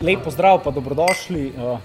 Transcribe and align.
Lepo 0.00 0.30
zdrav, 0.30 0.62
pa 0.64 0.70
dobrodošli 0.70 1.52
uh, 1.60 1.78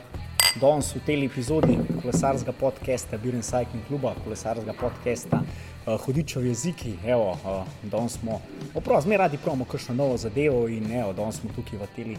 danes 0.61 0.95
v 0.95 1.01
tej 1.03 1.25
epizodi 1.27 1.75
kolesarskega 1.99 2.53
podcasta 2.55 3.17
Biren 3.19 3.43
Cycling 3.43 3.83
Cluba, 3.87 4.13
kolesarskega 4.23 4.71
podcasta 4.71 5.41
uh, 5.43 5.99
Hudičev 5.99 6.45
jeziki. 6.47 6.93
Evo, 7.03 7.35
uh, 7.35 7.67
danes 7.83 8.15
smo, 8.15 8.39
oprav, 8.71 9.01
zmeraj 9.03 9.27
radi 9.27 9.37
pravimo 9.43 9.67
kakšno 9.67 9.95
novo 9.99 10.15
zadevo 10.17 10.63
in 10.71 10.87
evo, 10.95 11.11
danes 11.13 11.41
smo 11.41 11.51
tukaj 11.55 11.79
v 11.79 11.89
tej 11.95 12.15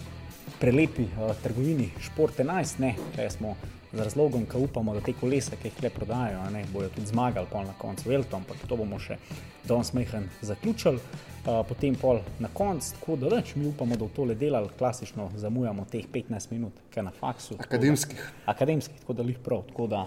prelepi 0.61 1.09
uh, 1.17 1.33
trgovini 1.43 1.89
Šport 1.97 2.45
11, 2.45 2.77
ne, 2.85 2.93
če 3.17 3.31
smo 3.33 3.57
z 3.97 4.05
razlogom, 4.05 4.45
ki 4.47 4.57
upamo, 4.57 4.95
da 4.95 5.01
te 5.01 5.15
kolesa, 5.17 5.57
ki 5.57 5.71
jih 5.71 5.83
le 5.87 5.91
prodajajo, 5.91 6.43
ne, 6.53 6.65
bojo 6.73 6.89
tudi 6.93 7.07
zmagali 7.07 7.47
na 7.67 7.73
koncu 7.79 8.09
Veltom, 8.09 8.43
ampak 8.43 8.67
to 8.69 8.77
bomo 8.77 8.99
še 8.99 9.17
danes 9.65 9.93
mehen 9.97 10.29
zaključili. 10.43 11.01
Uh, 11.47 11.61
potem 11.69 11.95
pol 11.95 12.21
na 12.43 12.49
koncu, 12.53 12.93
tako 12.99 13.17
da 13.17 13.31
več 13.31 13.55
mi 13.55 13.69
upamo, 13.69 13.97
da 13.97 14.05
v 14.05 14.15
tole 14.17 14.35
delali, 14.35 14.69
klasično 14.79 15.31
zamujamo 15.39 15.87
teh 15.91 16.07
15 16.13 16.51
minut, 16.51 16.81
kaj 16.91 17.07
na 17.07 17.13
faksu. 17.15 17.57
Akademskih. 17.63 18.19
Da, 18.19 18.51
akademskih, 18.53 18.99
tako 19.01 19.15
da 19.15 19.27
jih 19.31 19.39
prav. 19.45 19.63
Tako 19.71 19.87
da, 19.93 20.03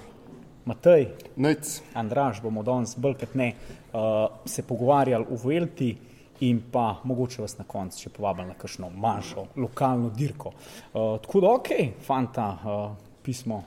Matej, 0.67 1.07
Najc. 1.40 1.79
Andraž, 1.98 2.43
bomo 2.43 2.62
danes 2.67 2.98
bolj 2.99 3.15
kot 3.23 3.34
ne 3.40 3.53
uh, 3.55 4.27
se 4.45 4.67
pogovarjali 4.67 5.31
o 5.31 5.40
Velti. 5.48 5.95
In 6.40 6.62
pa 6.71 7.01
mogoče 7.03 7.41
vas 7.43 7.57
na 7.57 7.65
koncu 7.67 8.05
še 8.05 8.09
povabim 8.15 8.48
na 8.48 8.53
kakšno 8.55 8.87
manjšo 8.95 9.41
lokalno 9.59 10.07
dirko. 10.15 10.53
Uh, 10.55 11.17
tako 11.20 11.41
da, 11.43 11.49
ok, 11.57 11.71
fanta, 12.05 12.45
uh, 12.63 13.09
pismo. 13.23 13.63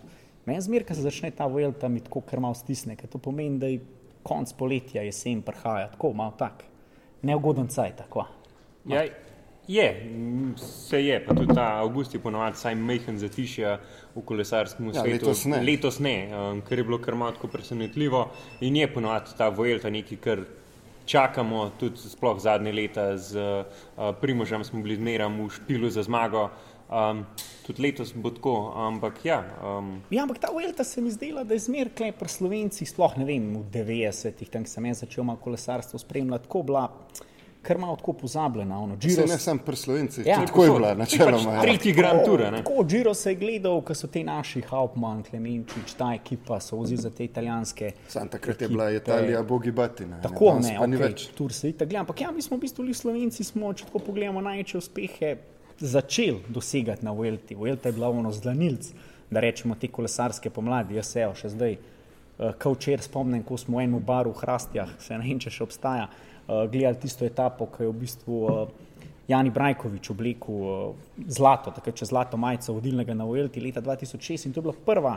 Meni 0.47 0.61
zmer, 0.61 0.85
ko 0.85 0.95
se 0.95 1.03
začne 1.03 1.31
ta 1.31 1.47
Velta, 1.47 1.89
mi 1.89 2.01
tako 2.01 2.21
kar 2.27 2.41
malo 2.43 2.55
stisne, 2.59 2.97
ker 2.99 3.09
to 3.09 3.19
pomeni, 3.23 3.59
da 3.63 3.71
je 3.71 3.81
konc 4.27 4.53
poletja, 4.59 5.03
jesen 5.07 5.43
prihaja, 5.43 5.89
tako 5.95 6.13
malo 6.19 6.35
tak, 6.39 6.65
neugoden 7.23 7.69
cajt. 7.71 7.97
Tako. 8.03 8.27
Ja, 8.91 9.05
je, 9.69 9.87
se 10.59 11.05
je, 11.05 11.21
pa 11.25 11.35
tudi 11.35 11.55
ta 11.55 11.69
avgust 11.79 12.15
je 12.15 12.21
ponovadi 12.21 12.59
saj 12.59 12.75
mehen 12.75 13.19
zatišja 13.19 13.77
v 14.15 14.25
kolesarskem 14.27 14.87
Ja, 14.91 14.93
svetu. 15.05 15.13
letos 15.13 15.45
ne. 15.47 15.61
Letos 15.63 15.99
ne, 16.03 16.17
um, 16.35 16.63
ker 16.67 16.79
je 16.83 16.85
bilo 16.85 16.99
kar 16.99 17.15
malo 17.15 17.37
tako 17.39 17.49
presenetljivo 17.49 18.25
in 18.61 18.77
je 18.77 18.91
ponovadi 18.95 19.39
ta 19.39 19.49
Vuelta 19.49 19.91
nekaj, 19.91 20.19
kar 20.19 20.43
čakamo, 21.07 21.71
tudi 21.79 21.99
sploh 21.99 22.39
zadnje 22.43 22.73
leta 22.73 23.17
z 23.17 23.39
uh, 23.39 24.11
Primožem 24.21 24.65
smo 24.65 24.83
bili 24.83 24.97
zmeram 24.97 25.39
v 25.47 25.51
špilu 25.51 25.91
za 25.91 26.03
zmago. 26.03 26.51
Um, 26.93 27.25
tudi 27.67 27.83
letos 27.83 28.13
bo 28.15 28.31
tako, 28.31 28.73
ampak 28.77 29.25
ja. 29.25 29.41
Um, 29.65 30.03
Ja, 30.11 30.23
ampak 30.23 30.39
ta 30.39 30.49
Velta 30.53 30.85
se 30.85 31.01
mi 31.01 31.11
zdela, 31.11 31.45
da 31.45 31.55
je 31.55 31.61
zmer 31.65 31.89
klepr 31.97 32.29
Slovenci, 32.29 32.85
sploh 32.85 33.17
ne 33.17 33.25
vem, 33.25 33.47
v 33.57 33.65
90-ih, 33.73 34.51
tam 34.53 34.67
sem 34.69 34.87
jaz 34.91 35.01
začel 35.01 35.25
malo 35.25 35.41
kolesarstvo 35.41 35.99
spremljati, 35.99 36.45
tako 36.45 36.63
bila, 36.69 36.83
kar 37.63 37.79
malo 37.79 37.97
tako 37.97 38.13
pozabljena. 38.13 38.77
Ono, 38.79 38.99
Se 39.01 39.09
Giro 39.09 39.25
ne 39.27 39.39
sam 39.39 39.59
pri 39.59 39.77
Slovencih, 39.77 40.27
Ja, 40.27 40.41
ja, 40.41 40.47
tako 40.47 40.65
je 40.65 40.71
bila, 40.71 40.95
načeloma. 40.95 41.39
Pač 41.39 41.55
ja. 41.55 41.63
tretji 41.63 41.93
Grand 41.93 42.25
Tour, 42.27 42.41
ne? 42.53 42.61
Tako, 42.65 42.85
Giro 42.85 43.15
se 43.15 43.31
je 43.31 43.39
gledal, 43.41 43.81
ko 43.81 43.95
so 43.95 44.07
ti 44.07 44.25
naši 44.25 44.61
Hauptmann, 44.69 45.23
Klemenčič, 45.23 45.95
ta 45.97 46.11
ekipa 46.15 46.61
so 46.61 46.83
vzi 46.83 46.97
za 46.97 47.11
te 47.11 47.25
italijanske. 47.25 47.93
Sam 48.09 48.29
takrat 48.29 48.61
je 48.61 48.67
ekipe. 48.67 48.75
bila 48.75 48.91
Italija 48.91 49.43
bogi 49.43 49.73
batina. 49.73 50.21
Tako 50.21 50.59
ne, 50.61 50.77
pa 50.79 50.87
ni 50.87 50.97
okay, 50.97 51.09
več. 51.09 51.29
tur 51.39 51.53
se 51.53 51.71
itak 51.73 51.89
gleda. 51.89 52.05
Ampak 52.05 52.21
ja, 52.21 52.31
mi 52.31 52.43
smo 52.43 52.57
v 52.57 52.67
bistvu 52.67 52.85
li 52.85 52.95
Slovenci, 52.95 53.45
smo, 53.45 53.73
če 53.73 53.89
tako 53.89 54.05
pogledamo, 54.11 54.41
največje 54.45 54.79
uspehe 54.79 55.37
začeli 55.83 56.41
dosegati 56.49 57.05
na 57.05 57.13
Vuelti. 57.13 57.55
Vuelta 57.55 57.89
je 57.89 57.93
bila 57.93 58.09
ono 58.09 58.33
zlanilc, 58.33 58.93
da 59.31 59.41
rečemo 59.41 59.75
te 59.75 59.89
kolesarske 59.89 60.51
pomladi. 60.51 60.97
Jaz 61.01 61.13
se 61.13 61.25
evo 61.27 61.35
še 61.35 61.51
zdaj, 61.53 61.77
uh, 61.77 62.55
kot 62.63 62.79
včeraj 62.79 63.09
spomnim, 63.09 63.43
ko 63.43 63.59
smo 63.59 63.81
v 63.81 63.89
enem 63.89 64.05
baru 64.07 64.33
v 64.33 64.45
Hrastjah, 64.45 64.95
se 65.03 65.19
ne 65.19 65.27
vem, 65.27 65.43
če 65.43 65.51
še 65.51 65.67
obstaja, 65.67 66.09
uh, 66.09 66.65
gledali 66.71 67.03
tisto 67.03 67.27
etapo, 67.27 67.69
ki 67.73 67.87
je 67.87 67.93
v 67.93 68.01
bistvu 68.05 68.41
uh, 68.47 68.65
Jani 69.29 69.51
Brajkovič 69.51 70.11
oblekel 70.11 70.97
zlato, 71.27 71.71
takrat 71.71 72.01
če 72.01 72.11
zlato 72.11 72.39
majico 72.41 72.75
vodilnega 72.77 73.15
na 73.15 73.27
Vuelti 73.27 73.63
leta 73.63 73.81
2006 73.83 74.49
in 74.49 74.53
to 74.53 74.61
je 74.61 74.67
bila 74.67 74.75
prva 74.87 75.15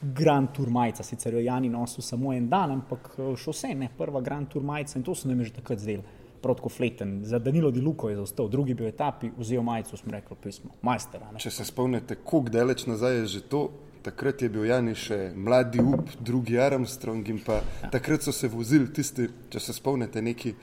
Grand 0.00 0.48
Tour 0.54 0.70
majica, 0.70 1.02
sicer 1.04 1.34
jo 1.34 1.42
Jani 1.44 1.68
nosil 1.68 2.02
samo 2.02 2.32
en 2.32 2.48
dan, 2.48 2.72
ampak 2.78 3.10
eh, 3.18 3.34
še 3.36 3.52
vse 3.52 3.74
ne, 3.76 3.90
prva 3.98 4.22
Grand 4.24 4.48
Tour 4.48 4.64
majica 4.64 4.96
in 4.98 5.04
to 5.04 5.14
so 5.14 5.28
nam 5.28 5.42
je 5.42 5.50
že 5.50 5.58
takrat 5.58 5.82
zdeli. 5.82 6.04
Prav 6.42 6.58
tako 6.60 6.68
fleten. 6.68 7.20
Za 7.24 7.38
Danilo 7.38 7.70
Di 7.70 7.80
Luko 7.80 8.08
je 8.08 8.16
zaostal, 8.16 8.48
drugi 8.48 8.74
bil 8.74 8.86
v 8.86 8.94
etapi, 8.94 9.30
vzel 9.38 9.62
majico, 9.62 9.96
smo 9.96 10.12
rekli, 10.12 10.36
pismo, 10.42 10.70
majster. 10.82 11.22
a 11.22 11.32
ne. 11.32 11.42
Če 11.42 11.50
se 11.50 11.66
spomnite, 11.66 12.20
koliko 12.24 12.54
daleč 12.54 12.86
nazaj 12.86 13.20
je 13.20 13.26
že 13.26 13.40
to, 13.50 13.62
takrat 14.02 14.42
je 14.42 14.48
bil 14.48 14.64
Jani 14.64 14.94
še 14.94 15.32
mladi 15.34 15.82
up, 15.82 16.12
drugi 16.20 16.58
Armstrong 16.58 17.28
in 17.28 17.40
pa 17.44 17.60
ja. 17.82 17.90
takrat 17.92 18.22
so 18.22 18.32
se 18.32 18.48
vozili 18.48 18.92
tisti, 18.94 19.28
če 19.50 19.60
se 19.60 19.74
spomnite, 19.76 20.22
neki 20.22 20.54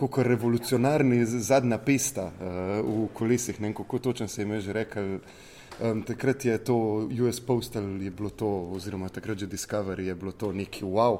kako 0.00 0.22
revolucionarni 0.24 1.24
zadnja 1.26 1.78
pesta 1.84 2.30
uh, 2.30 2.80
v 2.80 3.08
kolesih, 3.14 3.60
ne 3.60 3.68
vem 3.68 3.76
kako 3.76 3.98
točno 3.98 4.28
se 4.28 4.42
jim 4.42 4.56
je 4.56 4.60
že 4.60 4.72
rekel. 4.72 5.18
Um, 5.80 6.02
takrat 6.02 6.44
je 6.44 6.58
to 6.58 6.76
US 7.24 7.40
Postal, 7.40 8.02
je 8.02 8.10
bilo 8.10 8.30
to, 8.30 8.46
oziroma 8.76 9.08
takrat 9.08 9.38
že 9.38 9.46
Discovery, 9.46 10.12
je 10.12 10.14
bilo 10.14 10.32
to 10.32 10.52
neki 10.52 10.84
wow. 10.84 11.16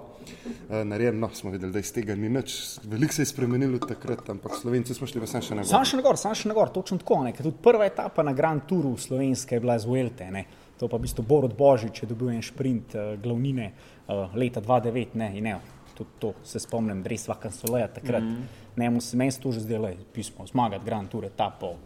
Uh, 0.69 0.85
Narejeno, 0.85 1.19
no, 1.19 1.31
smo 1.35 1.51
videli, 1.51 1.73
da 1.73 1.79
iz 1.79 1.93
tega 1.93 2.15
ni 2.15 2.29
nič. 2.29 2.79
Veliko 2.85 3.13
se 3.13 3.23
je 3.23 3.27
spremenilo 3.27 3.79
takrat, 3.79 4.31
ampak 4.31 4.59
Slovenci 4.61 4.95
smo 4.95 5.07
šli 5.07 5.21
pa 5.21 5.27
sam 5.27 5.43
še 5.43 5.55
na 5.55 5.65
Sam 5.65 5.85
še 5.85 5.97
na 5.97 6.05
gor, 6.05 6.21
sam 6.21 6.37
še 6.37 6.49
na 6.49 6.55
gor, 6.55 6.69
točno 6.69 7.01
tako. 7.01 7.23
Ne, 7.25 7.33
ker 7.33 7.49
tudi 7.49 7.57
prva 7.63 7.89
etapa 7.89 8.23
na 8.23 8.37
Grand 8.37 8.67
Touru 8.69 8.93
slovenske 9.01 9.57
je 9.57 9.65
bila 9.65 9.79
z 9.79 9.89
Vuelte. 9.89 10.29
Ne. 10.31 10.45
To 10.77 10.89
pa 10.89 11.01
v 11.01 11.09
bistvu 11.09 11.25
Borod 11.25 11.57
Božič 11.57 12.05
je 12.05 12.09
dobil 12.13 12.37
en 12.37 12.45
sprint 12.45 12.97
uh, 12.97 13.17
glavnine 13.17 13.73
uh, 13.73 14.37
leta 14.37 14.61
2009. 14.61 15.17
Ne, 15.17 15.33
in 15.41 15.49
ne, 15.49 15.57
tudi 15.97 16.21
to 16.21 16.35
se 16.45 16.61
spomnim, 16.61 17.01
res 17.01 17.25
vsaka 17.25 17.49
soleja 17.49 17.89
takrat. 17.89 18.23
Mm 18.23 18.37
-hmm. 18.37 18.77
Ne, 18.77 18.91
mu 18.91 19.01
se 19.01 19.17
meni 19.17 19.33
to 19.33 19.53
že 19.53 19.61
zdelo, 19.61 19.89
pismo, 20.13 20.47
zmagati 20.47 20.85
Grand 20.85 21.09
Tour 21.09 21.25
etapo, 21.25 21.77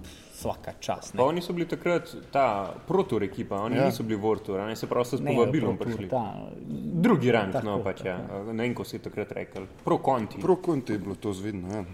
vsaka 0.45 0.73
čas. 0.79 1.11
Pa 1.11 1.19
Ne. 1.19 1.25
oni 1.25 1.41
so 1.41 1.53
bili 1.53 1.67
takrat 1.67 2.05
ta 2.31 2.47
protur 2.85 3.23
ekipa, 3.23 3.57
oni 3.59 3.77
Ja. 3.77 3.81
ja. 3.81 3.87
niso 3.87 4.03
bili 4.03 4.17
vortur, 4.17 4.61
ne 4.61 4.77
se 4.77 4.87
pravi, 4.87 5.05
so 5.05 5.17
s 5.17 5.23
povabilom 5.23 5.77
prišli. 5.77 6.09
ta, 6.09 6.35
Drugi 6.97 7.31
rang, 7.31 7.53
Tako, 7.53 7.67
no 7.67 7.79
pač 7.81 8.05
ja. 8.05 8.19
Ne 8.47 8.63
vem, 8.63 8.75
ko 8.75 8.85
si 8.85 8.99
takrat 8.99 9.33
rekel. 9.33 9.67
Pro 9.83 9.99
konti. 9.99 10.39
Pro 10.39 10.57
konti 10.57 10.93
je 10.93 10.99
bilo 10.99 11.15
to 11.15 11.33
zvidno. 11.33 11.69
Ja. 11.71 11.85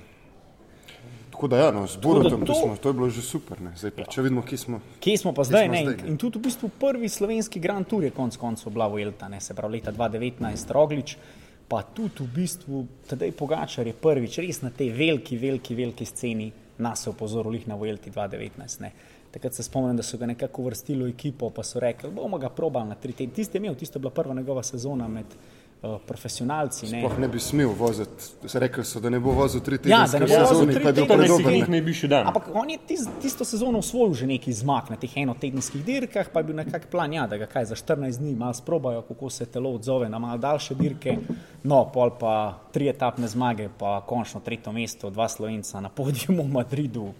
Tako 1.30 1.48
da, 1.48 1.56
ja, 1.58 1.70
no, 1.70 1.86
z 1.86 1.96
Borutom 1.96 2.42
to-. 2.42 2.54
Smo, 2.54 2.76
to 2.76 2.88
je 2.88 2.92
bilo 2.92 3.08
že 3.08 3.22
super. 3.22 3.60
Ne. 3.60 3.72
Zdaj, 3.72 3.90
pa, 3.92 4.04
če 4.04 4.22
vidimo, 4.22 4.42
kje 4.42 4.58
smo. 4.58 4.80
Kje 5.00 5.16
smo 5.16 5.32
pa 5.32 5.40
zdaj? 5.42 5.64
smo 5.64 5.72
Ne? 5.72 5.82
zdaj, 5.82 5.94
In, 5.94 6.00
ne? 6.00 6.08
in 6.08 6.16
tudi 6.16 6.36
v 6.36 6.42
bistvu 6.42 6.68
prvi 6.70 7.08
slovenski 7.08 7.56
Grand 7.58 7.86
Tour 7.86 8.04
je 8.04 8.10
konec 8.10 8.36
koncev 8.36 8.68
bila 8.68 8.86
Vuelta, 8.86 9.28
ne? 9.28 9.40
se 9.40 9.54
pravi 9.54 9.72
leta 9.74 9.88
2019 9.90 10.42
Roglič, 10.68 11.16
pa 11.64 11.82
tudi 11.84 12.20
v 12.20 12.28
bistvu 12.34 12.76
tedaj 13.06 13.32
Pogačar 13.32 13.86
je 13.86 13.94
prvič 13.94 14.38
res 14.38 14.60
na 14.60 14.70
tej 14.70 14.90
veliki, 14.90 15.38
veliki, 15.38 15.74
veliki 15.74 16.04
sceni 16.04 16.50
nas 16.80 17.06
je 17.06 17.10
opozoril 17.10 17.60
na 17.66 17.74
Vuelti 17.74 18.10
2019. 18.10 18.80
Ne? 18.80 18.92
Takrat 19.30 19.54
se 19.54 19.62
spomnim, 19.62 19.96
da 19.96 20.02
so 20.02 20.18
ga 20.18 20.26
nekako 20.26 20.62
uvrstili 20.62 21.04
v 21.04 21.14
ekipo, 21.14 21.50
pa 21.50 21.62
so 21.62 21.80
rekli, 21.80 22.10
bomo 22.10 22.38
ga 22.38 22.50
probali 22.50 22.88
na 22.88 22.94
tri 22.94 23.12
tedne. 23.12 23.34
Tisti 23.34 23.58
je 23.58 23.60
imel, 23.60 23.74
tisto 23.74 23.98
je 23.98 24.00
bila 24.00 24.10
prva 24.10 24.34
njegova 24.34 24.62
sezona 24.62 25.08
med 25.08 25.26
uh, 25.26 25.59
profesionalci. 25.80 26.90
Ne? 26.92 27.00
Sploh 27.00 27.18
ne 27.18 27.28
bi 27.28 27.40
smel 27.40 27.70
voziti. 27.72 28.24
Se 28.46 28.58
Rekli 28.60 28.84
so, 28.84 29.00
da 29.00 29.08
ne 29.10 29.20
bo 29.20 29.32
vozil 29.32 29.62
tri 29.64 29.78
Ja, 29.88 30.04
tedne 30.04 30.12
da 30.12 30.18
ne 30.18 30.26
bo 30.26 30.34
vozil 30.34 30.46
sezoni, 30.46 30.74
tri 30.74 30.82
pa 30.82 30.88
je 30.88 30.94
bil 30.94 31.06
tedne 31.06 31.28
sezoni. 31.28 31.44
ne. 31.44 31.56
jih 31.56 31.68
najvišji 31.68 32.08
dan. 32.08 32.26
Ampak 32.28 32.50
on 32.54 32.70
je 32.70 32.78
tis, 32.86 33.06
tisto 33.22 33.44
sezono 33.44 33.78
osvojil 33.78 34.14
že 34.14 34.26
neki 34.26 34.52
zmag 34.52 34.90
na 34.92 34.96
teh 35.00 35.16
enotedenskih 35.16 35.84
dirkah, 35.84 36.28
pa 36.32 36.40
je 36.40 36.44
bil 36.44 36.56
nekak 36.56 36.90
plan, 36.92 37.12
ja, 37.12 37.24
da 37.26 37.38
ga 37.40 37.46
kaj 37.46 37.64
za 37.72 37.74
14 37.74 38.18
dni 38.18 38.34
malo 38.36 38.54
sprobajo, 38.54 39.02
kako 39.08 39.30
se 39.30 39.46
telo 39.46 39.72
odzove 39.74 40.08
na 40.08 40.18
malo 40.18 40.38
daljše 40.38 40.74
dirke. 40.74 41.16
No, 41.64 41.88
pol 41.92 42.12
pa 42.20 42.60
tri 42.72 42.88
etapne 42.88 43.28
zmage, 43.28 43.70
pa 43.78 44.00
končno 44.06 44.40
tretje 44.44 44.72
mesto, 44.72 45.10
dva 45.10 45.28
slovenca 45.28 45.80
na 45.80 45.88
podiju 45.88 46.36
v 46.42 46.48
Madridu. 46.48 47.12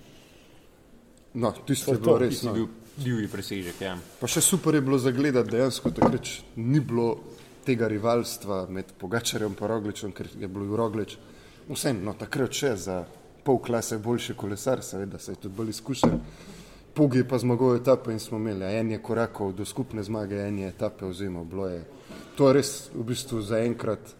No, 1.34 1.52
tisto 1.66 1.92
je 1.94 1.98
bilo 1.98 2.18
res. 2.18 2.42
No. 2.42 2.52
bil 2.52 2.66
divji 2.96 3.28
presežek, 3.28 3.80
ja. 3.80 3.96
Pa 4.20 4.28
še 4.28 4.42
super 4.44 4.74
je 4.74 4.80
bilo 4.84 4.98
zagledati, 4.98 5.50
dejansko 5.50 5.90
takrat 5.90 6.28
ni 6.56 6.80
bilo 6.80 7.16
tega 7.64 7.88
rivalstva 7.88 8.66
med 8.68 8.92
Pogačarjem 8.98 9.56
in 9.60 9.66
Rogličem, 9.68 10.12
ker 10.12 10.28
je 10.38 10.48
bil 10.48 10.76
Roglič 10.76 11.16
vsem, 11.68 12.04
no 12.04 12.14
takrat 12.18 12.52
še 12.52 12.76
za 12.76 13.04
pol 13.44 13.58
klase 13.58 13.98
boljši 13.98 14.34
kolesar, 14.34 14.82
seveda 14.82 15.18
se 15.18 15.32
je 15.32 15.42
tudi 15.42 15.56
bolj 15.56 15.70
izkušen. 15.70 16.20
Pug 16.94 17.14
je 17.14 17.24
pa 17.28 17.38
zmagal 17.38 17.76
etape 17.76 18.12
in 18.12 18.18
smo 18.18 18.38
imeli, 18.38 18.66
en 18.76 18.90
je 18.90 19.02
korakov 19.02 19.52
do 19.54 19.64
skupne 19.64 20.02
zmage, 20.02 20.40
en 20.42 20.58
je 20.58 20.68
etape 20.68 21.06
vzemal. 21.06 21.44
Bilo 21.44 21.68
Je, 21.68 21.84
to 22.36 22.48
je 22.48 22.54
res 22.54 22.72
v 22.94 23.04
bistvu 23.06 23.42
zaenkrat 23.42 24.16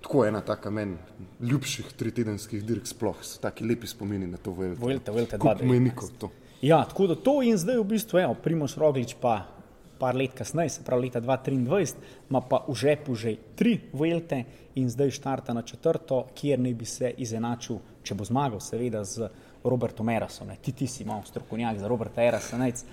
tako 0.00 0.24
ena 0.24 0.40
taka 0.40 0.70
meni 0.70 0.96
ljubših 1.40 1.92
tritedenskih 1.96 2.64
dirk 2.64 2.86
sploh, 2.86 3.20
so 3.22 3.40
taki 3.40 3.64
lepi 3.68 3.86
spomini 3.86 4.26
na 4.26 4.36
to 4.36 4.50
Vuelto. 4.50 4.80
Vuelta, 4.80 5.12
Vuelta 5.12 5.38
Kup 5.38 5.60
2019. 5.60 5.68
mejnikov 5.68 6.08
to. 6.18 6.30
Ja, 6.62 6.84
tako 6.84 7.06
da 7.06 7.14
to 7.14 7.42
in 7.42 7.56
zdaj 7.56 7.78
v 7.80 7.84
bistvu, 7.84 8.18
evo, 8.18 8.34
Primoš 8.34 8.76
Roglič 8.76 9.14
pa 9.20 9.59
par 10.00 10.16
let 10.16 10.32
kasneje, 10.34 10.68
se 10.68 10.84
pravi 10.84 11.06
leta 11.08 11.20
2023, 11.20 11.94
ima 12.30 12.40
pa 12.40 12.64
v 12.68 12.74
žepu 12.74 13.14
že 13.14 13.36
tri 13.56 13.76
Vuelte 13.92 14.44
in 14.74 14.88
zdaj 14.90 15.10
štarta 15.10 15.54
na 15.54 15.62
četrto, 15.62 16.26
kjer 16.34 16.60
naj 16.60 16.74
bi 16.74 16.88
se 16.88 17.12
izenačil, 17.16 17.78
če 18.02 18.14
bo 18.14 18.24
zmagal, 18.24 18.60
seveda 18.64 19.04
z 19.04 19.28
Robertom 19.64 20.08
Erasom. 20.08 20.48
Ne. 20.48 20.56
Ti, 20.62 20.72
ti 20.72 20.86
si 20.86 21.04
imel 21.04 21.22
strokovnjak 21.28 21.78
za 21.78 21.88
Roberta 21.88 22.24
Erasa. 22.24 22.58
Nec. 22.58 22.84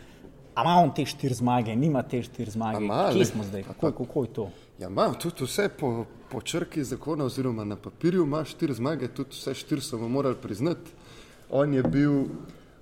A 0.58 0.64
ima 0.66 0.76
on 0.82 0.90
te 0.94 1.06
štiri 1.06 1.36
zmage, 1.38 1.76
nima 1.76 2.02
te 2.04 2.24
štiri 2.24 2.52
zmage? 2.52 2.78
A 2.78 2.82
ima, 2.82 3.02
Kje 3.14 3.26
smo 3.26 3.44
zdaj? 3.44 3.64
Kako, 3.64 3.92
kako 3.92 4.24
je 4.24 4.34
to? 4.34 4.50
Ja, 4.80 4.88
ima 4.90 5.14
tudi 5.14 5.46
vse 5.46 5.70
po, 5.70 6.06
po 6.32 6.42
črki 6.42 6.84
zakona, 6.84 7.26
oziroma 7.26 7.64
na 7.64 7.76
papirju 7.76 8.24
ima 8.24 8.44
štiri 8.46 8.74
zmage, 8.74 9.08
tudi 9.08 9.38
vse 9.38 9.54
štiri 9.54 9.82
so 9.82 9.98
mu 9.98 10.10
morali 10.10 10.36
priznati. 10.42 10.92
On 11.50 11.74
je 11.74 11.84
bil 11.84 12.26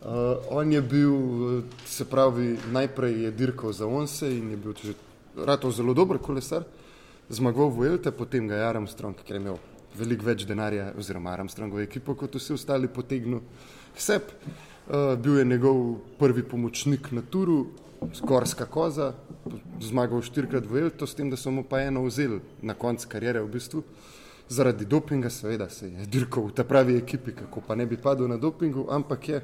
Uh, 0.06 0.38
on 0.50 0.72
je 0.72 0.82
bil, 0.82 1.14
uh, 1.14 1.64
se 1.86 2.06
pravi, 2.06 2.60
najprej 2.72 3.24
je 3.24 3.32
dirkal 3.32 3.72
za 3.74 3.88
Onse 3.88 4.30
in 4.38 4.52
je 4.52 4.58
bil 4.58 4.74
že 4.78 4.94
ratov 5.34 5.72
zelo 5.74 5.94
dober 5.98 6.20
kolesar, 6.22 6.62
zmagal 7.30 7.74
v 7.74 7.88
Elte, 7.90 8.12
potem 8.14 8.46
ga 8.46 8.54
je 8.56 8.68
Armstrong, 8.70 9.18
ker 9.18 9.34
je 9.34 9.42
imel 9.42 9.58
veliko 9.98 10.28
več 10.30 10.46
denarja, 10.46 10.92
oziroma 10.94 11.34
Armstrongovo 11.34 11.82
ekipo 11.82 12.14
kot 12.14 12.38
vsi 12.38 12.54
ostali, 12.54 12.86
potegnil 12.86 13.42
sep. 13.98 14.30
Uh, 14.86 15.18
bil 15.18 15.40
je 15.42 15.46
njegov 15.46 15.98
prvi 16.22 16.44
pomočnik 16.46 17.10
na 17.10 17.26
turu, 17.26 17.72
skorska 18.14 18.70
koza, 18.70 19.16
zmagal 19.82 20.22
štirikrat 20.22 20.70
v 20.70 20.86
Elto, 20.86 21.10
s 21.10 21.18
tem, 21.18 21.34
da 21.34 21.38
so 21.38 21.50
mu 21.50 21.64
pa 21.66 21.82
eno 21.82 22.06
vzeli 22.06 22.44
na 22.62 22.78
koncu 22.78 23.10
karijere 23.10 23.42
v 23.42 23.50
bistvu. 23.58 23.82
Zaradi 24.54 24.86
dopinga, 24.86 25.34
seveda, 25.34 25.66
se 25.74 25.90
je 25.90 26.06
dirkal 26.06 26.46
v 26.46 26.54
ta 26.54 26.62
pravi 26.62 27.00
ekipi, 27.02 27.34
kako 27.34 27.66
pa 27.66 27.74
ne 27.74 27.90
bi 27.90 27.98
padel 27.98 28.30
na 28.30 28.38
dopingu, 28.38 28.86
ampak 28.94 29.30
je 29.30 29.42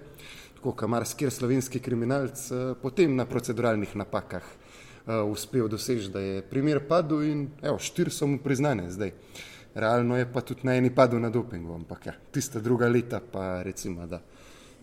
tako 0.61 0.75
kot 0.77 0.89
marsikir 0.89 1.31
slovenski 1.31 1.79
kriminalc, 1.79 2.51
eh, 2.51 2.75
potem 2.81 3.15
na 3.15 3.25
proceduralnih 3.25 3.95
napakah 3.95 4.43
uh, 4.43 5.31
uspel 5.31 5.67
doseči, 5.67 6.09
da 6.13 6.19
je 6.19 6.41
primer 6.41 6.79
padel 6.87 7.23
in 7.23 7.47
evo, 7.61 7.79
štiri 7.79 8.11
so 8.11 8.27
mu 8.27 8.37
priznane 8.37 8.91
zdaj. 8.91 9.11
Realno 9.73 10.17
je 10.17 10.27
pa 10.33 10.41
tudi 10.41 10.67
na 10.67 10.75
eni 10.75 10.93
padel 10.93 11.19
na 11.19 11.29
dopingu, 11.29 11.73
ampak 11.73 12.05
ja, 12.05 12.13
tista 12.31 12.59
druga 12.59 12.87
leta 12.87 13.19
pa 13.31 13.63
recimo, 13.63 14.05
da 14.05 14.21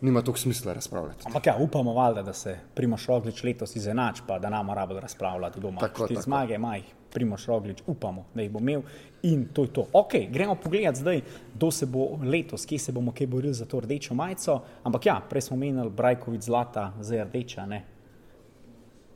nima 0.01 0.23
toliko 0.23 0.41
smisla 0.41 0.73
razpravljati. 0.73 1.27
Ampak 1.27 1.47
ja, 1.47 1.57
upamo 1.61 1.95
valjda, 1.95 2.23
da 2.23 2.33
se 2.33 2.59
Primoš 2.75 3.07
Roglič 3.07 3.43
letos 3.45 3.77
izenač, 3.77 4.21
pa 4.27 4.39
da 4.39 4.51
nam 4.51 4.71
rabo 4.75 5.01
razpravljati 5.01 5.61
doma. 5.61 5.81
Tako, 5.81 6.07
Štiri 6.07 6.15
tako. 6.15 6.25
zmage 6.25 6.55
ima 6.55 6.77
jih 6.77 6.95
Primoš 7.13 7.47
Roglič, 7.47 7.83
upamo, 7.87 8.25
da 8.35 8.43
jih 8.43 8.51
bo 8.51 8.61
imel 8.61 8.83
in 9.23 9.47
to 9.53 9.65
je 9.65 9.73
to. 9.73 9.87
Ok, 9.93 10.15
gremo 10.31 10.55
pogledat 10.55 10.97
zdaj, 10.97 11.21
kdo 11.55 11.71
se 11.71 11.87
bo 11.87 12.19
letos, 12.23 12.67
kje 12.67 12.79
se 12.79 12.93
bomo 12.93 13.13
kaj 13.13 13.27
borili 13.27 13.55
za 13.55 13.65
to 13.65 13.81
rdečo 13.81 14.15
majico. 14.15 14.61
Ampak 14.83 15.07
ja, 15.07 15.21
prej 15.31 15.49
smo 15.49 15.57
menili 15.57 15.91
Brajkovic 15.91 16.43
zlata, 16.45 16.93
zdaj 17.01 17.25
rdeča, 17.25 17.67
ne. 17.67 17.85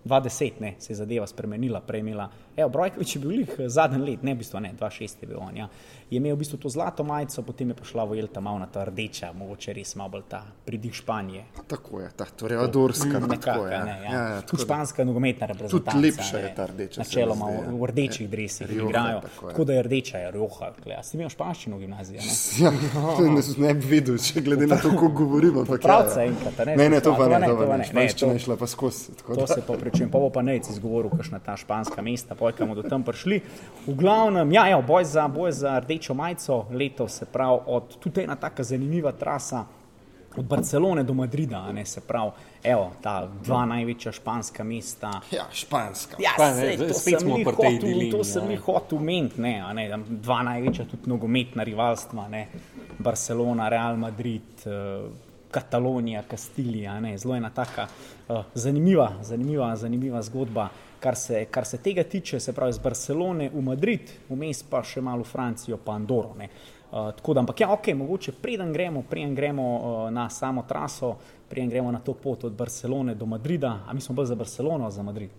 2010 0.04 0.60
ne, 0.60 0.74
se 0.78 0.92
je 0.92 0.96
zadeva 0.96 1.26
spremenila, 1.26 1.80
prej 1.80 2.00
imela, 2.00 2.26
evo, 2.56 2.68
Brajkovič 2.68 3.16
je 3.16 3.20
bil 3.22 3.30
lih 3.30 3.50
zadnji 3.66 4.00
let, 4.02 4.22
ne 4.22 4.34
v 4.34 4.38
bistvu 4.38 4.60
ne, 4.60 4.72
2006 4.80 5.22
je 5.22 5.28
bil 5.28 5.38
on, 5.38 5.56
ja. 5.56 5.68
Je 6.12 6.18
imel 6.18 6.34
v 6.34 6.38
bistvu 6.38 6.58
to 6.58 6.68
zlato 6.68 7.00
majico, 7.02 7.40
potem 7.42 7.68
je 7.68 7.74
prišla 7.74 8.04
v 8.04 8.16
Jelta 8.16 8.36
malo 8.38 8.58
na 8.58 8.66
ta 8.66 8.84
rdeča, 8.84 9.32
mogoče 9.32 9.72
res 9.72 9.94
malo 9.94 10.10
bolj 10.10 10.22
ta 10.28 10.42
pridih 10.62 10.92
Španije. 10.92 11.44
Tako 11.64 12.00
je, 12.00 12.08
ta 12.12 12.24
toreadorska, 12.26 13.08
tako 13.14 13.26
Nekako, 13.26 13.64
je. 13.64 13.78
ne, 13.80 13.90
ja. 13.96 13.96
Ja, 14.04 14.20
ja, 14.26 14.34
Tudi 14.34 14.42
tako 14.42 14.56
da- 14.58 14.62
španska 14.64 15.04
nogometna 15.04 15.46
reprezentanca. 15.46 15.98
lepša 15.98 16.38
je 16.38 16.54
ta 16.54 16.66
rdeča, 16.66 17.00
Načeloma 17.00 17.46
zdi, 17.46 17.56
ja. 17.56 17.70
v, 17.72 17.86
rdečih 17.86 18.28
dresih 18.28 18.66
Rioja, 18.66 18.84
igrajo. 18.84 19.20
tako 19.22 19.40
je. 19.42 19.50
Tako 19.50 19.64
da 19.64 19.72
je 19.72 19.82
rdeča, 19.82 20.18
je 20.18 20.30
rjoha. 20.30 20.66
A 20.92 21.02
ste 21.02 21.16
imeli 21.16 21.30
španščino 21.30 21.76
v 21.76 21.80
gimnaziji? 21.80 22.18
Ne? 22.18 22.28
Ja, 22.60 22.70
to 23.16 23.22
ne, 23.24 23.40
ne 23.58 23.74
bi 23.74 23.86
videl, 23.88 24.18
če 24.18 24.40
glede 24.42 24.66
na 24.66 24.76
to, 24.76 24.90
kako 24.90 25.08
govorimo. 25.08 25.64
Pravca 25.64 25.88
ja, 26.14 26.26
ja. 26.26 26.28
enkrat, 26.28 26.66
ne? 26.66 26.76
Ne, 26.76 26.88
ne, 26.90 27.00
to 27.00 27.16
pa 27.16 27.24
To 27.24 27.28
ne, 27.30 27.46
to 27.46 27.56
to 27.56 27.66
pa 27.66 27.76
ne. 27.78 27.84
Španščina 27.84 28.28
to- 28.28 28.32
je 28.32 28.38
šla 28.40 28.56
pa 28.56 28.66
skozi. 28.66 29.16
tako 29.16 29.34
To 29.34 29.40
da- 29.40 29.46
se 29.48 29.60
pa 29.64 29.72
prečujem, 29.74 30.10
pa 30.10 30.18
bo 30.18 30.28
pa 30.28 30.42
nec 30.42 30.68
izgovoril, 30.68 31.08
kakšna 31.10 31.40
ta 31.40 31.56
španska 31.56 32.02
mesta, 32.02 32.34
poj, 32.34 32.52
kam 32.52 32.68
bodo 32.68 32.84
tam 32.84 33.00
prišli. 33.02 33.40
V 33.86 33.94
glavnem, 33.94 34.52
ja, 34.52 34.76
boj, 34.78 35.04
za, 35.06 35.24
boj 35.26 35.52
za 35.54 35.80
rdečo 36.02 36.14
majico 36.14 36.66
letos, 36.70 37.12
se 37.12 37.26
pravi, 37.26 37.58
od, 37.66 37.98
tudi 37.98 38.22
ena 38.22 38.36
taka 38.36 38.62
zanimiva 38.62 39.12
trasa. 39.12 39.64
Od 40.36 40.44
Barcelone 40.44 41.02
do 41.04 41.14
Madrida, 41.14 41.72
ne 41.72 41.84
se 41.86 42.00
pravi, 42.00 42.30
evo, 42.64 42.92
ta 43.02 43.28
dva 43.44 43.66
največja 43.66 44.12
španska 44.12 44.64
mesta. 44.64 45.20
Ja, 45.30 45.44
španska. 45.52 46.16
Ja, 46.18 46.32
sej, 46.54 46.78
to 46.78 46.94
spet 46.94 47.20
smo 47.20 47.36
pri 47.36 47.56
tej 47.60 47.78
dilemi, 47.78 48.10
To 48.10 48.24
sem 48.24 48.50
jih 48.50 48.60
hotel 48.60 48.98
omeniti, 48.98 49.40
ne, 49.40 49.60
ne, 49.74 49.98
dva 50.08 50.40
največja 50.42 50.86
tudi 50.88 51.10
nogometna 51.12 51.62
rivalstva, 51.62 52.28
ne, 52.28 52.46
Barcelona, 52.98 53.68
Real 53.68 53.96
Madrid, 53.96 54.64
uh, 54.64 55.12
Katalonija, 55.50 56.22
Kastilija, 56.22 56.96
ne, 57.00 57.18
zelo 57.18 57.36
ena 57.36 57.50
taka 57.50 57.86
uh, 58.28 58.40
zanimiva, 58.54 59.12
zanimiva, 59.22 59.76
zanimiva 59.76 60.22
zgodba. 60.22 60.70
Kar 61.02 61.16
se, 61.16 61.44
kar 61.46 61.64
se 61.66 61.78
tega 61.78 62.02
tiče, 62.04 62.38
se 62.40 62.52
pravi 62.52 62.70
iz 62.70 62.78
Barcelone 62.78 63.48
v 63.50 63.62
Madrid, 63.62 64.00
vmes 64.28 64.62
pa 64.62 64.82
še 64.82 65.00
malo 65.00 65.22
v 65.22 65.26
Francijo, 65.26 65.76
pa 65.76 65.92
Andoro. 65.92 66.34
Ne. 66.34 66.46
Uh, 66.92 67.10
tako 67.10 67.34
da, 67.34 67.40
ampak 67.40 67.60
ja, 67.60 67.72
ok, 67.72 67.88
mogoče 67.94 68.32
preden 68.34 68.70
gremo, 68.72 69.02
preden 69.02 69.34
gremo 69.34 69.64
uh, 69.74 70.10
na 70.10 70.28
samo 70.30 70.62
traso, 70.62 71.14
preden 71.48 71.70
gremo 71.70 71.90
na 71.90 71.98
to 71.98 72.14
pot 72.14 72.44
od 72.44 72.52
Barcelone 72.52 73.14
do 73.14 73.26
Madrida, 73.26 73.80
a 73.82 73.92
mi 73.92 74.00
smo 74.00 74.14
bolj 74.14 74.26
za 74.26 74.34
Barcelono, 74.36 74.90
za 74.90 75.02
Madrid. 75.02 75.30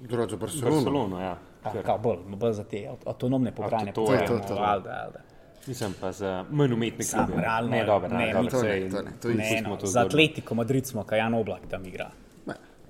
Drugače, 0.00 0.36
Barcelona. 0.36 0.74
Barcelono, 0.74 1.20
ja. 1.20 1.36
Ja, 1.66 1.82
kao 1.82 1.98
bolj, 1.98 2.18
bolj 2.28 2.52
za 2.52 2.64
te 2.64 2.76
avt- 2.84 3.06
avtonomne 3.06 3.52
pokrajine. 3.52 3.92
to 3.92 4.12
je, 4.12 4.26
to, 4.26 4.38
to. 4.40 4.54
Alde, 4.54 4.90
alde. 4.92 5.18
Mislim 5.66 5.94
pa 6.00 6.12
za 6.12 6.44
manj 6.50 6.72
umetne 6.72 7.04
Sam, 7.04 7.26
klube. 7.26 7.40
realno, 7.40 7.70
Ne, 7.70 7.84
dobro, 7.84 8.08
ne, 8.08 8.26
ne, 8.26 8.32
dobro, 8.34 8.50
to 8.50 8.56
ne, 8.56 8.62
sej, 8.62 8.90
to 8.90 9.02
ne, 9.02 9.10
to 9.16 9.28
je 9.28 9.34
Ne, 9.34 9.58
smo 9.60 9.70
no, 9.70 9.76
to 9.76 9.86
za 9.86 9.92
zgodili. 9.92 10.08
Atletiko 10.24 10.54
Madrid 10.54 10.86
smo, 10.86 11.04
kaj 11.04 11.18
Jan 11.18 11.34
Oblak 11.34 11.66
tam 11.70 11.86
igra. 11.86 12.10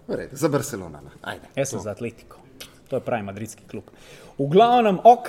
Ne, 0.09 0.15
v 0.15 0.19
redu, 0.19 0.37
za 0.37 0.49
Barcelona. 0.49 1.01
Ajde. 1.23 1.49
Jaz 1.57 1.69
sem 1.69 1.81
za 1.81 1.91
Atletiko. 1.91 2.39
To 2.89 2.97
je 2.97 3.01
pravi 3.01 3.23
madridski 3.23 3.65
klub. 3.71 3.85
V 4.39 4.47
glavnem, 4.51 4.99
ok, 5.05 5.29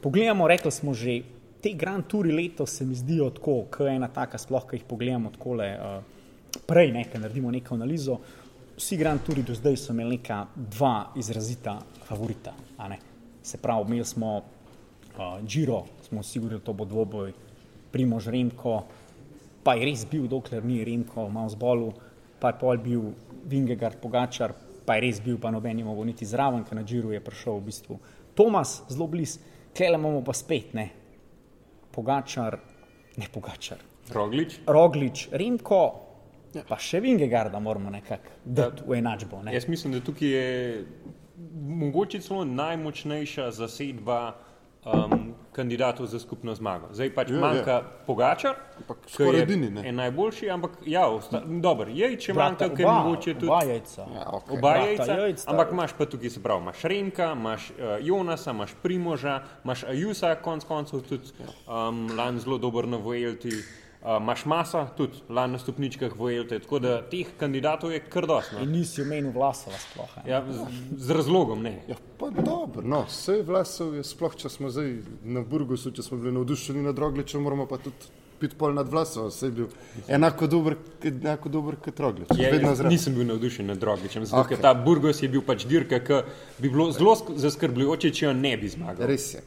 pogledamo, 0.00 0.48
rekli 0.48 0.70
smo 0.70 0.94
že, 0.94 1.22
te 1.62 1.72
Grand 1.72 2.04
Touri 2.06 2.32
letos 2.32 2.76
se 2.76 2.84
mi 2.84 2.94
zdijo 2.94 3.30
tako, 3.30 3.64
kot 3.70 3.88
ena 3.88 4.08
taka, 4.08 4.38
sploh, 4.38 4.66
ki 4.68 4.76
jih 4.76 4.84
pogledamo 4.88 5.30
takole 5.30 5.68
uh, 5.78 6.02
prej, 6.66 6.92
ne, 6.92 7.04
ko 7.08 7.18
naredimo 7.22 7.50
neko 7.50 7.74
analizo. 7.74 8.18
Vsi 8.76 8.96
Grand 8.96 9.22
Touri 9.24 9.42
do 9.46 9.54
zdaj 9.54 9.76
so 9.76 9.92
imeli 9.92 10.18
neka 10.18 10.46
dva 10.56 11.12
izrazita 11.16 11.78
favorita. 12.08 12.52
Se 13.42 13.58
pravi, 13.58 13.86
imeli 13.88 14.04
smo 14.04 14.36
uh, 14.38 15.38
Giro, 15.46 15.84
smo 16.08 16.20
vsi 16.20 16.38
govorili, 16.38 16.60
to 16.60 16.72
bo 16.72 16.84
dvoboj, 16.84 17.32
Primož 17.92 18.28
Remko, 18.28 18.82
pa 19.62 19.74
je 19.74 19.86
res 19.86 20.04
bil, 20.10 20.26
dokler 20.28 20.64
ni 20.64 20.84
Remko 20.84 21.28
malo 21.28 21.48
zbolel, 21.52 21.92
pa 22.40 22.50
je 22.50 22.58
pol 22.58 22.78
bil 22.82 23.12
Vingegard 23.48 24.00
Pogačar, 24.02 24.54
pa 24.86 24.96
je 24.96 25.06
res 25.06 25.20
bil, 25.22 25.38
pa 25.38 25.50
noben 25.50 25.76
ni 25.76 25.84
mogel 25.86 26.10
niti 26.10 26.26
zraven, 26.26 26.64
ker 26.66 26.78
na 26.78 26.84
Džiru 26.84 27.12
je 27.14 27.20
prišel 27.22 27.58
v 27.58 27.64
bistvu 27.68 27.98
Tomas, 28.34 28.82
zelo 28.88 29.06
bliz, 29.12 29.36
klele 29.76 29.98
imamo 30.00 30.22
pa 30.24 30.32
spet, 30.32 30.74
ne, 30.74 30.86
Pogačar, 31.92 32.58
ne 33.20 33.28
Pogačar, 33.32 33.82
Roglič. 34.12 34.58
Roglič, 34.66 35.26
Remko, 35.32 35.82
pa 36.68 36.78
še 36.80 37.00
Vingegarda 37.00 37.60
moramo 37.62 37.90
nekako 37.92 38.38
dati 38.44 38.86
v 38.86 38.98
enačbo. 38.98 39.42
Ne. 39.44 39.54
Jaz 39.54 39.68
mislim, 39.68 39.94
da 39.94 40.00
tukaj 40.04 40.28
je 40.28 40.84
mogoče 41.52 42.20
celo 42.20 42.44
najmočnejša 42.44 43.50
zasedba 43.50 44.34
um, 44.84 45.34
kandidatov 45.52 46.06
za 46.06 46.18
skupno 46.18 46.54
zmago. 46.54 46.88
Zdaj 46.92 47.14
pač 47.14 47.30
Ja, 47.30 47.34
ja, 47.34 47.40
manjka 47.40 47.70
ja. 47.70 47.82
Pogačar, 48.06 48.54
Ampak 48.78 48.96
ki 49.06 49.12
skoraj 49.12 49.36
je, 49.36 49.42
edini, 49.42 49.70
ne. 49.70 49.84
je 49.86 49.92
najboljši, 49.92 50.50
ampak 50.50 50.70
ja, 50.86 51.06
osta, 51.06 51.42
dobro, 51.46 51.90
je, 51.92 52.16
če 52.16 52.32
Brata, 52.32 52.50
manjka, 52.66 52.76
ker 52.76 52.86
mogoče 52.88 53.34
tudi. 53.34 53.50
oba 53.50 53.60
jajca. 53.68 54.06
Ja, 54.14 54.24
okay. 54.32 54.58
Oba 54.58 54.70
Brata 54.72 54.86
jajca, 54.86 55.18
jajca. 55.20 55.50
ampak 55.50 55.72
imaš 55.72 55.92
pa 55.98 56.06
tukaj, 56.06 56.30
se 56.30 56.42
pravi, 56.42 56.62
imaš 56.62 56.82
Renka, 56.82 57.32
imaš 57.36 57.70
uh, 57.70 57.76
Jonasa, 58.00 58.50
imaš 58.50 58.74
Primoža, 58.82 59.42
imaš 59.64 59.84
Ajusa, 59.84 60.34
konc 60.34 60.64
koncev 60.64 61.04
tudi 61.08 61.30
um, 61.68 62.08
lani 62.16 62.40
zelo 62.40 62.58
dober 62.58 62.88
na 62.88 62.96
Vojelti, 62.96 63.52
uh, 64.04 64.16
imaš 64.20 64.44
Masa, 64.44 64.86
tudi 64.96 65.22
lani 65.28 65.52
na 65.52 65.58
stopničkah 65.58 66.16
Vojelte, 66.16 66.58
tako 66.58 66.78
da 66.78 67.02
teh 67.10 67.26
kandidatov 67.38 67.92
je 67.92 68.00
kar 68.00 68.26
dosti. 68.26 68.54
no. 68.54 68.62
In 68.62 68.70
nisi 68.70 69.02
omenil 69.02 69.32
Vlasova 69.32 69.76
sploh. 69.78 70.16
Ja, 70.26 70.42
z, 70.50 70.66
z 70.96 71.10
razlogom 71.10 71.62
ne. 71.62 71.82
Ja, 71.88 71.96
pa 72.18 72.30
dobro, 72.30 72.82
no, 72.82 73.04
vse 73.08 73.42
vlasov 73.46 73.94
je 73.96 74.04
sploh, 74.04 74.34
če 74.36 74.48
smo 74.48 74.70
zdaj 74.70 74.96
na 75.24 75.40
Burgosu, 75.42 75.90
če 75.90 76.02
smo 76.02 76.18
bili 76.18 76.32
navdušeni 76.32 76.82
nad 76.82 76.98
Rogličem, 76.98 77.42
moramo 77.42 77.66
pa 77.66 77.78
tudi 77.78 78.10
piti 78.42 78.56
pol 78.58 78.72
nad 78.74 78.88
vlasov, 78.90 79.28
vse 79.30 79.46
je 79.46 79.52
bil 79.54 79.66
enako 80.10 80.46
dober, 80.50 80.74
enako 81.06 81.48
dober 81.48 81.76
kot 81.78 82.00
Roglič. 82.00 82.32
Je, 82.38 82.48
jaz 82.62 82.80
nisem 82.82 83.14
bil 83.14 83.26
navdušen 83.28 83.66
nad 83.70 83.82
Rogličem, 83.82 84.24
zato 84.26 84.42
okay. 84.42 84.56
ker 84.56 84.64
ta 84.64 84.74
Burgos 84.74 85.22
je 85.22 85.28
bil 85.30 85.44
pač 85.46 85.62
dirka, 85.70 86.00
ki 86.02 86.18
bi 86.58 86.66
bilo 86.68 86.88
zelo 86.90 87.14
sk- 87.14 87.36
zaskrbljujoče, 87.38 88.10
če 88.10 88.26
jo 88.26 88.32
ne 88.34 88.56
bi 88.58 88.68
zmagal. 88.68 89.06
Res 89.06 89.34
je. 89.36 89.44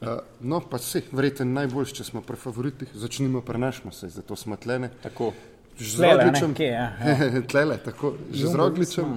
Uh, 0.00 0.08
no, 0.40 0.60
pa 0.60 0.80
vse, 0.82 1.04
verjetno 1.12 1.46
najboljši, 1.46 1.94
če 2.00 2.04
smo 2.04 2.22
pri 2.26 2.36
favoritih, 2.36 2.90
začnimo 2.98 3.44
pri 3.46 3.60
našmu, 3.62 3.92
saj 3.94 4.16
zato 4.16 4.36
smo 4.36 4.56
tlene. 4.56 4.90
Tako. 5.02 5.32
Že 5.78 5.90
z 5.90 5.96
Tlele, 5.96 6.24
Rogličem, 6.24 6.54
kje, 6.54 6.66
ja, 6.66 6.86
ja. 7.02 7.42
tlele, 7.50 7.78
tako, 7.82 8.14
že 8.30 8.46
z 8.46 8.54
Rogličem. 8.54 9.16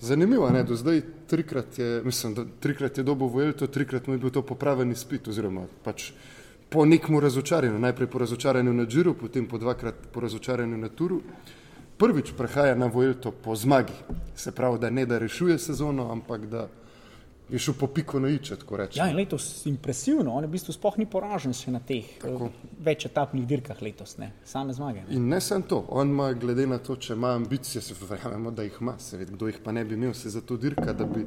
Zanimivo, 0.00 0.48
ne, 0.50 0.62
do 0.64 0.76
zdaj 0.78 1.02
trikrat 1.28 1.78
je, 1.78 1.88
mislim, 2.04 2.34
da 2.34 2.44
trikrat 2.60 2.98
je 2.98 3.04
dobil 3.04 3.28
Vuelto, 3.28 3.66
trikrat 3.66 4.06
mu 4.06 4.14
je 4.14 4.18
bil 4.22 4.30
to 4.30 4.42
popraven 4.42 4.92
izpit, 4.94 5.28
oziroma 5.28 5.66
pač 5.84 6.12
po 6.70 6.86
nekem 6.86 7.18
razočaranju, 7.18 7.78
najprej 7.78 8.08
po 8.08 8.18
razočaranju 8.18 8.72
na 8.72 8.86
Džiru, 8.86 9.14
potem 9.14 9.46
po 9.46 9.58
dvakrat 9.58 9.94
po 10.12 10.20
razočaranju 10.20 10.78
na 10.78 10.88
Turu. 10.88 11.20
Prvič 11.98 12.32
prehaja 12.38 12.74
na 12.74 12.86
Vuelto 12.86 13.30
po 13.30 13.56
zmagi, 13.56 13.92
se 14.34 14.52
pravi, 14.52 14.78
da 14.78 14.90
ne 14.90 15.04
da 15.06 15.18
rešuje 15.18 15.58
sezono, 15.58 16.08
ampak 16.12 16.46
da 16.46 16.68
je 17.52 17.58
šel 17.58 17.74
po 17.74 17.86
piko 17.86 18.20
na 18.20 18.28
iče, 18.28 18.56
tako 18.56 18.76
rečem. 18.76 19.00
Ja, 19.00 19.16
letos 19.16 19.66
impresivno, 19.66 20.34
on 20.34 20.44
je 20.44 20.48
v 20.48 20.54
bistvu 20.54 20.74
sploh 20.74 20.98
ni 20.98 21.06
poražen 21.10 21.54
še 21.56 21.72
na 21.74 21.80
teh 21.82 22.06
eh, 22.24 22.44
več 22.78 23.06
etapnih 23.08 23.46
dirkah 23.48 23.82
letos, 23.82 24.16
ne, 24.22 24.30
same 24.46 24.74
zmage. 24.76 25.02
Ne. 25.06 25.16
In 25.18 25.28
ne 25.28 25.40
samo 25.40 25.66
to, 25.68 25.80
on 25.88 26.14
ima, 26.14 26.30
glede 26.32 26.66
na 26.70 26.78
to, 26.78 26.96
če 26.96 27.16
ima 27.18 27.34
ambicije, 27.38 27.82
se 27.82 27.96
verjamemo, 28.00 28.54
da 28.54 28.66
jih 28.66 28.78
ima, 28.80 28.94
seveda, 28.98 29.34
kdo 29.34 29.50
jih 29.50 29.58
pa 29.64 29.74
ne 29.74 29.84
bi 29.84 29.98
imel, 29.98 30.14
se 30.14 30.30
za 30.30 30.40
to 30.40 30.56
dirka, 30.60 30.92
da 30.92 31.08
bi 31.08 31.26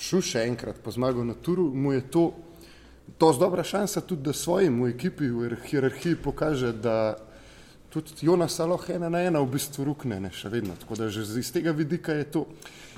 šel 0.00 0.24
še 0.24 0.46
enkrat 0.48 0.80
po 0.82 0.90
zmago 0.94 1.24
na 1.24 1.34
turu, 1.34 1.68
mu 1.74 1.92
je 1.92 2.08
to 2.10 2.24
dosti 3.20 3.40
dobra 3.40 3.62
šansa 3.62 4.00
tudi, 4.00 4.22
da 4.22 4.32
svojim 4.32 4.82
v 4.82 4.90
ekipi, 4.94 5.28
v 5.28 5.60
hierarhiji 5.68 6.16
pokaže, 6.16 6.72
da 6.72 7.16
tudi 8.02 8.26
Jonas 8.26 8.58
lahko 8.58 8.92
ena 8.92 9.08
na 9.08 9.22
ena 9.22 9.40
v 9.40 9.52
bistvu 9.54 9.84
rukne, 9.84 10.20
ne, 10.20 10.32
še 10.34 10.48
vedno. 10.48 10.74
Tako 10.80 10.98
da 10.98 11.08
že 11.08 11.22
iz 11.40 11.52
tega 11.52 11.72
vidika 11.72 12.12
je 12.12 12.24
to. 12.24 12.46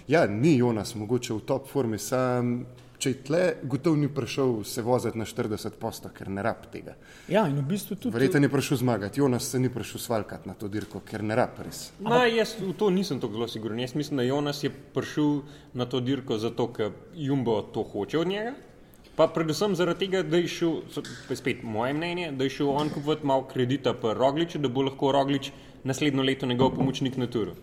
Ja, 0.09 0.26
ni 0.26 0.57
Jonas 0.57 0.95
mogoče 0.95 1.35
v 1.35 1.45
top 1.47 1.69
formi, 1.69 1.99
sam 1.99 2.67
če 2.99 3.11
je 3.11 3.19
tle, 3.26 3.41
gotovo 3.69 3.97
ni 3.97 4.09
prišel 4.12 4.62
se 4.65 4.83
voziti 4.83 5.19
na 5.19 5.26
40 5.29 5.76
posto, 5.81 6.11
ker 6.15 6.31
ne 6.33 6.43
rab 6.45 6.67
tega. 6.73 6.97
Ja, 7.29 7.45
in 7.49 7.59
v 7.61 7.67
bistvu 7.69 7.97
tudi. 7.97 8.15
Verjetno 8.17 8.41
ni 8.45 8.50
prišel 8.53 8.81
zmagati, 8.81 9.21
Jonas 9.21 9.50
se 9.50 9.61
ni 9.61 9.71
prišel 9.73 10.00
svalkati 10.00 10.49
na 10.49 10.55
to 10.55 10.69
dirko, 10.73 11.03
ker 11.07 11.25
ne 11.26 11.37
rab 11.37 11.59
res. 11.65 11.91
No, 12.00 12.23
jaz 12.25 12.57
v 12.61 12.73
to 12.79 12.91
nisem 12.95 13.21
tako 13.21 13.41
zelo 13.41 13.49
siguren. 13.53 13.81
Jaz 13.85 13.97
mislim, 13.99 14.23
da 14.23 14.26
Jonas 14.26 14.62
je 14.65 14.71
prišel 14.71 15.43
na 15.76 15.87
to 15.87 16.00
dirko 16.00 16.38
zato, 16.41 16.71
ker 16.73 16.95
Jumbo 17.15 17.61
to 17.75 17.85
hoče 17.85 18.19
od 18.19 18.33
njega. 18.33 18.55
Pa 19.17 19.27
predvsem 19.33 19.75
zaradi 19.75 20.07
tega, 20.07 20.21
da 20.23 20.37
je 20.37 20.49
šel, 20.49 20.75
spet 21.35 21.63
moje 21.63 21.95
mnenje, 21.97 22.33
da 22.37 22.45
je 22.45 22.51
šel 22.59 22.69
on 22.69 22.91
kupovati 22.93 23.27
malo 23.27 23.47
kredita 23.49 23.95
pri 23.95 24.13
Rogliču, 24.15 24.59
da 24.59 24.69
bo 24.69 24.85
lahko 24.85 25.13
Roglič 25.13 25.51
naslednjo 25.85 26.23
leto 26.23 26.47
njegov 26.47 26.75
pomočnik 26.77 27.17
na 27.17 27.27
turu. 27.27 27.55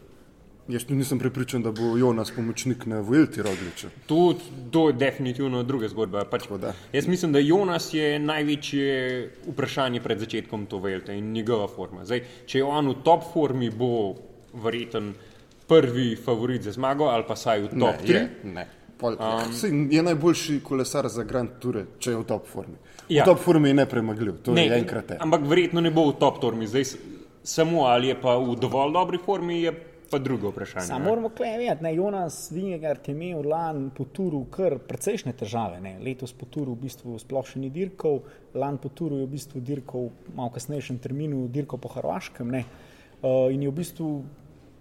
Jaz 0.68 0.86
tu 0.88 0.96
nisem 0.96 1.20
prepričan, 1.20 1.62
da 1.62 1.72
bo 1.72 1.98
Jonas 1.98 2.32
pomočnik 2.32 2.86
na 2.86 3.02
Vuelti 3.04 3.42
Rogliča. 3.44 3.90
To, 4.08 4.34
to 4.72 4.88
je 4.90 4.94
definitivno 4.94 5.64
druga 5.64 5.90
zgodba. 5.92 6.24
Pač, 6.26 6.48
jaz 6.94 7.08
mislim, 7.08 7.34
da 7.36 7.40
Jonas 7.40 7.90
je 7.94 8.20
največje 8.20 8.94
vprašanje 9.48 10.02
pred 10.02 10.20
začetkom 10.20 10.66
to 10.66 10.80
veljte 10.80 11.18
in 11.18 11.32
njegova 11.32 11.68
forma. 11.68 12.06
Zdaj, 12.06 12.24
če 12.46 12.62
je 12.62 12.64
on 12.64 12.90
v 12.90 12.96
top 13.04 13.28
formi, 13.34 13.70
bo 13.70 14.16
verjeten 14.54 15.14
prvi 15.68 16.16
favorit 16.16 16.64
za 16.64 16.72
zmago 16.72 17.06
ali 17.12 17.24
pa 17.28 17.36
saj 17.36 17.62
v 17.62 17.68
top 17.68 18.02
ne, 18.02 18.08
3. 18.08 18.14
je, 18.14 18.30
ne. 18.44 18.66
Pol, 18.98 19.16
um, 19.20 19.88
je 19.92 20.04
najboljši 20.04 20.60
kolesar 20.64 21.08
za 21.08 21.24
Grand 21.24 21.50
Tour, 21.60 21.82
če 22.00 22.12
je 22.12 22.18
v 22.18 22.28
top 22.30 22.48
formi. 22.48 22.76
V 23.08 23.14
Ja. 23.14 23.26
top 23.26 23.40
formi 23.40 23.70
je 23.70 23.74
nepremagljiv, 23.74 24.42
to 24.44 24.54
ne, 24.54 24.68
je 24.68 24.78
enkrat. 24.80 25.12
Je. 25.12 25.18
Ampak 25.20 25.42
verjetno 25.50 25.82
ne 25.82 25.92
bo 25.92 26.08
v 26.12 26.20
top 26.20 26.40
formi. 26.42 26.68
Zdaj, 26.68 26.96
samo 27.44 27.84
ali 27.90 28.08
je 28.08 28.22
pa 28.22 28.38
v 28.38 28.56
dovolj 28.56 28.94
dobri 28.94 29.18
formi, 29.18 29.62
je 29.62 29.74
pa 30.14 30.20
drugo 30.20 30.52
vprašanje. 30.54 30.86
Samo 30.86 31.10
moramo 31.10 31.32
vedeti, 31.40 31.82
da 31.82 31.90
je 31.90 31.96
Jonas 31.96 32.52
Vingegaard 32.52 33.10
imel 33.10 33.50
lani 33.50 33.90
po 33.98 34.06
turu 34.06 34.46
kar 34.46 34.78
precejšnje 34.78 35.34
težave. 35.34 35.82
Ne. 35.82 35.98
Letos 36.00 36.34
po 36.34 36.46
turu 36.46 36.76
v 36.78 36.86
bistvu 36.86 37.18
sploh 37.20 37.48
še 37.50 37.60
ni 37.60 37.72
dirkal, 37.74 38.22
lani 38.54 38.78
po 38.78 38.90
turu 38.94 39.24
je 39.24 39.26
v 39.26 39.32
bistvu 39.34 39.62
dirkal 39.62 40.12
v 40.14 40.36
malo 40.38 40.54
kasnejšem 40.54 41.02
terminu, 41.02 41.48
dirkal 41.50 41.82
po 41.82 41.90
Hrvaškem 41.90 42.52
ne. 42.54 42.66
Uh, 43.24 43.50
in 43.50 43.64
je 43.64 43.72
v 43.72 43.76
bistvu 43.82 44.10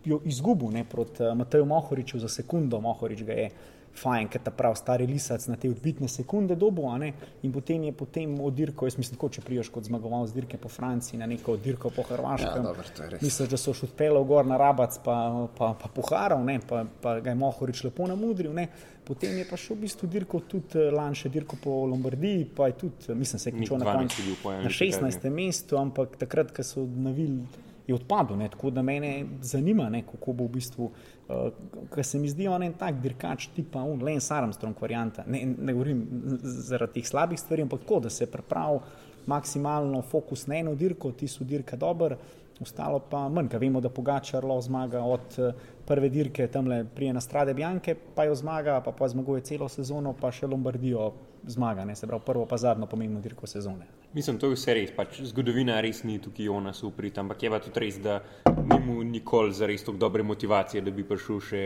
jo 0.05 0.21
izgubil 0.27 0.75
ne, 0.75 0.85
proti 0.85 1.23
uh, 1.25 1.33
Mateju 1.39 1.65
Mohoriču 1.65 2.19
za 2.19 2.29
sekundo. 2.29 2.81
Mohorič 2.81 3.23
ga 3.25 3.33
je 3.33 3.49
fajn, 3.95 4.29
ker 4.33 4.43
ta 4.45 4.51
prav 4.55 4.77
stari 4.79 5.07
lisac 5.07 5.45
na 5.51 5.57
te 5.61 5.71
odbitne 5.71 6.09
sekunde 6.09 6.57
dobo, 6.57 6.89
a 6.91 6.99
ne, 6.99 7.13
in 7.43 7.53
potem 7.53 7.85
je 7.89 7.93
potem 7.97 8.33
odirkal, 8.41 8.89
jaz 8.89 8.97
mislim, 8.99 9.19
tako, 9.19 9.29
če 9.37 9.45
priješ 9.45 9.73
kot 9.75 9.89
zmagovalec 9.89 10.33
dirke 10.35 10.61
po 10.61 10.71
Franciji 10.73 11.21
na 11.21 11.29
neko 11.31 11.57
dirko 11.57 11.93
po 11.95 12.07
Hrvaškem. 12.09 12.65
Ja, 12.65 12.73
dobro. 12.73 13.19
Misliš, 13.21 13.51
da 13.53 13.61
so 13.61 13.75
še 13.77 13.91
odpeljal 13.91 14.25
gor 14.29 14.49
na 14.49 14.59
rabac, 14.61 14.97
pa, 15.05 15.17
pa, 15.59 15.75
pa 15.79 15.93
poharal, 15.93 16.45
ne, 16.47 16.59
pa, 16.69 16.85
pa 17.03 17.19
ga 17.21 17.35
je 17.35 17.41
Mohorič 17.43 17.85
lepo 17.89 18.09
namudril. 18.09 18.55
Ne. 18.57 18.69
Potem 19.05 19.35
je 19.39 19.45
pa 19.49 19.59
šel 19.59 19.77
v 19.77 19.83
bistvu 19.83 20.07
dirko 20.09 20.41
tudi 20.47 20.79
eh, 20.79 20.93
lani 20.95 21.19
še 21.19 21.31
dirko 21.33 21.59
po 21.59 21.81
Lombardiji, 21.91 22.47
pa 22.55 22.69
je 22.71 22.79
tudi, 22.85 23.11
eh, 23.11 23.19
mislim, 23.19 23.41
se 23.43 23.51
je 23.51 23.57
končal 23.57 23.83
na 23.83 23.89
12 23.89 23.99
koncu 23.99 24.21
je 24.21 24.27
bil 24.29 24.37
po 24.43 24.53
enem 24.53 24.69
na 24.69 24.71
16. 24.71 25.31
mestu, 25.35 25.79
ampak 25.81 26.15
takrat, 26.21 26.53
ko 26.55 26.63
so 26.63 26.85
navili, 26.87 27.43
je 27.87 27.95
odpadel. 27.95 28.37
Ne, 28.39 28.49
tako 28.49 28.71
da 28.71 28.83
mene 28.83 29.25
zanima, 29.43 29.89
ne, 29.91 30.03
kako 30.07 30.33
bo 30.33 30.47
v 30.47 30.55
bistvu, 30.59 30.89
uh, 30.89 31.87
ker 31.95 32.07
se 32.07 32.19
mi 32.19 32.31
zdi 32.31 32.49
on 32.49 32.63
en 32.63 32.75
tak 32.79 33.01
dirkač 33.03 33.49
tipa 33.57 33.83
un, 33.83 34.03
Lance 34.05 34.35
Armstrong 34.35 34.79
varianta. 34.81 35.25
Ne, 35.27 35.45
ne 35.47 35.73
govorim 35.73 36.05
zaradi 36.43 37.01
teh 37.01 37.09
slabih 37.09 37.41
stvari, 37.41 37.67
ampak 37.67 37.87
tako, 37.87 38.01
da 38.07 38.11
se 38.11 38.31
pripravi 38.31 38.81
maksimalno 39.27 40.03
fokus 40.03 40.47
na 40.47 40.57
eno 40.59 40.75
dirko, 40.75 41.13
ti 41.13 41.29
so 41.29 41.45
dirka 41.45 41.77
dober, 41.77 42.17
ostalo 42.63 43.01
pa 43.11 43.27
manj, 43.29 43.51
ker 43.53 43.61
vemo, 43.61 43.81
da 43.81 43.91
Pogačar 43.91 44.45
lahko 44.45 44.67
zmaga 44.69 45.03
od 45.05 45.39
eh, 45.39 45.53
prve 45.87 46.09
dirke, 46.09 46.47
tam 46.49 46.69
le 46.71 46.85
prije 46.85 47.13
na 47.13 47.21
strade 47.21 47.55
Bjanke, 47.55 47.95
pa 48.15 48.25
jo 48.25 48.35
zmaga, 48.35 48.81
pa 48.81 48.93
pa 48.93 49.09
zmaguje 49.09 49.43
celo 49.43 49.69
sezono, 49.69 50.15
pa 50.21 50.31
še 50.33 50.47
Lombardijo 50.47 51.13
zmaga, 51.47 51.85
ne, 51.85 51.97
se 51.97 52.07
pravi 52.07 52.23
prvo 52.27 52.47
pa 52.47 52.57
zadnjo 52.57 52.87
pomembno 52.87 53.21
dirko 53.21 53.47
sezone. 53.47 53.87
Mislim, 54.15 54.39
to 54.39 54.51
je 54.51 54.57
vse 54.57 54.75
res. 54.77 54.91
Pač 54.93 55.23
zgodovina 55.31 55.81
res 55.81 56.03
ni 56.05 56.19
tukaj 56.21 56.47
Jonas 56.47 56.83
uprit, 56.85 57.19
ampak 57.19 57.43
je 57.43 57.51
pa 57.51 57.61
tudi 57.65 57.81
res, 57.81 57.99
da 58.03 58.21
ni 58.47 58.79
mu 58.87 59.03
nikoli 59.09 59.55
za 59.57 59.67
res 59.67 59.85
tako 59.85 59.99
dobre 59.99 60.23
motivacije, 60.23 60.83
da 60.85 60.93
bi 60.93 61.05
prišel 61.09 61.41
še 61.41 61.63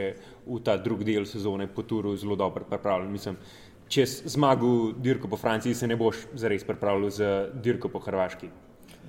v 0.47 0.61
ta 0.65 0.76
drugi 0.79 1.09
del 1.11 1.26
sezone 1.26 1.67
po 1.67 1.83
turu 1.83 2.15
zelo 2.17 2.37
dobro 2.38 2.65
pripravljen. 2.71 3.11
Mislim, 3.12 3.41
če 3.91 4.07
si 4.07 4.31
zmagal 4.37 4.95
dirko 5.03 5.29
po 5.29 5.37
Franciji, 5.37 5.75
se 5.75 5.91
ne 5.91 5.99
boš 5.99 6.29
zares 6.35 6.65
pripravljal 6.65 7.11
za 7.11 7.33
dirko 7.53 7.91
po 7.91 8.00
Hrvaški. 8.07 8.50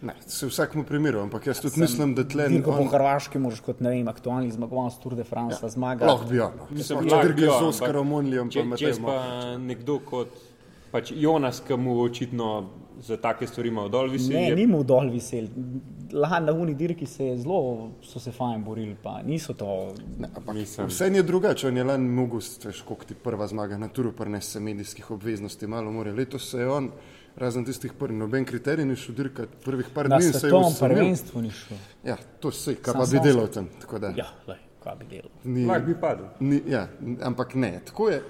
Ne, 0.01 0.13
se 0.27 0.46
v 0.46 0.50
vsakem 0.50 0.84
primeru, 0.86 1.20
ampak 1.20 1.48
jaz 1.48 1.60
tudi 1.62 1.80
mislim, 1.82 2.16
da 2.16 2.24
tle 2.24 2.50
Dirko 2.50 2.72
po 2.72 2.77
on- 2.84 2.89
Hrvaški 2.92 3.39
moraš 3.39 3.60
kot 3.66 3.80
ne 3.82 3.89
vem, 3.89 4.08
aktualni 4.08 4.51
zmagovalec 4.51 4.94
Tour 5.04 5.16
de 5.16 5.24
France 5.24 5.58
ja. 5.63 5.70
zmaga. 5.70 6.06
Lahko 6.06 6.25
bi 6.30 6.39
ono. 6.39 6.68
Mislim, 6.70 7.00
Če 7.00 7.10
lahko 7.10 7.27
dirke 7.27 7.42
bi 7.42 7.48
jo, 7.48 7.56
z 7.60 7.63
Oskarom 7.72 8.08
Monlijem, 8.08 8.50
Če, 8.50 8.60
če 8.60 8.66
Matejem 8.66 9.04
pa 9.04 9.22
nekdo 9.58 10.00
kot 10.00 10.36
pač 10.92 11.12
Jonas, 11.16 11.63
ki 11.68 11.75
mu 11.77 11.98
očitno 12.01 12.70
za 13.01 13.18
take 13.18 13.48
stvari 13.48 13.70
ima 13.70 13.88
dol 13.88 14.08
visi, 14.10 14.34
Ne, 14.34 14.48
je 14.50 14.56
ni 14.56 14.68
mu 14.68 14.84
dol 14.84 15.10
vesel. 15.10 15.48
Lani 16.13 16.46
na 16.46 16.54
uni 16.54 16.74
dirki 16.75 17.06
se 17.06 17.25
je 17.25 17.38
zelo, 17.38 17.89
so 18.01 18.20
se 18.20 18.32
fajn 18.32 18.63
borili, 18.63 18.96
pa 19.04 19.22
niso 19.22 19.54
to. 19.54 19.94
Ne, 20.20 20.30
Mislim. 20.54 20.88
Vse 20.88 21.06
je 21.06 21.24
drugače, 21.24 21.68
on 21.68 21.77
je 21.77 21.84
lani 21.84 22.10
mogel, 22.10 22.39
veš, 22.66 22.82
koliko 22.82 23.06
ti 23.06 23.13
prva 23.13 23.48
zmaga 23.48 23.77
na 23.77 23.88
turu, 23.88 24.12
prenese 24.12 24.60
medijskih 24.60 25.12
obveznosti, 25.12 25.68
malo 25.68 25.92
more. 25.92 26.12
Letos 26.12 26.50
se 26.51 26.58
je 26.60 26.70
on, 26.70 26.92
razen 27.38 27.65
tistih 27.65 27.94
prvih, 27.94 28.17
noben 28.17 28.46
kriterij 28.46 28.86
ni 28.86 28.96
šel 28.96 29.15
dirkati, 29.15 29.58
prvih 29.65 29.86
par 29.94 30.10
Na 30.10 30.17
dni 30.17 30.24
se 30.24 30.29
je 30.29 30.39
svetovnem 30.39 30.72
usamil. 30.72 30.96
prvenstvu 30.96 31.41
ni 31.41 31.51
šel. 31.51 31.77
Ja, 32.03 32.17
to 32.39 32.51
se, 32.51 32.75
kaj 32.75 32.94
Sam 32.94 33.01
pa 33.01 33.08
bi 33.12 33.20
delal 33.24 33.48
tam. 33.48 33.70
tako 33.79 34.00
da 34.00 34.13
Ja, 34.15 34.25
lej, 34.48 34.58
kaj 34.84 34.96
bi 34.96 35.06
delal. 35.06 35.32
Ni, 35.44 35.65
lahko 35.65 35.86
bi 35.86 35.96
padel. 35.96 36.25
ni, 36.39 36.62
ja, 36.67 36.88
ampak 37.22 37.56
ne, 37.56 37.82
tako 37.86 38.10
je. 38.10 38.22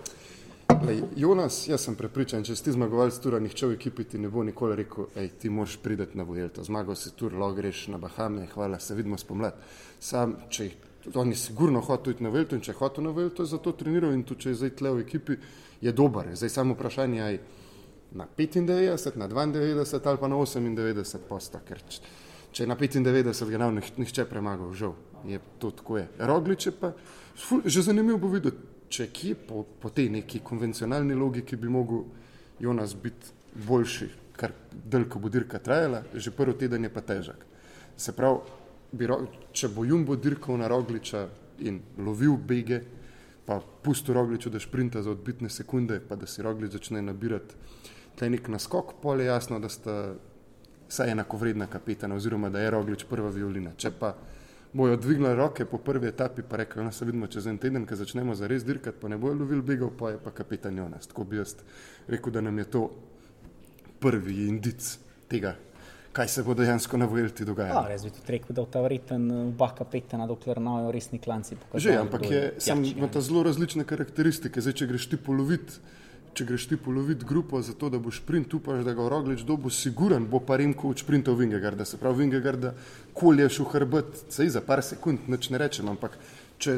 Lej, 0.83 1.01
Jonas, 1.15 1.67
jaz 1.67 1.81
sem 1.81 1.95
prepričan, 1.95 2.43
če 2.43 2.55
si 2.55 2.63
ti 2.63 2.71
zmagovalec 2.71 3.15
tura, 3.17 3.39
nihče 3.39 3.67
v 3.67 3.73
ekipi 3.73 4.03
ti 4.03 4.17
ne 4.17 4.29
bo 4.29 4.43
nikoli 4.43 4.75
rekel, 4.75 5.07
hej, 5.15 5.29
ti 5.39 5.49
moraš 5.49 5.77
priti 5.77 6.13
na 6.13 6.23
Vuelto. 6.23 6.63
Zmagal 6.63 6.95
si 6.95 7.11
tur, 7.11 7.33
lahko 7.33 7.55
greš 7.55 7.87
na 7.87 7.97
Bahame, 7.97 8.47
hvala, 8.53 8.79
se 8.79 8.95
vidimo 8.95 9.17
spomlad. 9.17 9.55
Sam, 9.99 10.35
če 10.49 10.69
on 11.15 11.29
je 11.29 11.35
sigurno 11.35 11.79
hotel 11.81 12.13
iti 12.13 12.23
na 12.23 12.29
Vuelto 12.29 12.55
in 12.55 12.61
če 12.61 12.71
je 12.71 12.75
hotel 12.75 13.03
na 13.03 13.09
Vuelto, 13.09 13.43
je 13.43 13.47
zato 13.47 13.71
treniral 13.71 14.11
in 14.13 14.23
tudi 14.23 14.41
če 14.41 14.49
je 14.49 14.55
zdaj 14.55 14.69
tle 14.71 14.91
v 14.91 14.99
ekipi, 14.99 15.37
je 15.81 15.91
dober. 15.91 16.27
Zdaj 16.35 16.49
samo 16.49 16.73
vprašanje 16.73 17.21
je 17.21 17.39
na 18.11 18.27
95, 18.37 19.15
na 19.15 19.27
92 19.27 20.07
ali 20.09 20.17
pa 20.17 20.27
na 20.27 20.35
98 20.35 21.17
posta, 21.29 21.59
ker 21.59 21.81
če, 22.51 22.63
je 22.63 22.67
na 22.67 22.75
95, 22.75 23.49
ga 23.49 23.57
ne 23.57 23.65
bo 23.65 23.71
nih- 23.71 23.97
nihče 23.97 24.25
premagal, 24.25 24.73
žal. 24.73 24.95
Je 25.25 25.39
to 25.59 25.71
tako 25.71 25.97
je. 25.97 26.07
Rogliče 26.19 26.71
pa, 26.71 26.93
ful, 27.35 27.61
že 27.65 27.81
zanimivo 27.81 28.17
bo 28.17 28.27
videti, 28.27 28.57
če 28.89 29.07
kje 29.07 29.35
po, 29.35 29.65
po 29.81 29.89
tej 29.89 30.09
neki 30.09 30.39
konvencionalni 30.39 31.13
logiki 31.13 31.55
bi 31.55 31.69
mogel 31.69 32.05
Jonas 32.59 32.95
biti 32.95 33.27
boljši, 33.67 34.07
kar 34.37 34.51
ko 35.09 35.19
bo 35.19 35.29
dirka 35.29 35.59
trajala, 35.59 36.03
že 36.13 36.31
prvi 36.31 36.53
teden 36.57 36.83
je 36.83 36.89
pa 36.89 37.01
težak. 37.01 37.45
Se 37.97 38.11
pravi, 38.13 38.39
ro- 39.05 39.27
če 39.51 39.67
bo 39.67 39.83
Jumbo 39.83 40.15
dirkal 40.15 40.57
na 40.57 40.67
Rogliča 40.67 41.27
in 41.59 41.81
lovil 41.97 42.37
bege, 42.37 42.81
pa 43.45 43.59
pusto 43.83 44.13
Rogliču, 44.13 44.49
da 44.49 44.59
šprinta 44.59 45.01
za 45.03 45.11
odbitne 45.11 45.49
sekunde, 45.49 45.99
pa 45.99 46.15
da 46.15 46.27
si 46.27 46.41
Roglič 46.41 46.71
začne 46.71 47.01
nabirati 47.01 47.55
tle 48.17 48.29
nek 48.33 48.47
naskok, 48.49 48.97
pol 49.01 49.21
je 49.21 49.29
jasno, 49.29 49.59
da 49.59 49.69
sta 49.69 49.97
vsaj 50.89 51.11
enakovredna 51.11 51.67
kapetana, 51.67 52.15
oziroma 52.15 52.49
da 52.49 52.59
je 52.63 52.71
Roglič 52.71 53.05
prva 53.09 53.29
violina. 53.29 53.73
Če 53.77 53.91
pa 53.99 54.15
bojo 54.73 54.97
dvignili 54.97 55.35
roke 55.35 55.65
po 55.65 55.77
prvi 55.77 56.07
etapi, 56.07 56.41
pa 56.49 56.57
rekli, 56.57 56.83
da 56.83 56.91
se 56.91 57.05
vidimo 57.05 57.27
čez 57.27 57.47
en 57.47 57.57
teden, 57.57 57.85
ko 57.87 57.95
začnemo 57.95 58.35
za 58.35 58.47
res 58.47 58.65
dirkati, 58.65 58.97
pa 59.01 59.07
ne 59.07 59.17
bojo 59.17 59.37
lovili 59.41 59.61
begov, 59.61 59.93
pa 59.99 60.11
je 60.15 60.19
pa 60.23 60.31
kapetan 60.31 60.77
Jonas. 60.77 61.07
Tako 61.07 61.23
bi 61.23 61.37
jaz 61.37 61.55
rekel, 62.07 62.33
da 62.33 62.41
nam 62.41 62.57
je 62.57 62.65
to 62.71 62.83
prvi 63.99 64.47
indic 64.47 64.97
tega, 65.27 65.55
kaj 66.13 66.27
se 66.27 66.43
bo 66.43 66.53
dejansko 66.53 66.97
na 66.97 67.05
Ja, 67.05 67.45
dogajalo. 67.45 67.87
res 67.87 68.03
bi 68.03 68.09
tudi 68.09 68.31
rekel, 68.31 68.55
da 68.55 68.61
je 68.61 68.71
ta 68.71 68.81
vreten 68.81 69.31
oba 69.31 69.71
kapetana, 69.75 70.27
dokler 70.27 70.61
nojo 70.61 70.91
resni 70.91 71.19
klanci 71.19 71.55
pokazali. 71.55 71.93
Že, 71.93 71.99
ampak 72.01 72.21
kdo 72.21 72.33
je, 72.33 72.53
sam, 72.57 72.83
jači, 72.83 72.97
ima 72.97 73.05
ne. 73.05 73.11
ta 73.11 73.21
zelo 73.21 73.43
različne 73.43 73.83
karakteristike. 73.83 74.61
Zdaj, 74.61 74.73
če 74.73 74.87
greš 74.87 75.09
ti 75.09 75.17
polovit, 75.17 75.79
če 76.37 76.45
greš 76.45 76.67
ti 76.67 76.77
polovit 76.77 77.23
grupo 77.23 77.57
za 77.59 77.73
to, 77.73 77.89
da 77.89 77.97
boš 77.99 78.19
sprint, 78.19 78.53
upaš, 78.53 78.83
da 78.85 78.93
ga 78.93 79.07
Roglič 79.09 79.41
dobo 79.43 79.71
siguren, 79.71 80.25
bo 80.25 80.39
pa 80.39 80.55
Remkovič 80.55 81.01
sprintov 81.01 81.35
Vingegarda. 81.35 81.81
Se 81.83 81.97
pravi, 81.97 82.21
Vingegarda 82.21 82.75
kolješ 83.13 83.57
v 83.59 83.65
hrbet, 83.67 84.05
sej 84.29 84.49
za 84.49 84.61
par 84.61 84.83
sekund, 84.83 85.25
nič 85.27 85.49
ne 85.49 85.57
rečem, 85.57 85.87
ampak 85.87 86.13
če, 86.57 86.77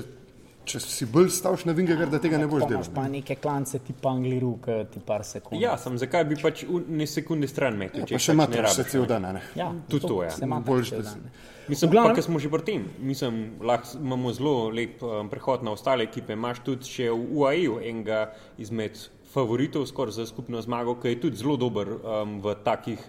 če 0.63 0.79
si 0.79 1.05
bolj 1.07 1.27
stavš 1.31 1.65
na 1.65 1.73
Vingegarda, 1.73 2.19
tega 2.19 2.37
ne 2.37 2.47
boš 2.47 2.63
delal. 2.65 2.87
pa 2.93 3.07
neke 3.09 3.35
klance 3.37 3.79
tipa 3.81 4.09
Angliru, 4.09 4.55
ki 4.59 4.79
ti 4.89 4.99
par 5.01 5.25
sekund. 5.25 5.59
Ja, 5.59 5.75
sem 5.77 5.97
zakaj 5.97 6.23
bi 6.23 6.37
pač 6.37 6.63
v 6.63 6.85
ne 6.89 7.07
sekunde 7.07 7.47
stran 7.47 7.75
metil, 7.75 8.01
Ja, 8.01 8.07
pa 8.07 8.15
še 8.17 8.31
pač 8.31 8.35
imaš 8.37 8.55
rabiš, 8.57 8.75
še 8.77 8.87
cel 8.87 9.05
dan, 9.05 9.25
a 9.25 9.31
ne. 9.33 9.43
ja 9.55 9.69
Tudi 9.87 10.07
to, 10.07 10.23
ja. 10.23 10.31
Se 10.31 10.45
ima 10.45 10.61
Boljše, 10.61 10.95
tako 10.95 11.03
da 11.03 11.09
dan. 11.11 11.31
Mislim, 11.67 11.91
glavnem- 11.91 12.09
pa, 12.09 12.15
ker 12.15 12.23
smo 12.23 12.39
že 12.39 12.49
pri 12.49 12.63
tem, 12.63 12.87
mislim, 12.99 13.35
lahko 13.61 13.97
imamo 13.99 14.31
zelo 14.33 14.69
lep 14.71 15.03
um, 15.03 15.27
prehod 15.29 15.61
na 15.61 15.71
ostale 15.71 16.03
ekipe. 16.03 16.33
Imaš 16.33 16.63
tudi 16.63 16.87
še 16.87 17.11
v 17.11 17.27
UAE-ju 17.31 17.75
enega 17.83 18.21
izmed 18.57 18.97
favoritov 19.33 19.85
skoraj 19.85 20.17
za 20.17 20.25
skupno 20.25 20.61
zmago, 20.61 20.95
ki 21.01 21.13
je 21.13 21.21
tudi 21.21 21.37
zelo 21.37 21.57
dober 21.57 21.89
um, 21.89 22.39
v 22.41 22.55
takih 22.63 22.99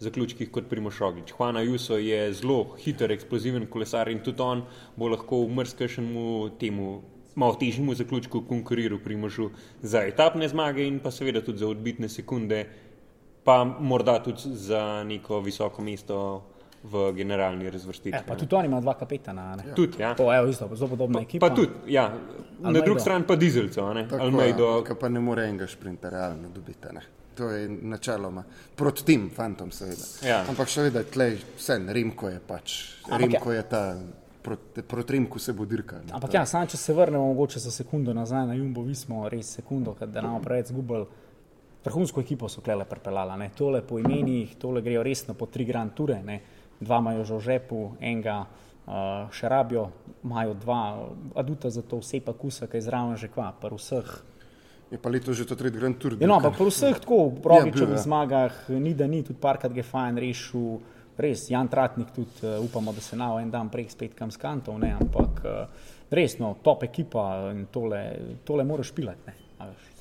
zaključkih 0.00 0.50
kot 0.50 0.68
Primoš 0.68 0.98
Roglič. 0.98 1.32
Juana 1.38 1.60
Juso 1.60 1.96
je 1.96 2.32
zelo 2.32 2.76
hiter, 2.80 3.12
eksploziven 3.12 3.66
kolesar 3.66 4.08
in 4.08 4.22
tudi 4.24 4.42
on 4.42 4.62
bo 4.96 5.08
lahko 5.08 5.44
v 5.44 5.56
mrzkešemu 5.60 6.50
temu 6.60 7.00
malo 7.34 7.54
težjemu 7.54 7.94
zaključku 7.94 8.42
konkuriral 8.48 8.98
Primožu 9.04 9.50
za 9.82 10.02
etapne 10.02 10.48
zmage 10.48 10.86
in 10.86 10.98
pa 11.00 11.10
seveda 11.10 11.44
tudi 11.44 11.58
za 11.58 11.68
odbitne 11.68 12.08
sekunde, 12.08 12.64
pa 13.44 13.64
morda 13.64 14.18
tudi 14.22 14.56
za 14.56 15.04
neko 15.04 15.40
visoko 15.40 15.82
mesto 15.82 16.42
v 16.82 17.12
generalni 17.12 17.70
razvrstitvi. 17.70 18.16
Ja, 18.16 18.22
pa 18.26 18.36
tudi 18.36 18.54
oni 18.54 18.66
imajo 18.66 18.80
dva 18.80 18.94
kapetana. 18.94 19.56
ne? 19.56 19.74
Tudi, 19.76 20.00
ja. 20.02 20.14
To 20.14 20.32
je 20.32 20.50
isto, 20.50 20.68
zelo 20.74 20.88
podobna 20.88 21.20
ekipa. 21.20 21.48
Pa 21.48 21.54
tudi, 21.54 21.70
ja. 21.86 22.08
Na 22.60 22.68
Almeida. 22.68 22.84
drugi 22.84 23.00
strani 23.00 23.24
pa 23.26 23.36
dizelcev, 23.36 23.84
a 23.84 23.94
ne? 23.94 24.08
Almeido. 24.20 24.84
ja, 24.88 24.94
pa 24.94 25.08
ne 25.08 25.20
more 25.20 25.44
enega 25.48 25.66
sprinta 25.66 26.08
realno 26.08 26.48
dobiti. 26.48 26.88
Ne. 26.92 27.00
To 27.34 27.50
je 27.50 27.68
načeloma 27.68 28.44
proti 28.76 29.04
tem 29.04 29.30
fantom, 29.30 29.70
seveda. 29.72 30.04
Ja. 30.28 30.44
Ampak 30.48 30.68
še 30.68 30.82
vedno, 30.88 31.02
tlej, 31.12 31.38
vse, 31.56 31.78
Remko 31.88 32.28
je 32.28 32.40
pač. 32.46 32.78
Ampak 33.08 33.20
Remko 33.20 33.52
je 33.52 33.62
ta, 33.68 33.82
proti, 34.42 34.82
proti 34.82 35.12
Remku 35.12 35.38
se 35.38 35.52
bo 35.52 35.64
dirkal. 35.64 35.98
ne. 36.06 36.12
Ampak 36.12 36.34
ja, 36.34 36.46
sam 36.46 36.66
če 36.66 36.76
se 36.76 36.92
vrnemo 36.92 37.26
mogoče 37.26 37.58
za 37.58 37.70
sekundo 37.70 38.12
nazaj 38.14 38.46
na 38.46 38.54
Jumbo, 38.54 38.82
vi 38.82 38.94
smo 38.94 39.28
res 39.28 39.54
sekundo, 39.56 39.96
da 40.06 40.20
nam 40.20 40.40
preveč 40.42 40.72
zgubili. 40.72 41.06
Vrhunsko 41.84 42.20
ekipo 42.20 42.48
so 42.48 42.60
klele 42.60 42.84
pripeljala, 42.84 43.36
ne. 43.36 43.50
tole 43.56 43.80
po 43.80 43.98
imenih, 43.98 44.56
tole 44.60 44.82
grejo 44.82 45.02
resno 45.02 45.34
po 45.34 45.46
tri 45.46 45.64
grand 45.64 45.94
ture, 45.94 46.22
ne. 46.22 46.40
Dva 46.80 46.98
imajo 46.98 47.24
že 47.24 47.34
v 47.34 47.40
žepu, 47.40 47.80
enega 48.00 48.36
uh, 48.44 49.28
še 49.32 49.48
rabijo, 49.48 49.90
imajo 50.24 50.54
dva 50.54 50.80
aduta 51.36 51.70
za 51.70 51.82
to, 51.82 52.00
vse 52.00 52.20
pa 52.24 52.32
kusa, 52.32 52.66
ki 52.66 52.80
je 52.80 52.86
zraven 52.88 53.16
že 53.20 53.28
kva, 53.28 53.52
pa 53.52 53.68
vseh. 53.68 54.10
Je 54.90 54.98
pa 54.98 55.12
leto 55.12 55.32
že 55.32 55.46
to 55.46 55.54
tretji 55.54 55.78
Grand 55.78 55.98
Tour. 56.00 56.16
Ja, 56.18 56.26
no, 56.26 56.40
ampak 56.40 56.58
pri 56.58 56.66
vseh 56.72 56.98
tako, 56.98 57.30
v 57.36 57.46
Rogičevih 57.46 57.94
ja. 57.94 58.02
zmagah, 58.02 58.52
ni 58.74 58.94
da 58.94 59.06
ni, 59.06 59.22
tudi 59.22 59.38
parkrat 59.38 59.76
je 59.76 59.84
fajn 59.86 60.18
rešil, 60.18 60.80
res, 61.20 61.46
Jan 61.52 61.68
Tratnik 61.68 62.10
tudi 62.16 62.42
uh, 62.48 62.58
upamo, 62.64 62.92
da 62.96 63.04
se 63.04 63.16
na 63.16 63.30
en 63.38 63.52
dan 63.52 63.68
prek 63.68 63.92
spet 63.92 64.16
kam 64.16 64.32
skantov, 64.32 64.80
ne, 64.80 64.96
ampak 64.96 65.44
uh, 65.44 65.92
res, 66.10 66.40
no, 66.40 66.56
top 66.64 66.88
ekipa 66.88 67.52
in 67.52 67.68
tole, 67.70 68.02
tole 68.44 68.64
moraš 68.64 68.92
pilati, 68.96 69.28
ne. 69.28 69.36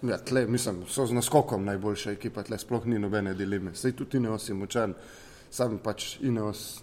Ja, 0.08 0.16
tle, 0.18 0.46
mislim, 0.48 0.86
so 0.88 1.04
z 1.06 1.12
naskokom 1.12 1.66
najboljša 1.68 2.14
ekipa, 2.16 2.46
tle 2.48 2.58
sploh 2.58 2.86
ni 2.88 3.00
nobene 3.00 3.34
dileme. 3.36 3.74
Sej 3.76 3.98
tudi 4.00 4.18
Ineos 4.18 4.48
je 4.48 4.56
močan, 4.56 4.94
sam 5.52 5.78
pač 5.84 6.18
Ineos, 6.22 6.82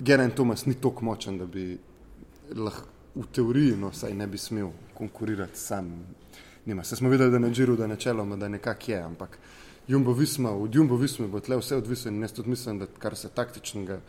Geraint 0.00 0.34
Thomas 0.34 0.66
ni 0.66 0.74
tako 0.74 1.04
močan, 1.04 1.38
da 1.38 1.46
bi 1.46 1.78
lahko 2.54 2.96
v 3.16 3.26
teoriji, 3.32 3.76
no, 3.80 3.92
saj 3.92 4.14
ne 4.14 4.26
bi 4.26 4.38
smel 4.38 4.70
konkurirati 4.94 5.58
sam. 5.58 5.90
Nima. 6.66 6.84
Se 6.84 6.96
smo 6.96 7.08
videli, 7.08 7.30
da 7.30 7.38
na 7.38 7.50
Džiru, 7.50 7.76
da 7.76 7.86
načeloma, 7.86 8.36
da 8.36 8.48
nekako 8.48 8.90
je, 8.92 8.98
ampak 9.02 9.38
Jumbo 9.88 10.12
Visma, 10.12 10.50
od 10.50 10.74
Jumbo 10.74 10.96
Visma 10.96 11.26
bo 11.26 11.40
tle 11.40 11.56
vse 11.56 11.76
odvisno 11.76 12.10
in 12.10 12.22
jaz 12.22 12.32
tudi 12.32 12.50
mislim, 12.50 12.78
da 12.78 12.86
kar 12.86 13.16
se 13.16 13.28
taktičnega 13.28 14.00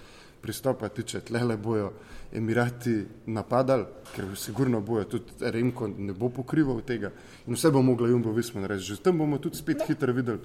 pristopa 0.41 0.89
tiče, 0.89 1.19
tle 1.19 1.43
le 1.43 1.57
bojo 1.57 1.91
Emirati 2.33 3.05
napadali, 3.25 3.85
ker 4.15 4.25
sigurno 4.35 4.81
bojo 4.81 5.03
tudi 5.03 5.31
Remko 5.39 5.87
ne 5.87 6.13
bo 6.13 6.29
pokrival 6.29 6.81
tega 6.81 7.11
in 7.47 7.53
vse 7.53 7.71
bo 7.71 7.81
mogla 7.81 8.09
Jumbo 8.09 8.33
Visma 8.33 8.61
narediti. 8.61 8.87
Že 8.87 9.03
tam 9.03 9.17
bomo 9.17 9.37
tudi 9.37 9.57
spet 9.57 9.85
hitro 9.87 10.13
videli, 10.13 10.39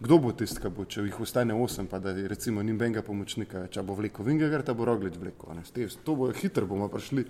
kdo 0.00 0.18
bo 0.18 0.32
tisti, 0.32 0.60
ki 0.60 0.70
bo, 0.74 0.84
če 0.84 1.06
jih 1.06 1.20
ostane 1.20 1.54
osem, 1.54 1.86
pa 1.86 1.98
da 2.02 2.14
je 2.16 2.28
recimo 2.28 2.62
ni 2.62 2.72
benga 2.72 3.02
pomočnika, 3.02 3.66
če 3.72 3.82
bo 3.82 3.96
vleko 3.98 4.26
Vingegaard, 4.26 4.72
bo 4.76 4.84
Roglič 4.88 5.18
vleko. 5.20 5.54
To 6.04 6.16
bo 6.18 6.30
hitro 6.32 6.66
bomo 6.66 6.88
prišli, 6.92 7.24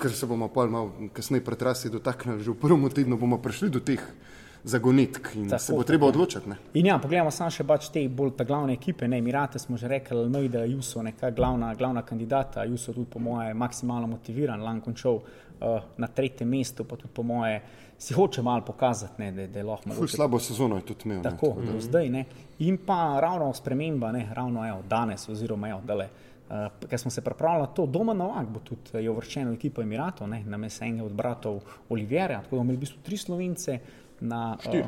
ker 0.00 0.12
se 0.12 0.26
bomo 0.26 0.48
pol 0.48 0.70
malo 0.72 1.08
kasneje 1.14 1.44
pretrasi 1.44 1.92
dotaknili, 1.92 2.42
že 2.42 2.54
v 2.54 2.60
prvem 2.60 2.88
tednu 2.90 3.18
bomo 3.20 3.38
prišli 3.42 3.70
do 3.70 3.80
teh 3.80 4.02
zagonetk 4.64 5.34
in 5.34 5.48
Tako, 5.48 5.62
se 5.62 5.74
bo 5.74 5.82
treba 5.82 6.06
odločiti. 6.06 6.48
Ne? 6.48 6.56
In 6.74 6.86
ja, 6.86 6.98
pogledamo 7.02 7.30
samo 7.34 7.50
še 7.50 7.64
pač 7.66 7.88
te 7.90 8.02
bolj 8.08 8.36
ta 8.38 8.46
glavne 8.46 8.76
ekipe, 8.78 9.08
ne, 9.10 9.18
Emirate 9.18 9.58
smo 9.58 9.76
že 9.76 9.90
rekli, 9.90 10.18
Almeida, 10.18 10.64
Juso, 10.70 11.02
neka 11.02 11.32
glavna, 11.34 11.72
glavna 11.74 12.04
kandidata, 12.06 12.64
Juso 12.64 12.94
tudi 12.94 13.10
po 13.10 13.18
moje 13.18 13.54
maksimalno 13.58 14.06
motiviran, 14.06 14.62
lan 14.62 14.80
končal 14.80 15.18
uh, 15.18 15.88
na 15.98 16.08
tretjem 16.08 16.48
mestu, 16.48 16.86
pa 16.86 16.96
tudi 16.96 17.10
po 17.14 17.26
moje 17.26 17.58
si 18.02 18.14
hoče 18.14 18.42
malo 18.42 18.64
pokazati, 18.64 19.22
ne, 19.22 19.32
da, 19.32 19.46
da 19.46 19.58
je 19.58 19.64
lahko 19.64 19.88
mogoče 19.88 20.16
slabo 20.16 20.38
sezono 20.38 20.76
je 20.76 20.82
tudi 20.82 21.00
imel. 21.04 21.16
ne, 21.16 21.22
Tako, 21.22 21.54
da- 21.72 21.80
zdaj. 21.80 22.08
Ne. 22.08 22.24
In 22.58 22.78
pa 22.86 23.20
ravno 23.20 23.52
sprememba, 23.54 24.12
ne, 24.12 24.28
ravno 24.34 24.68
evo, 24.68 24.82
danes, 24.88 25.28
oziroma 25.28 25.68
evo, 25.68 25.80
dale, 25.86 26.08
uh, 26.50 26.88
ker 26.90 26.98
smo 26.98 27.10
se 27.10 27.20
pripravljali 27.22 27.62
na 27.62 27.74
to, 27.74 27.86
doma 27.86 28.14
Novak 28.14 28.48
bo 28.48 28.60
tudi 28.60 28.90
eh, 28.94 29.02
je 29.02 29.10
uvrščen 29.10 29.48
v 29.48 29.54
ekipo 29.54 29.82
Emiratov, 29.82 30.28
ne, 30.28 30.42
na 30.44 30.56
mestu 30.56 30.84
enega 30.84 31.04
od 31.04 31.12
bratov 31.12 31.60
Olivierja, 31.88 32.42
tako 32.42 32.56
da 32.56 32.58
bomo 32.58 32.62
imeli 32.70 32.76
v 32.76 32.80
bistvu 32.80 33.02
tri 33.02 33.16
slovence 33.16 33.78
na. 34.20 34.56
Štiri. 34.60 34.82
Uh, 34.82 34.86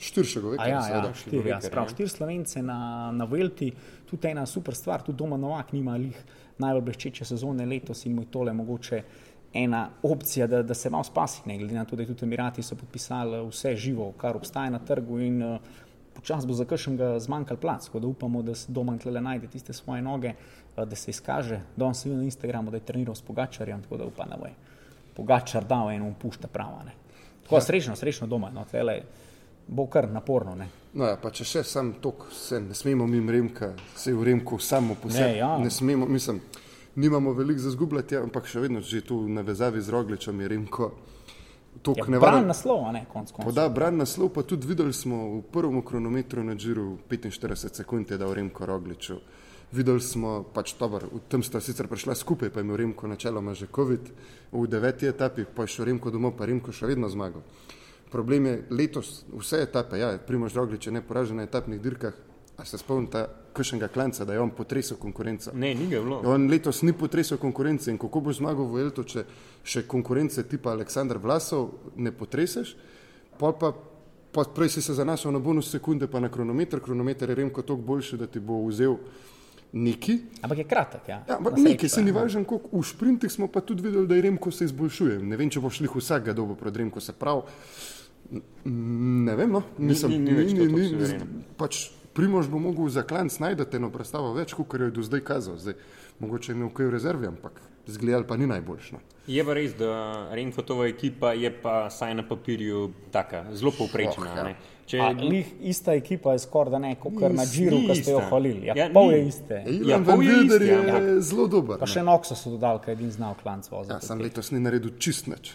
Štiršega 0.00 0.48
veka, 0.48 0.62
A 0.62 0.66
ja, 0.68 0.74
ja, 0.74 0.82
seveda. 0.82 1.14
štiri, 1.14 1.48
ja, 1.50 1.58
sprav, 1.60 1.84
ja. 1.84 1.92
štiri 1.92 2.08
slovence 2.08 2.62
na, 2.62 3.10
na 3.12 3.24
Velti, 3.28 3.72
tudi 4.08 4.30
ena 4.30 4.46
super 4.46 4.74
stvar, 4.74 5.02
tudi 5.02 5.18
doma 5.18 5.36
Novak 5.36 5.72
nima 5.72 5.96
lih 6.00 6.16
najbolj 6.60 6.84
bleščeče 6.86 7.24
sezone 7.24 7.66
letos 7.66 8.06
in 8.06 8.14
mu 8.14 8.22
je 8.22 8.30
tole 8.32 8.52
mogoče 8.52 9.02
ena 9.54 9.88
opcija, 10.02 10.46
da, 10.46 10.62
da 10.62 10.74
se 10.74 10.90
malo 10.90 11.04
spasi, 11.04 11.42
ne 11.44 11.58
glede 11.58 11.74
na 11.74 11.84
to, 11.84 11.96
da 11.96 12.02
je 12.02 12.06
tudi 12.06 12.24
Emirati 12.24 12.62
so 12.62 12.76
podpisali 12.76 13.48
vse 13.48 13.76
živo, 13.76 14.12
kar 14.12 14.36
obstaja 14.36 14.70
na 14.70 14.78
trgu 14.78 15.18
in 15.20 15.42
uh, 15.42 15.58
počas 16.14 16.46
bo 16.46 16.54
za 16.54 16.64
kakšnega 16.64 17.18
zmanjkal 17.18 17.56
plac, 17.56 17.86
tako 17.86 18.00
da 18.00 18.06
upamo, 18.06 18.42
da 18.42 18.54
se 18.54 18.72
doma 18.72 18.98
tle 18.98 19.20
najde 19.20 19.46
tiste 19.46 19.72
svoje 19.72 20.02
noge, 20.02 20.32
uh, 20.76 20.84
da 20.84 20.96
se 20.96 21.10
izkaže. 21.10 21.60
Danes 21.76 22.02
sem 22.02 22.10
videl 22.10 22.22
na 22.22 22.30
Instagramu, 22.30 22.70
da 22.70 22.76
je 22.76 22.86
treniral 22.86 23.14
s 23.14 23.22
Pogačarjem, 23.22 23.82
tako 23.82 23.96
da 23.96 24.04
upam, 24.04 24.28
da 24.30 24.36
bo 24.36 24.46
je 24.46 24.54
Pogačar 25.16 25.64
dal 25.64 25.90
eno 25.90 26.14
pušta 26.22 26.48
prava. 26.48 26.84
Ne. 26.86 26.92
Tako 27.42 27.56
ja. 27.56 27.60
srečno, 27.60 27.96
srečno 27.96 28.26
doma, 28.26 28.50
no, 28.50 28.64
tlele 28.70 29.00
bo 29.66 29.86
kar 29.86 30.10
naporno. 30.10 30.54
Ne. 30.54 30.68
No, 30.94 31.06
ja, 31.06 31.16
pa 31.22 31.30
če 31.30 31.44
še 31.46 31.62
sam 31.66 31.92
tok, 32.02 32.26
se 32.34 32.58
ne 32.60 32.74
smemo 32.74 33.06
mimo 33.06 33.30
Remka, 33.30 33.72
se 33.96 34.14
v 34.14 34.26
Remku 34.26 34.58
samo 34.58 34.96
po 34.98 35.10
sebi. 35.10 35.38
ja. 35.38 35.52
ne 35.58 35.70
smemo, 35.70 36.06
mislim, 36.06 36.40
nimamo 36.96 37.32
veliko 37.32 37.60
za 37.60 37.70
zgubljati, 37.70 38.14
ja, 38.14 38.22
ampak 38.22 38.46
še 38.46 38.60
vedno 38.60 38.80
že 38.80 39.00
tu 39.00 39.28
navezavi 39.28 39.80
z 39.80 39.88
Rogličem 39.88 40.40
je 40.40 40.48
Remko 40.48 40.92
Ja, 41.70 41.78
tok 41.82 41.96
Bran 41.96 42.10
nevaren. 42.10 42.46
naslov, 42.46 42.92
ne, 42.92 43.06
konc 43.12 43.30
koncev. 43.30 43.46
Poda 43.46 43.68
bran 43.68 43.96
naslov, 43.96 44.32
pa 44.34 44.42
tudi 44.42 44.66
videli 44.66 44.92
smo 44.92 45.38
v 45.38 45.42
prvem 45.52 45.82
kronometru 45.82 46.44
na 46.44 46.54
Džiru 46.54 46.98
45 47.08 47.74
sekund 47.74 48.10
je 48.10 48.18
dal 48.18 48.34
Remko 48.34 48.66
Rogliču. 48.66 49.20
Videli 49.72 50.00
smo, 50.00 50.42
pač 50.42 50.74
dobro, 50.74 51.06
v 51.06 51.20
tem 51.30 51.42
sta 51.42 51.60
sicer 51.60 51.86
prišla 51.86 52.14
skupaj, 52.14 52.50
pa 52.50 52.58
je 52.60 52.64
imel 52.66 52.76
Remko 52.76 53.06
načeloma 53.06 53.54
že 53.54 53.70
COVID, 53.70 54.10
v 54.52 54.66
deveti 54.66 55.06
etapi 55.06 55.44
pa 55.46 55.62
je 55.62 55.68
šel 55.68 55.84
Remko 55.84 56.10
domov, 56.10 56.34
pa 56.36 56.44
Remko 56.44 56.72
še 56.72 56.90
vedno 56.90 57.08
zmagal. 57.08 57.42
Problem 58.10 58.46
je 58.46 58.62
letos 58.70 59.24
vse 59.30 59.62
etape, 59.62 59.96
ja, 59.96 60.18
Primož 60.18 60.58
Roglič 60.58 60.86
je 60.86 60.92
neporažen 60.92 61.36
na 61.38 61.46
etapnih 61.46 61.80
dirkah, 61.80 62.14
a 62.60 62.64
se 62.64 62.76
spomnite 62.76 63.22
kakšnega 63.52 63.88
klanca, 63.88 64.24
da 64.24 64.34
je 64.34 64.40
on 64.40 64.50
potresel 64.50 64.96
konkurenco. 64.96 65.50
Ne, 65.54 65.72
ni 65.74 65.86
ga 65.86 65.98
bilo. 65.98 66.20
On 66.26 66.44
letos 66.46 66.82
ni 66.82 66.92
potresel 66.92 67.38
konkurence 67.38 67.88
in 67.88 67.96
kako 67.96 68.20
boš 68.20 68.36
zmagal 68.36 68.66
v 68.66 68.80
Elto, 68.80 69.02
če 69.02 69.24
še 69.64 69.82
konkurence 69.84 70.44
tipa 70.44 70.70
Aleksandr 70.70 71.16
Vlasov 71.16 71.70
ne 71.96 72.12
potreseš, 72.12 72.74
pol 73.34 73.54
pa, 73.54 73.72
pa 74.30 74.44
prej 74.46 74.68
si 74.70 74.82
se 74.82 74.92
zanašal 74.92 75.32
na 75.32 75.40
bonus 75.40 75.70
sekunde, 75.70 76.06
pa 76.06 76.20
na 76.20 76.28
kronometer, 76.28 76.78
kronometer 76.78 77.28
je 77.28 77.36
remko 77.36 77.62
toliko 77.62 77.86
boljši, 77.86 78.16
da 78.16 78.28
ti 78.28 78.40
bo 78.40 78.60
vzel 78.64 78.98
neki. 79.72 80.18
Ampak 80.42 80.58
je 80.58 80.64
kratek. 80.66 81.08
Ja, 81.08 81.22
Ja, 81.24 81.36
ampak 81.36 81.56
neki 81.56 81.88
se 81.88 82.02
ni 82.02 82.10
ja. 82.10 82.16
važen, 82.16 82.44
koliko 82.44 82.68
v 82.72 82.84
sprintih 82.84 83.30
smo 83.30 83.48
pa 83.48 83.60
tudi 83.62 83.82
videli, 83.82 84.06
da 84.06 84.14
je 84.14 84.22
remko 84.22 84.50
se 84.50 84.64
izboljšuje. 84.64 85.18
Ne 85.20 85.36
vem, 85.36 85.48
če 85.48 85.60
bo 85.60 85.70
šli 85.70 85.88
vsakega 85.88 86.34
dobo 86.34 86.54
pred 86.54 86.76
remko 86.76 87.00
se 87.00 87.12
prav. 87.14 87.42
N- 88.30 88.42
Ne 89.24 89.34
vem, 89.34 89.50
no, 89.50 89.62
mislim, 89.78 90.12
ni- 90.12 90.18
ni 90.20 90.34
več 90.34 90.52
to 90.52 90.64
tako 90.64 90.78
suvereno. 90.84 91.26
pač 91.56 91.78
Primož 92.14 92.48
bo 92.50 92.58
mogel 92.58 92.88
za 92.88 93.02
klanc 93.02 93.38
najdete 93.38 93.76
eno 93.78 93.90
predstavo 93.90 94.32
več, 94.34 94.54
kot 94.54 94.74
jo 94.74 94.88
je 94.88 94.90
do 94.90 95.02
zdaj 95.02 95.20
kazal. 95.20 95.56
Zdaj, 95.56 95.76
mogoče 96.18 96.52
je 96.52 96.56
imel 96.56 96.72
kaj 96.74 96.86
v 96.86 96.90
rezervi, 96.96 97.26
ampak 97.30 97.60
zgledal 97.86 98.26
pa 98.26 98.36
ni 98.36 98.46
najboljšno. 98.50 98.98
Je 99.30 99.44
pa 99.44 99.54
res, 99.54 99.76
da 99.78 100.26
Renfotova 100.34 100.88
ekipa 100.90 101.32
je 101.38 101.50
pa 101.62 101.90
saj 101.90 102.14
na 102.18 102.24
papirju 102.26 102.90
taka, 103.14 103.44
zelo 103.54 103.70
povprečna. 103.78 104.26
Oh, 104.26 104.36
ja. 104.36 104.44
ne. 104.44 104.54
Če 104.90 104.98
A, 104.98 105.12
lih, 105.14 105.46
ista 105.70 105.94
ekipa 105.94 106.32
je 106.34 106.42
skoraj 106.42 106.72
da 106.74 106.78
ne, 106.82 106.96
kot 106.98 107.14
kar 107.20 107.30
na 107.30 107.44
Džiru, 107.46 107.78
ki 107.86 107.94
ste 108.00 108.10
jo 108.10 108.24
hvalili. 108.26 108.66
Ja, 108.66 108.74
Ja, 108.74 108.88
pol 108.90 109.12
je 109.14 109.20
iste. 109.28 109.60
Ja, 109.62 109.92
Ja, 109.92 110.00
pol 110.02 110.24
je 110.24 110.32
Wilder 110.34 110.64
isti, 110.66 110.72
je 110.74 111.20
zelo 111.28 111.46
dober. 111.46 111.78
Pa 111.78 111.86
ne. 111.86 111.92
še 111.94 112.02
Noxa 112.02 112.34
so 112.34 112.50
dodali, 112.56 112.82
kaj 112.82 112.98
edin 112.98 113.12
znal 113.14 113.38
klanc 113.38 113.70
voziti. 113.70 113.94
Ja, 113.94 114.00
sam 114.02 114.18
letos 114.18 114.50
ni 114.50 114.58
naredil 114.58 114.96
čist 114.98 115.30
nič. 115.30 115.54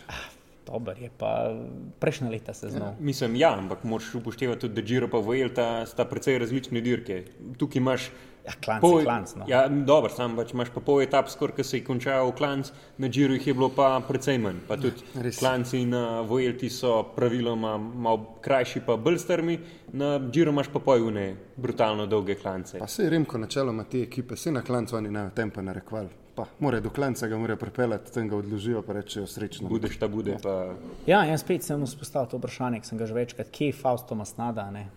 Dober 0.65 1.01
je 1.01 1.09
pa 1.17 1.53
prejšnja 1.99 2.29
leta 2.29 2.53
se 2.53 2.69
znal. 2.69 2.93
Mislim, 2.99 3.35
ja, 3.35 3.53
ampak 3.57 3.83
moraš 3.83 4.15
upoštevati 4.15 4.61
tudi, 4.61 4.81
da 4.81 4.81
Giro 4.81 5.07
pa 5.07 5.17
Vuelta 5.17 5.85
sta 5.85 6.05
precej 6.05 6.39
različne 6.39 6.81
dirke. 6.81 7.23
Tukaj 7.57 7.79
imaš 7.79 8.09
Ja, 8.45 8.51
klanc 8.63 8.83
je 8.83 9.03
klanc, 9.03 9.35
no. 9.35 9.45
Ja, 9.47 9.67
dobro, 9.67 10.09
sam 10.13 10.35
pač 10.37 10.51
imaš 10.53 10.69
pa 10.73 10.81
pol 10.85 11.01
etap, 11.01 11.29
skoraj, 11.33 11.55
ki 11.57 11.63
se 11.65 11.79
je 11.79 11.85
končal 11.85 12.27
v 12.29 12.35
klanc, 12.37 12.69
na 13.01 13.09
Giro 13.09 13.33
jih 13.33 13.47
je 13.47 13.55
bilo 13.57 13.71
pa 13.73 13.87
precej 14.05 14.37
manj. 14.41 14.59
Pa 14.67 14.77
tudi 14.77 15.01
res. 15.17 15.39
klanci 15.41 15.81
na 15.89 16.21
Vuelti 16.21 16.69
so 16.69 16.99
praviloma 17.15 17.77
malo 17.77 18.37
krajši, 18.45 18.83
pa 18.85 18.99
bolj 19.01 19.17
strmi, 19.23 19.57
na 19.97 20.19
Giro 20.29 20.53
imaš 20.53 20.69
pa 20.73 20.79
pojune 20.79 21.25
brutalno 21.57 22.05
dolge 22.05 22.35
klance. 22.37 22.77
Pa 22.79 22.87
se 22.87 23.07
je 23.07 23.09
Remko 23.09 23.41
načeloma 23.41 23.87
te 23.89 24.03
ekipe, 24.05 24.37
se 24.37 24.53
na 24.53 24.61
klancu 24.61 24.99
oni 25.01 25.09
ne 25.09 25.29
tempo 25.35 25.61
narekvali. 25.61 26.24
Pa 26.35 26.45
mora 26.59 26.79
do 26.83 26.89
klanca 26.89 27.27
ga 27.27 27.37
mora 27.37 27.55
pripeljati, 27.55 28.11
tam 28.13 28.27
ga 28.27 28.35
odložijo, 28.35 28.81
pa 28.81 28.93
rečejo 28.93 29.27
srečno. 29.27 29.69
Budeš 29.69 29.99
ta 29.99 30.07
bude, 30.07 30.35
pa 30.43 30.73
Ja, 31.07 31.23
jaz 31.23 31.41
spet 31.45 31.63
sem 31.63 31.85
vzpostavil 31.85 32.27
to 32.29 32.37
vprašanje, 32.37 32.81
ki 32.83 32.87
sem 32.91 32.99
ga 32.99 33.07
že 33.07 33.15
večkrat, 33.15 33.51
kje 33.51 33.71
je 33.71 33.77
Fausto 33.79 34.15
Masnada. 34.15 34.67
Ne? 34.71 34.89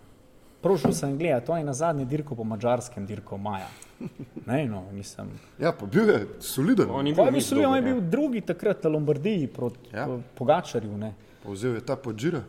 Prošel 0.62 0.92
sem 0.92 1.18
gledati, 1.18 1.46
to 1.46 1.56
je 1.56 1.64
na 1.64 1.72
zadnji 1.72 2.04
dirko 2.04 2.34
po 2.34 2.44
mačarskem 2.44 3.06
dirku 3.06 3.38
Maja. 3.38 3.68
Ne, 4.46 4.66
no, 4.66 4.82
nisem. 4.92 5.30
Ja, 5.58 5.70
pa 5.72 5.86
bil 5.86 6.08
je 6.10 6.26
soliden. 6.40 6.90
On 6.90 7.06
je 7.06 7.14
bil 7.14 7.24
bil, 7.24 7.34
res 7.34 7.46
Sullivan 7.46 7.76
je 7.76 7.82
bil 7.82 8.00
drugi 8.00 8.40
takrat 8.40 8.84
na 8.84 8.90
Lombardiji 8.90 9.46
proti 9.46 9.94
Ja. 9.94 10.08
Pogačarju. 10.34 10.96
Ne. 10.98 11.12
Pa 11.44 11.52
Vzel 11.54 11.78
je 11.78 11.84
ta 11.86 11.96
podžira. 11.96 12.42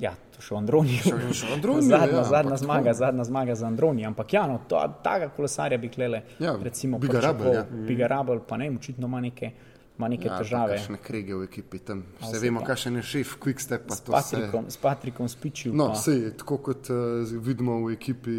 Ja, 0.00 0.12
to 0.34 0.42
še 0.44 0.54
v 0.54 0.58
Androniju. 0.58 1.02
Še- 1.02 1.32
še 1.32 1.46
v 1.48 1.54
Androniju, 1.56 1.88
zadnja, 1.94 2.18
ja, 2.18 2.24
zadnja 2.24 2.56
zmaga, 2.60 2.90
tako. 2.92 2.98
zadnja 2.98 3.24
zmaga 3.24 3.54
za 3.56 3.66
Androni. 3.66 4.04
Ampak 4.06 4.32
ja, 4.32 4.42
no, 4.46 4.58
to, 4.68 4.80
taga 5.02 5.30
kolesarja 5.32 5.78
bi 5.80 5.88
klele. 5.88 6.22
Ja, 6.38 6.52
recimo, 6.62 6.98
bi 7.00 7.08
ga 7.08 7.22
rabili, 7.24 7.54
ja. 7.56 7.64
Bi 7.64 7.96
ga 7.96 8.10
rabili, 8.12 8.44
pa 8.48 8.58
ne, 8.60 8.68
očitno 8.76 9.08
ima 9.08 9.20
neke, 9.24 9.50
ima 9.96 10.10
neke 10.12 10.28
ja, 10.28 10.36
težave. 10.36 10.76
Kakšne 10.76 11.00
krege 11.00 11.38
v 11.40 11.48
ekipi 11.48 11.80
tam. 11.80 12.02
Vse 12.20 12.42
vemo, 12.42 12.60
pa. 12.60 12.74
kakšen 12.74 13.00
je 13.00 13.06
šef 13.14 13.38
Quickstep. 13.40 13.88
S 13.88 14.04
Patrikom, 14.04 14.68
s 14.68 14.76
Patrikom 14.76 15.32
Spičil. 15.32 15.72
No, 15.72 15.88
pa, 15.94 16.02
sej, 16.04 16.36
tako 16.36 16.60
kot 16.68 16.92
uh, 16.92 17.24
vidimo 17.40 17.80
v 17.86 17.96
ekipi 17.96 18.36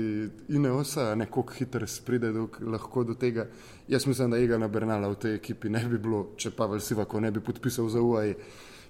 Ineosa, 0.53 1.15
nekoliko 1.17 1.57
hitro 1.57 1.89
se 1.89 2.05
pride 2.05 2.29
do, 2.37 2.45
lahko 2.61 3.03
do 3.09 3.17
tega. 3.17 3.49
Jaz 3.89 4.05
mislim, 4.05 4.29
da 4.29 4.37
Egana 4.37 4.69
Bernala 4.69 5.09
v 5.09 5.17
tej 5.25 5.41
ekipi 5.41 5.73
ne 5.73 5.81
bi 5.89 5.97
bilo, 5.97 6.27
če 6.37 6.53
Pavel 6.53 6.77
Sivako 6.83 7.25
ne 7.25 7.33
bi 7.33 7.41
podpisal 7.41 7.89
za 7.89 7.97
UAE. 8.05 8.37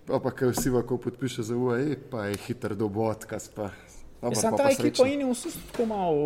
Pa 0.07 0.19
pa, 0.23 0.31
ker 0.31 0.55
Sivako 0.55 0.97
podpiše 0.97 1.43
za 1.43 1.55
UAE, 1.55 1.97
pa 2.11 2.25
je 2.25 2.37
hiter 2.47 2.75
Ja, 4.21 4.29
dobro, 4.29 4.35
sam 4.39 4.51
pa 4.51 4.57
ta 4.57 4.63
pa 4.63 4.71
ekipa 4.71 5.07
in 5.07 5.27
vsi 5.29 5.51
so 5.51 5.59
tako 5.71 5.85
malo, 5.85 6.21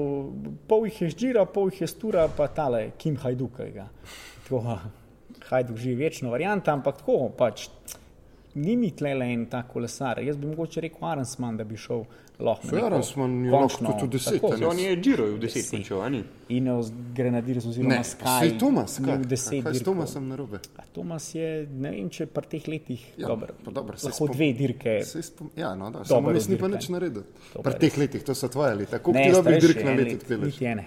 pol 0.68 0.86
jih 0.88 1.02
je 1.02 1.10
žira, 1.10 1.46
pol 1.46 1.72
jih 1.72 1.82
je 1.82 1.88
stura, 1.92 2.28
pa 2.38 2.48
tale 2.48 2.92
Kim 2.98 3.18
Hajduk. 3.18 3.58
Hajduk 5.50 5.78
živi 5.78 6.04
večno 6.04 6.30
varianta, 6.32 6.72
ampak 6.72 7.02
tako 7.02 7.32
pač. 7.38 7.68
Ni 8.54 8.76
mi 8.76 8.92
tlele 8.92 9.26
en 9.26 9.46
ta 9.46 9.64
kolesar. 9.64 10.20
Jaz 10.20 10.38
bi 10.38 10.48
mogoče 10.48 10.82
rekel 10.82 11.00
Arensman, 11.04 11.58
da 11.58 11.64
bi 11.64 11.78
šel 11.78 12.04
lahko. 12.40 12.66
na 12.66 12.70
Saj 12.70 12.76
neko 12.76 12.86
Arensman 12.88 13.46
je 13.46 13.52
lahko 13.52 13.94
tudi 14.00 14.12
deset, 14.12 14.34
tako, 14.34 14.54
a 14.54 14.58
ne? 14.58 14.68
On 14.68 14.80
je 14.80 14.96
Giro 14.98 15.26
v 15.26 15.40
deset 15.40 15.56
Deset. 15.56 15.72
končal, 15.72 16.12
ni? 16.12 16.24
Ineos 16.50 16.92
Grenadiers 17.16 17.66
oziroma 17.66 17.90
Ne, 17.90 18.00
Sky. 18.02 18.40
sej 18.40 18.58
Tomas, 18.58 19.00
ni 19.00 19.06
kaj, 19.06 19.18
deset 19.20 19.64
kaj 19.64 19.74
s. 19.74 19.84
Tomasom 19.84 20.28
narobe? 20.28 20.60
A 20.76 20.84
Tomas 20.86 21.36
je, 21.36 21.48
ne 21.72 21.92
vem, 21.92 22.10
če 22.10 22.26
pri 22.28 22.46
teh 22.48 22.68
letih 22.68 23.06
Ja, 23.18 23.28
dober. 23.28 23.54
pa 23.64 23.72
dobro, 23.72 23.98
saj 23.98 24.10
lahko 24.10 24.26
spom- 24.26 24.36
dve 24.36 24.54
dirke. 24.54 24.98
Spom, 25.06 25.50
ja, 25.56 25.76
no, 25.76 25.90
da, 25.90 26.04
samo 26.04 26.30
je 26.30 26.34
res 26.34 26.48
ni 26.48 26.58
pa 26.58 26.68
nič 26.68 26.90
naredil. 26.90 27.24
Pri 27.56 27.74
teh 27.76 27.98
letih, 27.98 28.24
to 28.24 28.36
so 28.36 28.48
tvoje 28.50 28.76
leta. 28.76 29.00
Koliko 29.00 29.20
Ne, 29.20 29.26
ti 29.26 29.32
dobrih 29.34 29.62
dirk 29.62 29.76
na 29.78 29.92
en 29.92 29.98
leto 29.98 30.10
let, 30.10 30.22
odpeleš? 30.22 30.46
niti 30.46 30.66
ene. 30.66 30.86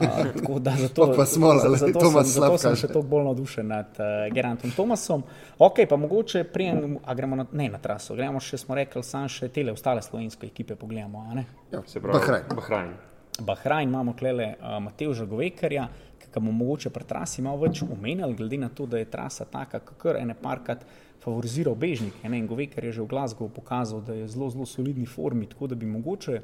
A, 0.00 0.24
tako 0.32 0.58
da 0.58 0.70
zato, 0.72 1.06
Pa 1.06 1.12
pa 1.16 1.26
smola, 1.26 1.58
za- 1.58 1.68
glej, 1.68 1.78
zato, 1.78 2.00
Tomas 2.00 2.26
sem, 2.26 2.42
zato 2.42 2.58
sem 2.58 2.76
še 2.76 2.88
toliko 2.88 3.08
bolj 3.08 3.24
navdušen 3.24 3.66
nad 3.66 3.86
uh, 3.94 4.04
Gerantom 4.34 4.70
Tomasom. 4.70 5.22
Ok, 5.58 5.84
pa 5.88 5.96
mogoče 5.96 6.44
prijem, 6.44 6.98
a 7.04 7.14
gremo 7.14 7.36
na, 7.36 7.46
ne 7.52 7.68
na 7.68 7.78
traso, 7.78 8.14
gremo 8.14 8.40
še, 8.40 8.58
smo 8.58 8.74
rekli, 8.74 9.02
sam 9.02 9.28
še 9.28 9.48
tele 9.48 9.72
ostale 9.72 10.02
slovenske 10.02 10.46
ekipe 10.46 10.74
pogledamo. 10.74 11.26
a 11.30 11.34
ne? 11.34 11.44
Ja, 11.72 11.82
Se 11.86 12.00
pravi, 12.00 12.18
Bahrajn. 12.18 12.44
Bahrajn. 12.56 12.92
Bahrajn 13.40 13.88
imamo 13.88 14.12
klele 14.12 14.54
uh, 14.56 14.78
Mateuža 14.78 15.24
Govekarja, 15.24 15.88
ki 16.18 16.28
ga 16.28 16.40
bomo 16.40 16.52
mogoče 16.54 16.90
pri 16.90 17.04
trasi 17.04 17.42
malo 17.42 17.56
več 17.58 17.82
omenjali, 17.82 18.34
glede 18.34 18.58
na 18.58 18.68
to, 18.68 18.86
da 18.86 18.98
je 18.98 19.06
trasa 19.06 19.44
taka, 19.44 19.80
kar 19.80 20.16
ene 20.16 20.34
parkrat 20.34 20.82
favoriziral 21.20 21.74
bežnike. 21.74 22.28
Ne? 22.28 22.38
In 22.38 22.46
Govekar 22.46 22.84
je 22.84 22.92
že 22.92 23.02
v 23.02 23.08
Glasgow 23.08 23.48
pokazal, 23.48 24.00
da 24.00 24.14
je 24.14 24.28
zelo, 24.28 24.50
zelo 24.50 24.66
solidni 24.66 25.06
formi, 25.06 25.46
tako 25.46 25.66
da 25.66 25.74
bi 25.74 25.86
mogoče 25.86 26.40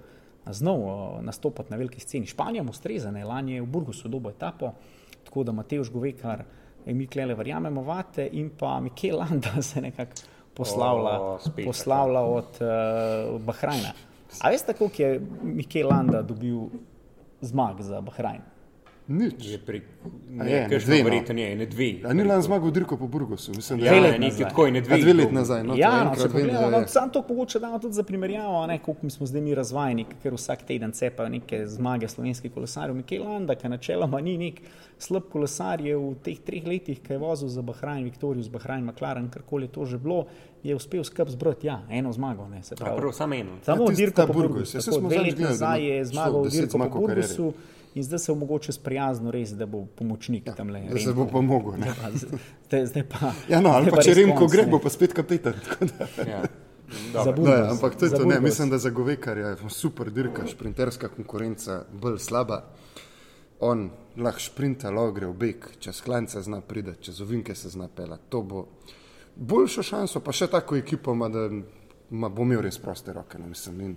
znal 0.53 0.81
uh, 0.81 1.23
nastopati 1.23 1.71
na 1.71 1.77
veliki 1.77 2.01
sceni. 2.01 2.27
Španija 2.27 2.63
mu 2.63 2.71
ustreza, 2.71 3.11
ne? 3.11 3.25
lani 3.25 3.53
je 3.53 3.63
v 3.63 3.67
Burgosu 3.67 4.09
dobo 4.09 4.31
etapo, 4.31 4.73
tako 5.25 5.45
da 5.45 5.53
Mateuž 5.53 5.91
Govekar, 5.91 6.45
eh, 6.87 6.95
mi 6.95 7.07
klele 7.07 7.35
verjamemo 7.35 7.83
vate 7.83 8.29
in 8.33 8.51
pa 8.59 8.81
Mikel 8.81 9.19
Landa 9.19 9.63
se 9.63 9.81
nekako 9.81 10.13
poslavlja, 10.55 11.21
O, 11.21 11.39
spet 11.39 11.67
poslavlja 11.67 12.21
od 12.21 12.61
uh, 12.61 13.41
Bahrajna. 13.41 13.93
A 14.41 14.51
veste, 14.51 14.73
koliko 14.73 15.03
je 15.03 15.21
Mikel 15.43 15.89
Landa 15.89 16.23
dobil 16.23 16.69
zmag 17.41 17.81
za 17.81 18.01
Bahrajn? 18.01 18.56
Nič. 19.09 19.35
Je 19.39 19.59
pri, 19.59 19.83
A 20.41 20.43
ne, 20.43 20.51
je, 20.51 20.57
je, 20.71 20.79
dve, 20.79 20.99
no. 20.99 21.05
verjetno 21.05 21.41
je, 21.41 21.57
ne 21.57 21.67
dve. 21.67 21.91
A 22.05 22.13
ni 22.13 22.25
lan 22.25 22.43
zmagal 22.43 22.71
dirko 22.71 22.97
po 22.97 23.07
Burgosu? 23.07 23.53
Mislim, 23.55 23.79
da 23.81 23.87
Ja, 23.87 23.93
ne, 23.93 24.01
leti 24.01 24.19
nekaj 24.19 24.49
tako, 24.49 24.71
ne 24.71 24.81
dve. 24.81 24.99
Dve 24.99 25.13
leti 25.13 25.35
nazaj. 25.35 25.63
No, 25.65 25.77
ja, 25.77 26.05
no, 26.05 26.11
da 26.17 26.29
pogledamo, 26.29 26.67
je. 26.67 26.71
no, 26.71 26.87
sam 26.87 27.11
to 27.11 27.25
mogoče 27.29 27.59
damo 27.59 27.79
tudi 27.79 27.95
za 27.95 28.03
primerjavo, 28.03 28.63
a 28.63 28.67
ne, 28.67 28.79
koliko 28.79 29.01
mi 29.03 29.11
smo 29.11 29.27
zdaj 29.27 29.41
mi 29.41 29.55
razvajeni, 29.55 30.07
ker 30.23 30.35
vsak 30.35 30.63
teden 30.63 30.93
cepajo 30.93 31.29
neke 31.29 31.67
zmage 31.67 32.09
slovenskih 32.09 32.53
kolesarjev. 32.53 32.97
Mikel 32.97 33.23
Landa, 33.25 33.55
ki 33.55 33.69
načeloma 33.69 34.21
ni 34.21 34.39
nek 34.39 34.61
slab 34.99 35.31
kolesar, 35.33 35.81
je 35.81 35.97
v 35.97 36.15
teh 36.25 36.39
treh 36.41 36.67
letih, 36.67 36.99
ki 37.01 37.13
je 37.13 37.19
vozil 37.19 37.49
za 37.49 37.63
Bahrajn, 37.63 38.05
Viktorius, 38.05 38.49
Bahrajn, 38.49 38.85
McLaren, 38.85 39.31
karkoli 39.31 39.65
je 39.65 39.73
to 39.73 39.85
že 39.85 39.99
bilo, 39.99 40.25
je 40.63 40.75
uspel 40.75 41.05
skrb 41.05 41.29
zbrati, 41.29 41.67
ja, 41.67 41.83
eno 41.91 42.13
zmago. 42.13 42.49
Ne, 42.49 42.63
se 42.63 42.75
pravi. 42.75 42.99
Prav, 42.99 43.13
samo 43.13 43.35
eno. 43.35 43.51
Samo 43.63 43.83
Ja, 43.83 43.87
tisti 43.87 44.03
dirko 44.03 44.27
po 44.27 44.33
Burgos, 44.33 44.51
Burgosu. 44.51 44.77
ja, 44.77 44.83
smo 44.83 45.09
Dve 45.09 45.19
leti 45.19 45.43
nazaj 45.43 45.85
je 45.87 46.05
zmagal 46.05 46.49
dirko 46.49 46.79
po. 46.79 47.01
Burgosu 47.01 47.53
in 47.97 48.05
zdaj 48.05 48.19
se 48.19 48.33
bo 48.33 48.39
mogoče 48.39 48.73
sprijazno 48.73 49.33
res, 49.33 49.55
da 49.57 49.67
bo 49.67 49.87
pomočnik 49.97 50.51
tam 50.57 50.71
le. 50.71 50.85
Da 50.91 51.01
se 51.01 51.13
bo 51.17 51.25
pomogel. 51.27 51.81
ne. 51.81 51.95
Zdaj, 52.67 52.87
zdaj 52.93 53.05
pa. 53.09 53.33
Ja, 53.49 53.61
no, 53.61 53.73
ali 53.73 53.89
zdaj 53.89 53.97
pa 53.97 54.05
če 54.05 54.15
Remko 54.21 54.49
gre, 54.53 54.67
bo 54.71 54.81
pa 54.83 54.93
spet 54.93 55.17
kapetan. 55.17 55.57
Ja. 56.29 56.43
Za 57.13 57.25
Dobro. 57.25 57.33
Burgos. 57.33 57.49
No, 57.49 57.55
ja, 57.55 57.71
ampak 57.71 57.97
to 57.97 58.05
je 58.05 58.11
to. 58.11 58.25
Ne, 58.25 58.41
mislim, 58.41 58.71
da 58.71 58.79
za 58.79 58.91
Govekarja 58.91 59.49
je 59.49 59.71
super 59.73 60.11
dirka, 60.11 60.47
šprinterska 60.47 61.09
konkurenca 61.09 61.85
bolj 61.93 62.19
slaba. 62.19 62.61
On 63.61 63.89
lahko 64.17 64.41
šprinta, 64.41 64.91
lahko 64.91 65.17
gre 65.17 65.27
v 65.27 65.35
beg, 65.41 65.67
čez 65.81 66.03
klance 66.05 66.43
zna 66.43 66.61
pride, 66.61 66.95
čez 67.01 67.21
ovinke 67.25 67.55
se 67.55 67.73
zna 67.73 67.89
pela. 67.89 68.19
To 68.29 68.43
bo 68.43 68.67
boljšo 69.37 69.83
šanso, 69.83 70.21
pa 70.21 70.33
še 70.33 70.51
tako 70.53 70.77
ekipo 70.77 71.17
ima, 71.17 71.29
da 71.33 71.49
ma, 72.11 72.29
bo 72.29 72.45
imel 72.45 72.63
res 72.69 72.79
proste 72.79 73.17
roke. 73.17 73.41
No, 73.41 73.49
mislim, 73.49 73.81
in 73.81 73.97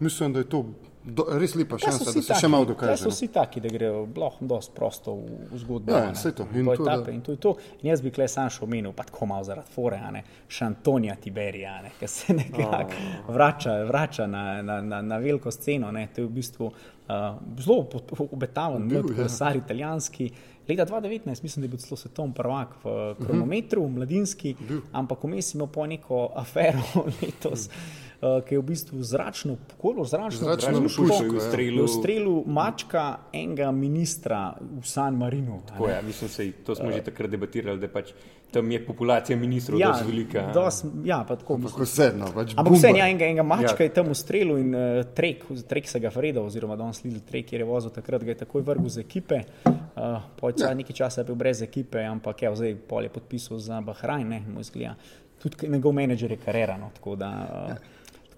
mislim, 0.00 0.32
da 0.32 0.38
je 0.38 0.48
to 0.48 0.64
do, 1.04 1.24
res 1.34 1.54
lepa 1.54 1.76
Ja, 1.76 1.90
šansa, 1.90 2.12
da 2.14 2.22
se 2.22 2.34
še 2.38 2.48
malo 2.48 2.64
taki, 2.64 2.72
dokaže. 2.74 2.92
ja, 2.92 2.96
so 2.96 3.10
no. 3.10 3.14
vsi 3.14 3.28
taki, 3.34 3.60
da 3.60 3.68
grejo 3.68 4.04
lahko 4.16 4.46
dosti 4.46 4.74
prosto 4.76 5.14
v, 5.16 5.38
v 5.50 5.58
zgodbo. 5.58 5.90
Ja, 5.92 6.12
saj 6.14 6.34
to. 6.38 6.46
In 6.54 6.68
po 6.68 6.76
to, 6.76 6.84
etape, 6.86 7.08
da- 7.08 7.14
in 7.16 7.20
to 7.26 7.34
je 7.34 7.40
to. 7.42 7.54
In 7.82 7.90
jaz 7.90 8.04
bi 8.04 8.12
kle 8.14 8.28
sam 8.30 8.50
še 8.50 8.62
omenil, 8.62 8.94
pa 8.94 9.06
tako 9.08 9.26
malo 9.26 9.42
zaradi 9.44 9.74
fore, 9.74 9.98
ne, 10.14 10.22
še 10.46 10.68
Antonija 10.68 11.16
Tiberija, 11.18 11.74
ki 11.98 12.08
se 12.08 12.36
nekako 12.38 13.32
vrača, 13.34 13.74
vrača 13.90 14.28
na, 14.30 14.62
na, 14.62 14.78
na, 14.80 15.02
na 15.02 15.18
veliko 15.18 15.50
sceno. 15.50 15.90
Ne. 15.90 16.06
To 16.14 16.22
je 16.22 16.28
v 16.28 16.34
bistvu 16.38 16.70
uh, 16.70 17.18
zelo 17.58 17.82
obetaven, 18.30 18.86
Bil, 18.86 19.00
mlad 19.02 19.10
ja. 19.10 19.18
kolesar 19.24 19.58
italijanski. 19.58 20.30
Leta 20.68 20.86
2019, 20.86 21.42
mislim, 21.42 21.64
da 21.64 21.66
je 21.66 21.72
bil 21.72 21.80
celo 21.82 21.96
svetovni 21.98 22.36
prvak 22.38 22.76
v 22.84 22.92
kronometru, 23.18 23.82
mladinski, 23.90 24.54
ampak 24.94 25.24
vmes 25.26 25.48
imel 25.56 25.66
po 25.66 25.82
neko 25.90 26.20
afero 26.38 27.02
letos, 27.18 27.66
uh, 27.66 28.01
ki 28.22 28.54
je 28.54 28.58
v 28.58 28.62
bistvu 28.62 29.02
zračno, 29.02 29.56
kako 29.70 30.04
zračno, 30.04 30.46
Zračno 30.46 30.68
je 30.68 30.74
ja. 30.74 31.78
je 31.78 31.82
ustrelil 31.82 32.42
mačka 32.46 33.16
enega 33.32 33.70
ministra 33.70 34.54
v 34.60 34.86
San 34.86 35.16
Marinu. 35.18 35.62
a 35.64 35.68
Tako 35.68 35.88
je, 35.88 36.02
mislim, 36.02 36.30
sej, 36.30 36.52
to 36.52 36.74
smo 36.74 36.90
že 36.92 37.02
takrat 37.02 37.30
debatirali, 37.30 37.80
da 37.80 37.88
pač 37.88 38.12
tam 38.52 38.70
je 38.70 38.86
populacija 38.86 39.36
ministrov 39.36 39.80
Ja, 39.80 39.88
dosti 39.88 40.06
velika. 40.06 40.50
dos, 40.54 40.84
ja, 41.04 41.24
pa 41.28 41.36
tako. 41.36 41.54
Ampak 41.54 41.78
vse, 41.78 42.12
no, 42.16 42.28
pač 42.34 42.52
Ampak 42.56 42.72
vse, 42.74 42.86
bomba. 42.86 42.98
ja, 42.98 43.08
enega, 43.08 43.24
enega 43.24 43.42
mačka 43.42 43.72
Ja. 43.72 43.76
ja. 43.78 43.84
je 43.84 43.94
tam 43.94 44.10
ustrelil 44.10 44.58
in 44.58 44.74
uh, 44.74 45.02
trek, 45.14 45.44
trek 45.68 45.88
se 45.88 46.00
ga 46.00 46.10
Freda, 46.10 46.42
oziroma 46.42 46.76
danes 46.76 47.02
Lidl 47.04 47.24
trek, 47.26 47.46
kjer 47.48 47.60
je 47.60 47.66
vozil 47.66 47.90
takrat, 47.90 48.22
ga 48.22 48.30
je 48.30 48.36
takoj 48.44 48.62
vrgel 48.62 48.88
z 48.88 48.98
ekipe. 49.00 49.40
Uh, 49.64 50.20
Pojca 50.36 50.68
ja. 50.68 50.74
nekaj 50.74 50.96
časa 50.96 51.20
je 51.20 51.24
bil 51.24 51.34
brez 51.34 51.62
ekipe, 51.62 52.04
ampak 52.04 52.42
ja, 52.42 52.54
zdaj 52.54 52.76
pol 52.88 53.02
je 53.02 53.08
podpisal 53.08 53.58
za 53.58 53.80
Bahrajn, 53.80 54.28
ne, 54.28 54.42
mu 54.46 54.60
izgleda. 54.60 54.94
Tudi 55.42 55.68
njegov 55.68 55.92
menedžer 55.92 56.30
je 56.30 56.36
karerano, 56.36 56.90
tako 56.94 57.16
da, 57.16 57.30
uh, 57.30 57.70
ja. 57.70 57.76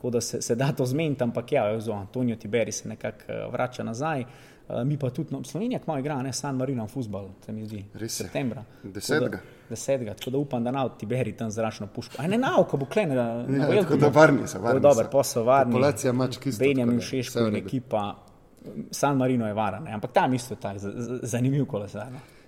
Tako 0.05 0.11
da 0.11 0.21
se, 0.21 0.43
se 0.43 0.55
da 0.55 0.73
to 0.73 0.87
zmeniti, 0.87 1.23
ampak 1.23 1.53
ja, 1.53 1.81
zo, 1.81 1.93
Antonijo 1.93 2.37
Tiberi 2.37 2.73
se 2.73 2.89
nekako 2.89 3.19
uh, 3.29 3.53
vrača 3.53 3.83
nazaj. 3.83 4.25
Uh, 4.69 4.83
mi 4.83 4.99
pa 4.99 5.11
tudi, 5.11 5.33
no, 5.33 5.45
Slovenija 5.45 5.79
kmalo 5.79 6.01
igra, 6.01 6.23
ne 6.23 6.33
San 6.33 6.57
Marino, 6.57 6.87
futbol, 6.87 7.29
se 7.41 7.53
mi 7.53 7.67
zdi, 7.67 7.85
Res 7.95 8.03
je. 8.03 8.09
septembra. 8.19 8.65
Desetega. 8.83 9.25
Tako 9.27 9.37
da- 9.37 9.69
Desetega, 9.71 10.15
tako 10.15 10.31
da 10.31 10.39
upam, 10.39 10.65
da 10.65 10.71
na 10.71 10.89
Tiberi 10.91 11.33
tam 11.33 11.51
zračno 11.51 11.87
puško. 11.87 12.15
Aj 12.19 12.29
ne 12.29 12.39
nauka, 12.39 12.77
bo 12.77 12.85
klene. 12.87 13.15
Ja, 13.15 13.47
tako 13.79 13.97
da 13.97 14.09
varni 14.11 14.47
so, 14.47 14.61
varni 14.61 14.81
Dobro, 14.83 15.09
posel 15.09 15.45
varni. 15.45 15.73
Populacija 15.73 16.13
mačk 16.13 16.47
isto, 16.47 16.61
Benjamin 16.61 16.95
tako 16.95 17.05
da 17.05 17.07
Šeško 17.07 17.39
in 17.41 17.57
ekipa. 17.57 18.15
San 18.91 19.17
Marino 19.17 19.47
je 19.47 19.55
varen, 19.55 19.83
ne? 19.85 19.93
ampak 19.93 20.13
tam 20.13 20.35
isto 20.35 20.55
je 20.55 20.61
tak 20.61 20.79
z- 20.79 20.93
z- 20.97 21.21
zanimiv 21.23 21.67
kolesar. 21.67 22.07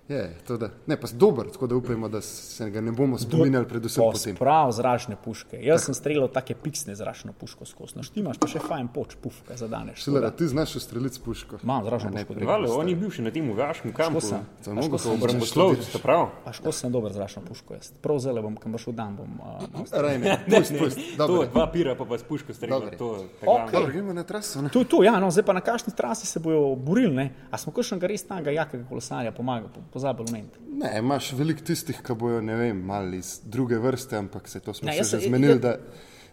Je, 0.08 0.36
da. 0.48 0.70
Ne, 0.86 0.96
pa 1.00 1.08
dober, 1.12 1.48
tako 1.50 1.66
da 1.66 1.74
upajmo, 1.74 2.08
da 2.08 2.20
se 2.20 2.70
ga 2.70 2.80
ne 2.80 2.92
bomo 2.92 3.18
spominjali, 3.18 3.66
predvsem 3.66 4.04
potem. 4.12 4.36
Prav 4.36 4.70
zračne 4.72 5.16
puške. 5.24 5.58
Jaz 5.62 5.84
sem 5.84 5.94
streljal 5.94 6.28
take 6.28 6.54
piksne 6.54 6.94
zračno 6.94 7.32
puško 7.32 7.66
skozi. 7.66 7.96
No, 7.96 8.02
štimaš 8.06 8.38
pa 8.38 8.46
še 8.46 8.62
fajn 8.62 8.88
poč, 8.94 9.16
puf, 9.22 9.40
kaj 9.48 9.56
zadaneš. 9.56 10.04
Šilera, 10.04 10.30
ti 10.30 10.46
znaš 10.46 10.76
ustreliti 10.78 11.18
s 11.18 11.18
puško. 11.18 11.58
Imam 11.62 11.82
zračno 11.84 12.12
puško. 12.14 12.46
Vale, 12.46 12.70
on 12.70 12.88
je 12.88 12.94
bil 12.96 13.10
še 13.10 13.24
na 13.26 13.32
tem 13.34 13.50
vojaškem 13.50 13.92
kampu. 13.92 14.22
sem. 14.22 14.46
To 14.64 14.70
A 14.70 14.74
mogo 14.78 14.98
sem? 14.98 15.12
Obramboslovec, 15.12 15.82
ste 15.82 15.98
prav? 15.98 16.28
Pa 16.44 16.54
ško 16.54 16.72
sem 16.72 16.92
dober 16.94 17.10
zračno 17.12 17.42
puško. 17.42 17.74
Jaz. 17.74 17.90
Prav 18.02 18.22
zelo 18.22 18.46
bom, 18.46 18.54
kam 18.62 18.78
boš 18.78 18.86
v 18.86 18.94
dan. 18.94 19.18
Bom, 19.18 19.34
uh, 19.42 19.90
Rajne, 20.06 20.38
pust, 20.46 20.78
pust. 20.78 21.02
To, 21.18 21.26
Dobro, 21.26 21.48
dva 21.50 21.66
pira 21.74 21.96
pa 21.98 22.06
pa 22.06 22.14
s 22.18 22.22
puško 22.22 22.54
streljal. 22.54 22.94
To, 22.94 23.10
Ok. 23.42 23.42
okay. 23.42 23.72
Dobro, 23.74 23.90
gremo 23.90 24.14
na 24.14 24.22
traso. 24.22 24.62
Ne? 24.62 24.70
Tu, 24.70 24.84
tu, 24.86 25.02
ja, 25.02 25.18
no, 25.18 25.34
zdaj 25.34 25.42
pa 25.50 25.58
na 25.58 25.66
kakšni 25.66 25.96
trasi 25.98 26.30
se 26.30 26.38
bojo 26.38 26.76
borili, 26.78 27.10
ne? 27.10 27.26
A 27.50 27.58
smo 27.58 27.74
kakšnega 27.74 28.06
res 28.06 28.22
tega 28.22 28.54
jakega 28.54 28.86
kolesarja 28.86 29.34
pomagali, 29.34 29.72
po- 29.74 29.95
pozabili 29.96 30.28
omeniti? 30.28 30.58
Ne, 30.74 30.98
imaš 30.98 31.32
veliko 31.32 31.64
tistih, 31.64 32.00
ki 32.00 32.14
bojo, 32.14 32.40
ne 32.42 32.56
vem, 32.56 32.82
mali 32.84 33.18
iz 33.18 33.40
druge 33.46 33.78
vrste, 33.78 34.16
ampak 34.16 34.44
se 34.46 34.60
to 34.60 34.74
smo 34.74 34.86
Ne, 34.86 34.96
jaz 34.96 35.08
se 35.08 35.18
že 35.18 35.28
zmenili, 35.28 35.54
jaz- 35.54 35.60
da, 35.62 35.78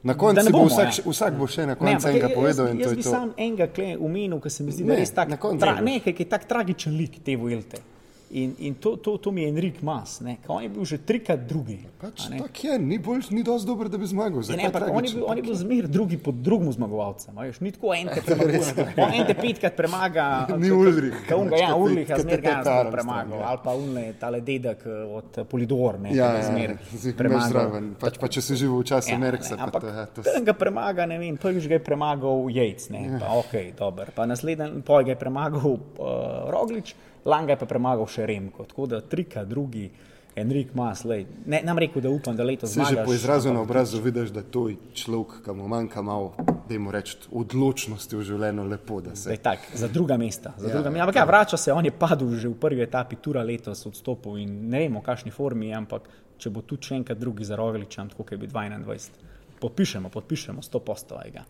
Na 0.04 0.14
koncu 0.16 0.36
ne 0.38 0.52
bo 0.52 0.58
bomo, 0.58 0.68
vsak, 0.68 0.90
še- 0.92 1.04
vsak 1.06 1.34
bo 1.34 1.48
še 1.48 1.64
na 1.66 1.76
koncu 1.76 2.08
enega 2.10 2.28
jaz- 2.28 2.36
povedal 2.36 2.66
jaz 2.78 2.90
to 2.90 2.96
bi 2.98 3.04
to. 3.04 3.10
sam 3.10 3.30
enega 3.38 3.68
umenil, 3.98 4.40
ki 4.40 4.50
se 4.50 4.64
mi 4.64 4.72
zdi, 4.72 4.84
da 4.84 4.94
je 4.94 5.00
res 5.00 5.12
tak, 5.12 5.30
tra, 5.58 5.74
ne 5.74 5.82
ne, 5.82 5.92
boš. 5.94 6.04
ki 6.12 6.20
je 6.20 6.30
tak 6.30 6.44
tragičen 6.46 6.92
lik 6.94 7.24
te 7.24 7.38
Vuelte. 7.38 7.80
In, 8.34 8.56
in 8.60 8.74
to, 8.74 8.96
to, 8.98 9.18
to 9.18 9.30
mi 9.30 9.44
je 9.44 9.50
Enrik 9.50 9.82
Mas, 9.82 10.18
ne, 10.20 10.40
on 10.48 10.58
je 10.58 10.70
bil 10.70 10.82
že 10.84 10.98
trikrat 10.98 11.44
drugi. 11.46 11.86
Pač 12.02 12.24
a 12.26 12.30
ne. 12.32 12.38
tak 12.42 12.64
je, 12.64 12.80
ni 12.82 12.98
boljš, 12.98 13.30
ni 13.30 13.44
dosti 13.44 13.68
dober, 13.68 13.86
da 13.86 13.98
bi 13.98 14.10
zmagal. 14.10 14.42
Ja, 14.42 14.48
Zakaj 14.48 14.58
Ne, 14.58 14.66
ampak 14.66 14.90
on 14.90 15.06
je 15.06 15.12
bil, 15.14 15.26
on 15.28 15.38
je 15.38 15.44
bil 15.44 15.54
zmer 15.54 15.86
drugi 15.88 16.18
pod 16.18 16.42
drugim 16.42 16.72
zmagovalcem. 16.74 17.30
Veš, 17.38 17.60
ni 17.62 17.70
tako 17.72 17.94
en 17.94 18.10
te 18.10 18.24
premaga. 18.26 18.88
On 18.98 19.14
en 19.14 19.28
te 19.30 19.36
petkrat 19.38 19.78
premaga. 19.78 20.26
Ni 20.64 20.72
Ulrich. 20.72 21.20
Kaunga, 21.30 21.56
ja, 21.56 21.70
Pač, 21.70 21.78
Ulrich, 21.78 22.10
a 22.10 22.18
zmer 22.18 22.42
ga 22.42 22.50
je 22.50 22.58
je 22.58 22.92
premagal. 22.92 23.38
ja. 23.38 23.46
Ali 23.46 23.60
pa 23.64 23.72
unle, 23.76 24.04
tale 24.18 24.42
dedek 24.42 24.82
eh, 24.82 25.14
od 25.14 25.30
Polidor, 25.46 26.02
ne, 26.02 26.10
Ja, 26.10 26.34
ja, 26.34 26.44
zmer 26.50 26.74
ja, 26.74 26.98
zdaj 26.98 27.14
premagal. 27.14 27.50
zraven. 27.54 27.94
Pač, 28.02 28.18
pa 28.18 28.28
če 28.28 28.42
si 28.42 28.58
živel 28.58 28.82
v 28.82 28.90
času 28.90 29.14
Ja, 29.14 29.22
Merksa, 29.22 29.62
ampak 29.62 29.86
to, 29.86 29.94
ja, 29.94 30.10
to 30.10 30.26
ga 30.42 30.58
premaga, 30.58 31.06
ne 31.06 31.22
vem, 31.22 31.38
prvič 31.38 31.70
ga 31.70 31.78
je 31.78 31.86
premagal 31.86 32.50
Jejc, 32.50 32.90
ne, 32.90 33.02
Ja. 33.14 33.22
pa 33.22 33.38
ok, 33.38 33.54
dober. 33.78 34.10
Pa 34.10 34.26
naslednji, 34.26 34.82
poj 34.82 35.06
ga 35.06 35.14
je 35.14 35.20
premagal 35.22 35.70
uh, 35.70 36.50
Roglič, 36.50 36.96
lang 37.24 37.48
ga 37.48 37.56
je 37.56 37.60
pa 37.62 37.68
premagal 37.70 38.04
še 38.10 38.23
Remko. 38.26 38.66
Tako 38.66 38.86
da 38.86 39.02
trika, 39.02 39.46
drugi, 39.46 39.90
Enrik 40.36 40.74
Mas, 40.74 41.04
lej. 41.06 41.26
Ne, 41.46 41.62
nam 41.64 41.78
rekel, 41.78 42.02
da 42.02 42.10
upam, 42.10 42.36
da 42.36 42.44
letos 42.44 42.74
Se 42.74 42.82
že 42.90 43.04
po 43.06 43.14
izrazu 43.14 43.54
na 43.54 43.62
obrazu 43.62 44.02
vidiš, 44.02 44.30
da 44.30 44.42
to 44.42 44.70
je 44.70 44.76
človek, 44.94 45.44
ki 45.46 45.54
mu 45.54 45.68
manjka 45.68 46.02
malo, 46.02 46.34
da 46.68 46.74
jim 46.74 46.90
reči, 46.90 47.18
odločnosti 47.32 48.18
v 48.18 48.24
življenju 48.26 48.66
lepo, 48.70 49.02
da 49.02 49.16
se. 49.16 49.32
je 49.32 49.38
tak, 49.38 49.60
za 49.74 49.88
druga 49.88 50.18
mesta. 50.18 50.54
Za 50.58 50.68
Ja, 50.68 50.74
druga, 50.74 50.90
ja, 50.98 51.04
ampak 51.04 51.16
ja, 51.16 51.26
vrača 51.26 51.58
se, 51.58 51.74
on 51.74 51.86
je 51.86 51.92
padel 51.92 52.34
že 52.36 52.50
v 52.50 52.58
prvi 52.58 52.82
etapi, 52.82 53.16
tura 53.22 53.44
letos 53.44 53.86
odstopil 53.86 54.38
in 54.42 54.70
ne 54.70 54.80
vemo, 54.80 55.00
v 55.00 55.06
kakšni 55.06 55.32
formi 55.32 55.70
je, 55.70 55.76
ampak 55.78 56.10
če 56.38 56.50
bo 56.50 56.66
tu 56.66 56.82
še 56.82 56.98
enkrat 56.98 57.20
drugi 57.20 57.46
za 57.46 57.56
Rogličem, 57.56 58.10
tako 58.10 58.24
kot 58.24 58.32
je 58.32 58.42
bil 58.42 58.50
21, 58.50 59.22
podpišemo, 59.62 60.10
podpišemo 60.10 60.66
100 60.66 60.82
postovega. 60.82 61.46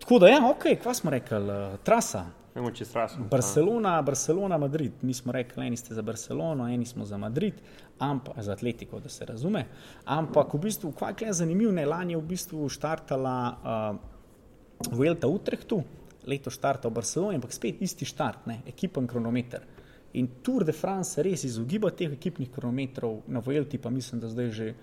Tako 0.00 0.18
da, 0.18 0.32
ja, 0.32 0.40
ok, 0.48 0.80
kva 0.82 0.94
smo 0.96 1.12
rekli, 1.12 1.38
uh, 1.44 1.76
trasa. 1.84 2.24
Vemo, 2.54 2.70
če 2.70 2.86
strasno. 2.86 3.24
Barcelona, 3.30 3.96
Barcelona, 4.06 4.58
Madrid. 4.62 5.00
Mi 5.02 5.14
smo 5.14 5.32
rekli, 5.34 5.66
eni 5.66 5.76
ste 5.76 5.94
za 5.94 6.02
Barcelono, 6.06 6.68
eni 6.70 6.86
smo 6.86 7.04
za 7.04 7.18
Madrid, 7.18 7.58
ampak 7.98 8.38
za 8.38 8.54
Atletiko, 8.54 9.00
da 9.02 9.10
se 9.10 9.26
razume. 9.26 9.64
Ampak 10.04 10.54
v 10.54 10.60
bistvu, 10.68 10.92
kaj 10.94 11.26
je 11.26 11.32
zanimivo, 11.42 11.74
lani 11.74 12.14
je 12.14 12.20
v 12.20 12.28
bistvu 12.30 12.68
štartala 12.70 13.36
uh, 13.50 14.94
Vuelta 14.94 15.26
Utrehtu, 15.26 15.82
leto 16.30 16.50
štarta 16.50 16.88
v 16.88 16.94
Barceloni, 17.00 17.40
ampak 17.40 17.52
spet 17.52 17.82
isti 17.82 18.06
štart, 18.06 18.46
ne, 18.46 18.60
ekipen 18.70 19.10
kronometer. 19.10 19.66
In 20.14 20.28
Tour 20.46 20.62
de 20.62 20.72
France 20.72 21.22
res 21.26 21.42
izogiba 21.42 21.90
teh 21.90 22.12
ekipnih 22.14 22.52
kronometrov, 22.54 23.24
na 23.26 23.42
Vuelti 23.42 23.82
pa 23.82 23.90
mislim, 23.90 24.22
da 24.22 24.30
zdaj 24.30 24.50
že 24.54 24.74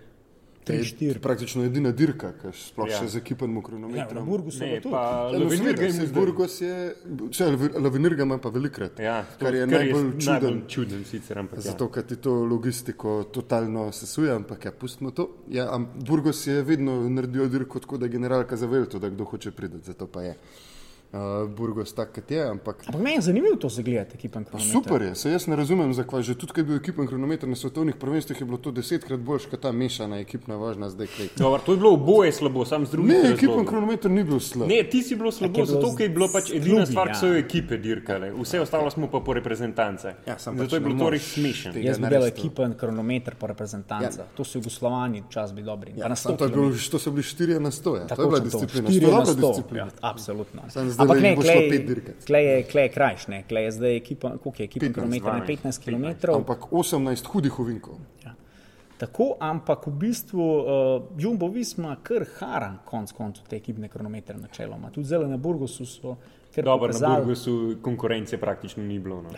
To 0.64 0.74
je 0.74 0.80
3-4. 0.80 1.20
praktično 1.20 1.64
edina 1.64 1.92
dirka, 1.92 2.34
ki 2.34 2.52
sploh 2.54 2.90
Ja. 2.90 3.00
še 3.00 3.08
z 3.08 3.18
ekipnim 3.18 3.56
Ja, 3.56 3.62
kronometrom. 3.62 4.28
Ja, 4.28 4.28
ga 5.74 5.84
je 5.84 5.92
zdaj. 5.92 6.14
Burgos 6.14 6.62
je, 6.62 6.96
če 7.32 7.46
Lavinirga 7.76 8.24
ima 8.24 8.38
pa 8.38 8.50
velikrat. 8.50 9.00
Ja, 9.00 9.24
to, 9.32 9.46
kar 9.46 9.56
je 9.56 9.68
najbolj 9.68 10.12
čuden. 10.12 10.26
najbolj 10.28 10.60
čuden 10.68 11.06
sicer, 11.06 11.40
ampak 11.40 11.58
ja. 11.58 11.62
Zato, 11.62 11.90
ker 11.90 12.04
ti 12.04 12.16
to 12.16 12.46
logistiko 12.46 13.24
totalno 13.24 13.92
sesuje, 13.92 14.32
ampak 14.32 14.66
ja, 14.66 14.72
pustimo 14.72 15.12
to. 15.12 15.30
Ja, 15.50 15.66
Burgos 15.98 16.48
je 16.48 16.62
vedno 16.62 17.10
naredil 17.10 17.50
dirko 17.50 17.80
tako, 17.80 17.98
da 17.98 18.06
je 18.06 18.10
generalka 18.12 18.56
zavelto, 18.56 19.00
da 19.00 19.10
kdo 19.10 19.26
hoče 19.26 19.52
priti, 19.52 19.82
zato 19.84 20.08
pa 20.08 20.22
je. 20.22 20.36
Uh, 21.12 21.50
Burgos 21.58 21.92
tak, 21.94 22.14
kot 22.16 22.32
je, 22.32 22.40
ampak 22.50 22.76
Ampak 22.88 23.02
meni 23.02 23.16
je 23.16 23.22
zanimivo 23.22 23.56
to 23.56 23.70
zagledati, 23.70 24.16
ekipen 24.16 24.46
kronometer. 24.46 24.72
super 24.72 25.02
je. 25.02 25.16
Se 25.16 25.32
jaz 25.32 25.48
ne 25.48 25.56
razumem, 25.56 25.94
zakaj. 25.94 26.22
Že 26.24 26.36
tudi, 26.36 26.54
ko 26.54 26.60
je 26.60 26.64
bil 26.64 26.76
ekipen 26.80 27.08
kronometer 27.08 27.50
na 27.50 27.56
svetovnih 27.56 27.96
prvenstvih, 27.96 28.40
je 28.40 28.46
bilo 28.46 28.58
to 28.58 28.72
desetkrat 28.72 29.20
boljše, 29.20 29.50
kot 29.50 29.60
ta 29.60 29.72
mešana 29.72 30.20
ekipna 30.24 30.56
vožnja 30.56 30.90
zdaj. 30.90 31.08
Dobar, 31.38 31.60
to 31.60 31.76
je 31.76 31.78
bilo 31.78 31.92
oboje 31.94 32.32
slabo, 32.32 32.64
sam 32.66 32.86
z 32.86 32.92
drugim. 32.92 33.12
Ne, 33.12 33.34
ekipen 33.34 33.66
kronometer 33.66 34.12
ni 34.12 34.24
bil 34.24 34.40
slab. 34.40 34.70
Ne, 34.72 34.84
ti 34.84 35.04
si 35.04 35.16
bilo 35.16 35.32
slabo, 35.32 35.66
zato 35.66 35.92
ker 35.96 36.08
je 36.08 36.14
bilo 36.16 36.30
pač 36.32 36.54
edina 36.56 36.86
stvar, 36.86 37.12
ki 37.12 37.20
so 37.20 37.28
jo 37.28 37.36
ekipe 37.36 37.78
dirkale. 37.78 38.32
Vse 38.32 38.62
ostalo 38.64 38.88
smo 38.90 39.12
pa 39.12 39.20
po 39.20 39.34
reprezentance. 39.34 40.16
Ja, 40.26 40.40
sam 40.40 40.56
zato 40.56 40.70
pač 40.70 40.74
je 40.74 40.80
bilo 40.80 40.96
to 40.96 41.10
res 41.10 41.28
smešno. 41.34 41.76
Jaz 41.76 42.00
bi 42.00 42.08
delal 42.08 42.28
ekipen 42.32 42.78
kronometer 42.80 43.36
po 43.36 43.52
reprezentanca. 43.52 44.24
Ja. 44.24 44.32
To 44.36 44.48
so 44.48 44.64
Jugoslovani, 44.64 45.24
čas 45.30 45.52
bi 45.52 45.60
dobri. 45.62 45.92
Ja, 46.00 46.08
Pa 46.08 46.10
na 46.10 46.16
sam 46.16 46.34
100 46.34 46.38
to, 46.38 46.46
je 46.46 46.52
bil, 46.56 46.72
to 46.92 47.00
so 47.00 47.12
bili 47.12 47.24
4 47.24 47.60
na 47.60 47.72
100. 47.72 47.98
Ja. 48.00 48.08
To 48.16 48.22
je 48.22 48.28
bila 48.28 48.40
disciplina. 48.40 48.88
štiri 48.90 49.06
To 49.06 49.12
je 49.12 49.12
na 49.12 49.20
dobra 49.20 49.34
100. 49.36 49.48
disciplina. 49.52 49.86
Ja, 49.86 49.92
absolutno. 50.02 50.62
Samo 50.70 51.01
zdaj 51.06 51.18
Ampak 51.18 51.24
ne, 51.24 51.36
bo 51.36 51.42
šlo 51.42 51.54
klej, 51.54 51.70
pet 51.70 51.88
dirkac. 51.88 52.26
klej, 52.26 52.46
je, 52.46 52.64
klej 52.72 52.86
je 52.86 52.92
krajš, 52.94 53.28
ne, 53.28 53.44
klej 53.48 53.64
je 53.64 53.72
zdaj 53.72 53.96
ekipa, 53.98 54.36
koliko 54.38 54.62
je 54.62 54.66
ekipa 54.70 54.86
15, 54.86 54.94
kronometra 54.94 55.34
na 55.34 55.46
12, 55.46 55.48
15 55.64 55.84
km. 55.86 56.36
Ampak 56.36 56.60
18 56.72 57.32
hudih 57.34 57.60
ovinkov. 57.60 58.00
Ja. 58.26 58.36
Tako, 59.02 59.32
ampak 59.40 59.88
v 59.88 59.92
bistvu 59.98 60.38
uh, 60.38 60.68
Jumbo 61.18 61.48
Visma 61.50 61.96
kar 62.04 62.22
hara 62.38 62.76
konc 62.86 63.12
koncev 63.18 63.48
te 63.50 63.58
ekipne 63.58 63.90
kronometre 63.90 64.38
načeloma. 64.38 64.92
Tudi 64.94 65.10
zelo 65.10 65.26
na 65.28 65.38
Burgosu 65.42 65.86
so 65.86 66.16
Dobro, 66.56 66.74
na 66.74 66.78
pokazali, 66.78 67.26
Burgosu 67.26 67.78
konkurence 67.82 68.38
praktično 68.38 68.84
ni 68.84 69.00
bilo. 69.00 69.22
No. 69.22 69.30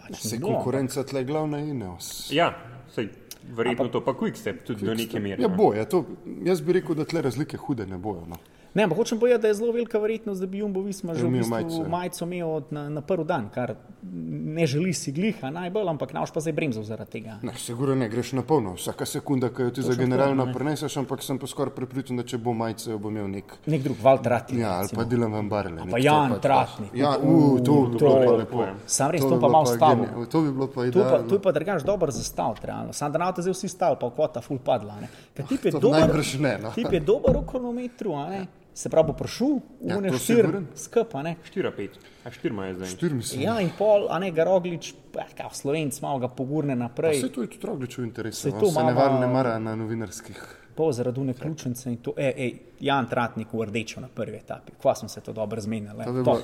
pač 0.00 0.16
Se 0.18 0.36
ni 0.36 0.40
bilo, 0.40 0.56
konkurenca 0.56 1.04
tle 1.04 1.22
glavna 1.24 1.60
Ineos. 1.62 2.32
Ja, 2.34 2.50
sej, 2.90 3.12
verjetno 3.54 3.88
to 3.94 4.02
pa 4.04 4.14
Quickstep 4.18 4.64
tudi 4.66 4.86
do 4.86 4.94
neke 4.94 5.20
mere. 5.20 5.42
Ja, 5.42 5.48
no. 5.48 5.56
bo, 5.56 5.70
ja, 5.74 5.84
to, 5.84 6.04
jaz 6.42 6.60
bi 6.60 6.80
rekel, 6.80 6.98
da 6.98 7.06
tle 7.06 7.22
razlike 7.22 7.60
hude 7.62 7.86
ne 7.86 7.98
bojo. 8.02 8.26
No. 8.26 8.40
Ne, 8.74 8.82
ampak 8.84 8.98
hočem 8.98 9.18
povedati, 9.20 9.42
da 9.42 9.48
je 9.48 9.54
zelo 9.54 9.72
velika 9.72 9.98
verjetnost, 9.98 10.40
da 10.40 10.46
bi 10.46 10.58
Jumbo 10.58 10.80
Visma 10.80 11.14
že 11.14 11.22
v 11.22 11.28
imel 11.28 11.38
bistvu 11.40 11.52
majico, 11.52 11.82
ja. 11.82 11.88
majico 11.88 12.24
imel 12.24 12.60
na, 12.70 12.88
na 12.88 13.00
prvi 13.00 13.24
dan, 13.24 13.50
kar 13.52 13.74
ne 14.02 14.66
želi 14.66 14.92
si 14.92 15.12
gliha 15.12 15.50
najbolj, 15.50 15.88
ampak 15.88 16.12
naš 16.12 16.32
pa 16.32 16.40
zdaj 16.40 16.52
bremzal 16.52 16.82
zaradi 16.82 17.10
tega. 17.10 17.36
Ne, 17.42 17.52
sigurno 17.54 17.94
ne 17.94 18.08
greš 18.08 18.32
na 18.32 18.42
polno. 18.42 18.72
Vsaka 18.74 19.04
sekunda, 19.06 19.48
ki 19.48 19.62
jo 19.62 19.70
ti 19.70 19.82
za 19.82 19.88
Točno 19.88 20.04
generalno 20.04 20.42
tako, 20.42 20.46
ne. 20.46 20.54
preneseš, 20.54 20.96
ampak 20.96 21.22
sem 21.22 21.38
pa 21.38 21.46
skoraj 21.46 21.74
prepričan, 21.74 22.16
da 22.16 22.24
če 22.24 22.38
bo 22.38 22.52
majice, 22.52 22.90
jo 22.90 22.98
bo 22.98 23.12
imel 23.12 23.28
nek. 23.28 23.52
Nek 23.66 23.82
drug, 23.82 23.96
Valtrati. 24.02 24.56
Ja, 24.58 24.78
ali 24.78 24.88
pa 24.94 25.04
Dilan 25.04 25.32
Van 25.32 25.48
Barle. 25.48 25.84
pa 25.90 25.98
Jan 25.98 26.40
Tratnik. 26.40 26.90
Ja, 26.94 27.10
uh, 27.20 27.60
to, 27.60 27.64
to, 27.64 27.98
to, 27.98 27.98
to- 27.98 28.24
to, 28.24 28.36
lepo. 28.36 28.64
Sam 28.86 29.10
res 29.10 29.20
To 29.20 29.28
to 29.28 29.40
pa 29.40 29.48
malo 29.48 29.66
stavil. 29.66 30.04
geni- 30.04 30.26
To 30.26 30.40
bi 30.40 30.52
bilo 30.52 30.66
pa 30.66 30.72
To, 30.72 30.80
pa, 30.80 30.86
idealno. 30.86 31.28
to 31.28 31.34
je 31.34 31.42
pa 31.42 31.52
drugač 31.52 31.84
dober 31.84 32.10
zastav, 32.10 32.56
realno. 32.62 32.92
Sam 32.92 33.12
da 33.12 33.18
na 33.18 33.28
avto 33.28 33.42
zdaj 33.42 33.52
vsi 33.52 33.68
stav, 33.68 34.00
pa 34.00 34.10
kvota 34.10 34.40
full 34.40 34.58
padla. 34.58 34.96
to 35.36 35.42
no. 35.42 36.70
tip 36.74 36.92
je 36.92 37.00
dober 37.00 37.36
v 37.36 37.44
kronometru, 37.46 38.16
a 38.16 38.28
ne. 38.30 38.61
Se 38.74 38.88
pravi, 38.88 39.06
bo 39.06 39.12
prišel 39.12 39.60
Ja, 39.84 39.98
v 39.98 40.00
ne 40.00 40.08
štir 40.08 40.36
sigurno. 40.36 40.62
skup, 40.74 41.14
a 41.14 41.22
ne. 41.22 41.36
4-5, 41.54 41.88
a 42.24 42.30
4 42.30 42.48
imajo 42.48 42.74
zdaj. 42.74 42.88
Štir 42.88 43.14
mislim. 43.14 43.42
Ja, 43.42 43.60
in 43.60 43.70
pol, 43.78 44.06
a 44.10 44.18
ne, 44.18 44.30
Garoglič, 44.32 44.94
pa 45.12 45.26
kao 45.36 45.50
Slovenc, 45.52 46.00
malo 46.00 46.18
ga 46.18 46.28
pogurne 46.28 46.76
naprej. 46.76 47.18
Vse 47.18 47.28
to 47.28 47.42
je 47.42 47.50
tudi 47.50 47.66
Rogličev 47.66 48.04
interes. 48.04 48.40
Saj 48.40 48.52
on 48.52 48.60
to 48.60 48.70
Se 48.70 48.82
ne 48.82 48.92
val 48.92 49.20
ne 49.20 49.26
mara 49.26 49.58
na 49.58 49.76
novinarskih. 49.76 50.61
Pol 50.74 50.92
zaradi 50.92 51.20
une 51.20 51.34
ključnice 51.34 51.88
in 51.88 51.96
to, 51.96 52.12
ej, 52.16 52.32
ej, 52.36 52.52
Jan 52.80 53.06
Tratnik 53.06 53.46
v 53.52 53.62
rdečo 53.62 54.00
na 54.00 54.08
prvi 54.08 54.36
etapi. 54.36 54.72
Kva 54.74 54.94
smo 54.94 55.08
se 55.08 55.20
to 55.20 55.32
dobro 55.32 55.60
zmenili. 55.60 56.04
To 56.04 56.12
ne. 56.12 56.22
bilo-. 56.24 56.40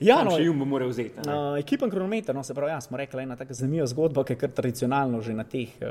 Ja, 0.00 0.24
no, 0.24 0.30
še 0.30 0.42
Jumbo 0.42 0.64
mora 0.64 0.86
vzeti. 0.86 1.14
ne. 1.20 1.34
Uh, 1.52 1.58
ekipen 1.58 1.90
kronometer, 1.90 2.34
no 2.34 2.42
se 2.42 2.54
pravi, 2.54 2.72
ja, 2.72 2.80
smo 2.80 2.96
rekli, 2.96 3.22
ena 3.22 3.36
tako 3.36 3.54
zanimiva 3.54 3.86
zgodba, 3.86 4.24
ki 4.24 4.32
je 4.32 4.36
kar 4.36 4.50
tradicionalno 4.50 5.20
že 5.20 5.32
na 5.32 5.44
teh 5.44 5.68
uh, 5.78 5.86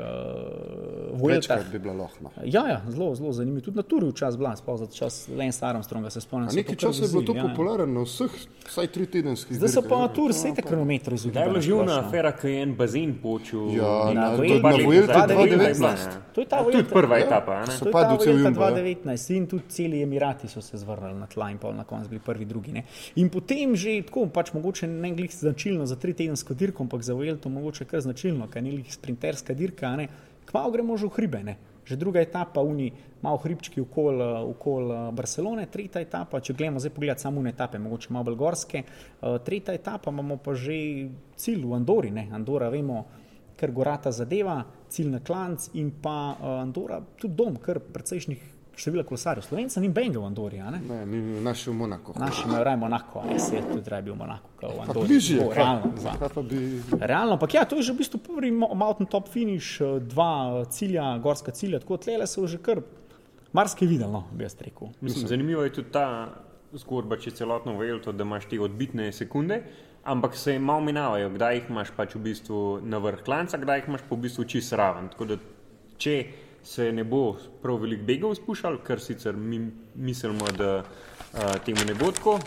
Vueltah. 1.12 1.36
Večkrat 1.56 1.72
bi 1.72 1.78
bila 1.78 1.94
lahna. 1.94 2.30
Ja, 2.44 2.68
ja, 2.68 2.80
zelo, 2.88 3.14
zelo 3.14 3.32
zanimivo. 3.32 3.60
Tudi 3.62 3.76
na 3.76 3.82
turi 3.82 4.06
včasih 4.08 4.38
bila, 4.38 4.56
sploh 4.56 4.78
za 4.78 4.86
čas 4.88 5.28
Lance 5.30 5.66
Armstronga 5.66 6.10
se 6.10 6.20
spomnim. 6.20 6.48
Nekaj 6.52 6.76
to 6.76 6.80
časa 6.82 7.04
je 7.04 7.08
bilo 7.08 7.22
to 7.22 7.32
ja, 7.32 7.38
ja. 7.38 7.48
popularno 7.48 7.86
na 7.94 8.02
vseh, 8.02 8.30
vsaj 8.66 8.86
tri 8.86 9.06
tedenskih. 9.06 9.56
Zdaj 9.56 9.68
so 9.70 9.82
pa 9.82 9.98
na 9.98 10.08
turi 10.08 10.32
vse 10.32 10.52
te 10.54 10.62
kronometre 10.62 11.16
Da 11.24 11.40
je 11.40 11.48
bila 11.48 11.60
živna 11.60 11.98
afera, 12.00 12.32
ki 12.32 12.48
je 12.48 12.62
en 12.62 12.74
bazen 12.76 13.14
počel. 13.18 13.70
Ja, 13.70 14.12
na- 14.12 14.36
to 14.36 14.42
je 14.42 14.48
to- 14.50 14.62
na 14.62 14.70
nazaj. 14.70 15.26
2019. 15.26 16.08
To 16.34 16.40
je 16.40 16.46
ta 16.46 16.58
Tudi 16.58 16.76
Vuelta. 16.76 16.92
prva 16.92 17.16
Ja. 17.16 17.24
etapa. 17.24 17.59
Ne? 17.66 17.76
So 17.76 17.84
To 17.84 17.90
Vuelta 17.90 18.30
Jumbo, 18.30 18.62
ja. 18.62 18.70
2019 18.70 19.36
in 19.36 19.46
tudi 19.46 19.68
celi 19.68 20.02
Emirati 20.02 20.48
so 20.48 20.62
se 20.62 20.78
zvrnili 20.78 21.18
na 21.18 21.26
tla 21.26 21.50
in 21.50 21.58
pol 21.58 21.74
na 21.74 21.84
koncu 21.84 22.08
bili 22.08 22.20
prvi, 22.24 22.44
drugi. 22.44 22.72
Ne. 22.72 22.84
In 23.16 23.30
potem 23.30 23.76
že 23.76 24.02
tako, 24.06 24.26
pač 24.26 24.52
mogoče 24.52 24.86
ne 24.86 25.12
glih 25.14 25.32
značilno 25.34 25.86
za 25.86 25.96
tri 25.96 26.14
tedensko 26.14 26.54
dirko, 26.54 26.82
ampak 26.82 27.02
za 27.02 27.14
Vuelto 27.14 27.48
mogoče 27.48 27.84
kar 27.84 28.00
značilno, 28.00 28.48
ker 28.50 28.62
ni 28.62 28.76
lih 28.78 28.94
sprinterska 28.94 29.54
dirka, 29.54 29.88
a 29.88 29.96
ne. 29.96 30.08
kmalo 30.50 30.70
gremo 30.70 30.96
že 30.96 31.06
v 31.06 31.14
hribe. 31.16 31.42
Ne. 31.44 31.56
Že 31.84 31.96
druga 31.96 32.20
etapa, 32.20 32.60
uni, 32.62 32.92
malo 33.22 33.40
hribčki 33.42 33.80
okol, 33.80 34.20
eh, 34.22 34.42
okol 34.52 34.84
eh, 34.92 34.98
Barcelone, 35.12 35.66
tretja 35.66 36.02
etapa, 36.02 36.40
če 36.40 36.54
gledamo 36.54 36.78
zdaj 36.78 36.92
pogledati 36.94 37.24
samo 37.24 37.40
une 37.40 37.50
etape, 37.50 37.78
mogoče 37.78 38.12
malo 38.12 38.28
bolj 38.30 38.36
gorske, 38.36 38.82
eh, 38.84 39.38
tretja 39.44 39.74
etapa 39.74 40.10
imamo 40.10 40.36
pa 40.36 40.54
že 40.54 41.08
cilj 41.36 41.64
v 41.64 41.74
Andori, 41.74 42.10
ne. 42.10 42.28
Andora 42.32 42.68
vemo, 42.70 43.06
kar 43.56 43.72
gorata 43.72 44.12
zadeva, 44.12 44.62
cilj 44.90 45.10
na 45.10 45.20
klanc 45.20 45.68
in 45.74 45.92
pa 46.02 46.16
uh, 46.34 46.56
Andora, 46.60 47.00
tudi 47.16 47.34
dom, 47.34 47.56
kar 47.56 47.78
precejšnjih 47.80 48.40
števila 48.80 49.02
kolesarjev. 49.04 49.44
Slovenca 49.44 49.80
ni 49.80 49.90
benga 49.92 50.18
v 50.18 50.24
Andori, 50.24 50.58
a 50.58 50.70
ne? 50.72 50.78
Ne, 50.80 51.00
mi 51.06 51.18
naši 51.44 51.68
v 51.70 51.74
Monako. 51.76 52.14
Naši 52.18 52.46
imajo 52.48 52.64
raje 52.64 52.76
Monako, 52.80 53.20
a 53.20 53.26
ne 53.28 53.38
se 53.38 53.56
je 53.56 53.62
tudi 53.68 53.90
raje 53.90 54.02
bil 54.02 54.14
Monako, 54.16 54.48
kot 54.56 54.70
v 54.70 54.80
Andori. 54.80 55.08
bližje, 55.08 55.38
Tako, 55.38 55.52
realno, 55.54 55.90
kaj, 56.18 56.30
pa 56.34 56.42
bi... 56.42 56.60
Realno, 57.00 57.32
ampak 57.32 57.54
ja, 57.54 57.64
to 57.64 57.76
je 57.76 57.82
že 57.82 57.92
v 57.92 57.98
bistvu 57.98 58.20
prvi 58.24 58.50
mo- 58.50 58.72
mountain 58.74 59.06
top 59.06 59.28
finish, 59.28 59.80
eh, 59.80 60.00
dva 60.00 60.30
eh, 60.62 60.70
cilja, 60.72 61.18
gorska 61.18 61.52
cilja, 61.52 61.82
tako 61.82 61.98
tlele 61.98 62.26
so 62.26 62.46
že 62.46 62.56
kar 62.58 62.80
marsikaj 63.52 63.88
videli, 63.88 64.12
no, 64.12 64.24
bi 64.32 64.44
jaz 64.44 64.56
rekel. 64.60 64.88
Mislim, 65.00 65.28
zanimivo 65.28 65.62
je 65.62 65.72
tudi 65.72 65.92
ta 65.92 66.06
zgodba, 66.72 67.18
če 67.18 67.30
celotno 67.32 67.74
Vuelto, 67.76 68.12
da 68.12 68.24
imaš 68.24 68.46
te 68.48 68.60
odbitne 68.60 69.12
sekunde, 69.12 69.60
ampak 70.04 70.36
se 70.36 70.58
malo 70.58 70.84
minavajo, 70.84 71.30
kdaj 71.34 71.54
jih 71.54 71.70
imaš 71.70 71.90
pač 71.96 72.14
v 72.14 72.22
bistvu 72.30 72.80
na 72.82 72.98
vrh 72.98 73.24
klanca, 73.24 73.58
kdaj 73.60 73.82
jih 73.82 73.90
imaš 73.92 74.06
pa 74.08 74.16
v 74.16 74.26
bistvu 74.26 74.46
čist 74.48 74.72
raven. 74.78 75.10
Tako 75.12 75.32
da 75.32 75.40
če 76.00 76.16
se 76.64 76.90
ne 76.92 77.04
bo 77.04 77.36
prav 77.62 77.80
veliko 77.80 78.06
begov 78.08 78.34
spuščal, 78.36 78.80
kar 78.84 79.00
sicer 79.00 79.36
mi 79.36 79.60
mislimo, 79.94 80.48
da 80.56 80.80
uh, 80.82 81.54
temu 81.64 81.86
ne 81.88 81.96
bo 81.96 82.10
tako, 82.12 82.38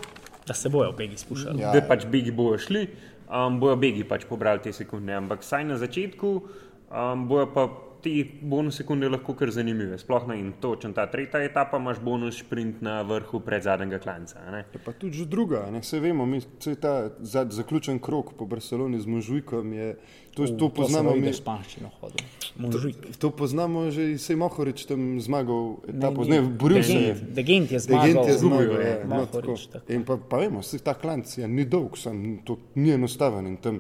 Da 0.48 0.54
se 0.54 0.70
bojo 0.70 0.92
begi 0.98 1.18
spuščali. 1.18 1.62
Ja, 1.62 1.72
da 1.72 1.80
ja. 1.80 1.88
pač 1.88 2.06
begi 2.12 2.32
bojo 2.36 2.58
šli, 2.60 2.84
um, 3.30 3.60
bojo 3.62 3.78
begi 3.80 4.04
pač 4.08 4.26
pobrali 4.28 4.60
te 4.64 4.74
sekunde. 4.76 5.16
Ampak 5.16 5.46
saj 5.48 5.64
na 5.70 5.78
začetku 5.80 6.32
um, 6.36 7.28
bojo 7.30 7.48
pa 7.56 7.68
te 8.04 8.12
bonus 8.42 8.78
sekunde 8.82 9.10
lahko 9.10 9.36
kar 9.40 9.52
zanimive. 9.52 9.98
Sploh 9.98 10.28
na 10.28 10.36
in 10.36 10.52
točno 10.62 10.92
ta 10.94 11.06
tretja 11.12 11.40
etapa 11.44 11.78
imaš 11.78 12.00
bonus 12.04 12.40
sprint 12.40 12.82
na 12.82 13.02
vrhu 13.02 13.40
pred 13.40 13.64
zadnjega 13.64 14.00
klanca. 14.00 14.40
a 14.48 14.52
ne. 14.52 14.66
Je 14.74 14.80
pa 14.86 14.92
tudi 14.92 15.18
že 15.18 15.26
druga, 15.26 15.70
ne? 15.72 15.80
vse 15.80 16.00
vemo, 16.00 16.26
mi, 16.26 16.42
vse 16.60 16.76
ta 16.76 17.10
za, 17.20 17.46
zaključen 17.50 18.00
krok 18.00 18.34
po 18.38 18.46
Barceloni 18.46 19.00
z 19.00 19.06
Možujkom 19.06 19.74
je, 19.74 19.96
to, 20.34 20.48
to 20.48 20.70
poznamo 20.70 21.16
mi. 21.16 21.22
mi. 21.22 21.34
Španščino 21.34 21.90
hodil. 22.02 22.28
Možik. 22.58 22.96
To 23.20 23.32
poznamo 23.32 23.92
že, 23.92 24.18
sej 24.18 24.36
Mohorič 24.36 24.86
tam 24.86 25.20
zmagal 25.22 25.76
etapo, 25.88 26.24
ni. 26.24 26.30
ne, 26.30 26.42
boril 26.42 26.84
se 26.84 26.94
je. 26.94 27.14
Degent 27.16 27.72
je 27.72 27.80
zmagal. 27.80 28.08
Degent 28.08 28.28
je 28.28 28.38
zgubil, 28.38 28.58
zmagal, 28.58 28.82
ja. 28.82 28.90
ja, 28.90 28.98
no, 29.08 29.16
Mohorič, 29.16 29.68
tako. 29.68 29.80
tako. 29.80 29.94
In 29.94 30.04
pa, 30.04 30.18
pa 30.18 30.38
vemo, 30.44 30.62
se 30.62 30.80
ta 30.80 30.94
klanc 30.94 31.38
je 31.38 31.48
ni 31.48 31.66
dolg, 31.66 31.98
sam, 31.98 32.42
to 32.46 32.58
ni 32.76 32.92
enostaven 32.94 33.48
in 33.48 33.58
tam, 33.58 33.80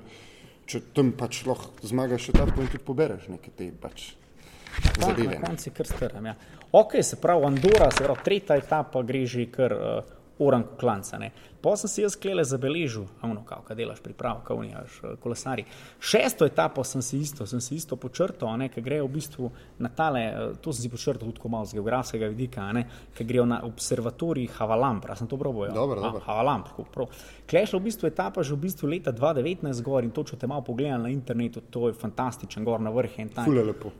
če 0.65 0.81
tam 0.95 1.11
pač 1.17 1.43
lahko 1.45 1.87
zmagaš 1.87 2.29
etapo 2.33 2.61
in 2.61 2.67
tudi 2.71 2.83
pobereš 2.83 3.27
neke 3.29 3.51
te 3.55 3.71
pač 3.71 4.13
Tak, 4.73 4.97
zadeve. 5.03 5.37
na 5.39 5.47
koncu 5.47 5.71
kar 5.71 5.85
strm. 5.87 6.25
Ja. 6.25 6.35
Ok, 6.71 6.95
se 7.05 7.19
pravi, 7.21 7.45
Andora, 7.45 7.91
se 7.91 8.03
pravi, 8.03 8.23
tretja 8.25 8.55
etapa 8.57 9.03
gre 9.05 9.25
že 9.25 9.45
kar 9.51 9.73
uh, 9.73 10.13
oranko 10.39 10.75
klanca. 10.81 11.19
Ne. 11.21 11.29
Pa 11.63 11.77
sem 11.79 11.87
si 11.87 12.01
jaz 12.03 12.17
klele 12.19 12.43
zabeležil, 12.43 13.05
avno, 13.23 13.39
kao, 13.47 13.61
kaj 13.63 13.77
delaš 13.79 14.01
priprav, 14.03 14.41
kao 14.43 14.59
nimaš 14.59 14.97
kolesari. 15.23 15.63
Šesto 15.99 16.43
etapo 16.45 16.83
sem 16.83 17.01
si 17.01 17.21
isto, 17.23 17.45
sem 17.47 17.61
si 17.63 17.77
isto 17.79 17.95
počrtal, 17.95 18.59
ker 18.67 18.83
grejo 18.83 19.05
v 19.07 19.13
bistvu 19.13 19.51
na 19.79 19.87
tale, 19.87 20.23
eh, 20.27 20.57
to 20.59 20.73
sem 20.73 20.83
si 20.83 20.91
počrtal 20.91 21.31
tudi 21.31 21.47
malo 21.47 21.65
z 21.65 21.79
geografskega 21.79 22.27
vidika, 22.27 22.67
ker 23.15 23.27
grejo 23.27 23.45
na 23.47 23.61
observatorij 23.63 24.49
Havalambra, 24.57 25.15
sem 25.15 25.27
to 25.27 25.39
prav 25.39 25.53
bojo. 25.53 25.71
Dobro, 25.71 26.01
dobro. 26.01 26.19
Havalamp, 26.25 26.67
prav. 26.91 27.07
Klešla 27.47 27.79
v 27.79 27.83
bistvu 27.83 28.07
etapa 28.07 28.43
že 28.43 28.55
v 28.55 28.59
bistvu 28.67 28.87
leta 28.87 29.11
2019 29.11 29.81
gor 29.83 30.03
in 30.03 30.11
to, 30.11 30.23
če 30.23 30.35
te 30.35 30.47
malo 30.47 30.65
pogledam 30.67 31.07
na 31.07 31.09
internetu, 31.09 31.61
to 31.71 31.87
je 31.87 31.95
fantastičen 31.95 32.63
gor 32.67 32.81
na 32.83 32.91
vrh 32.91 33.19
in 33.23 33.29
tam. 33.29 33.47
Ful 33.47 33.61
je 33.61 33.65
lepo. 33.71 33.91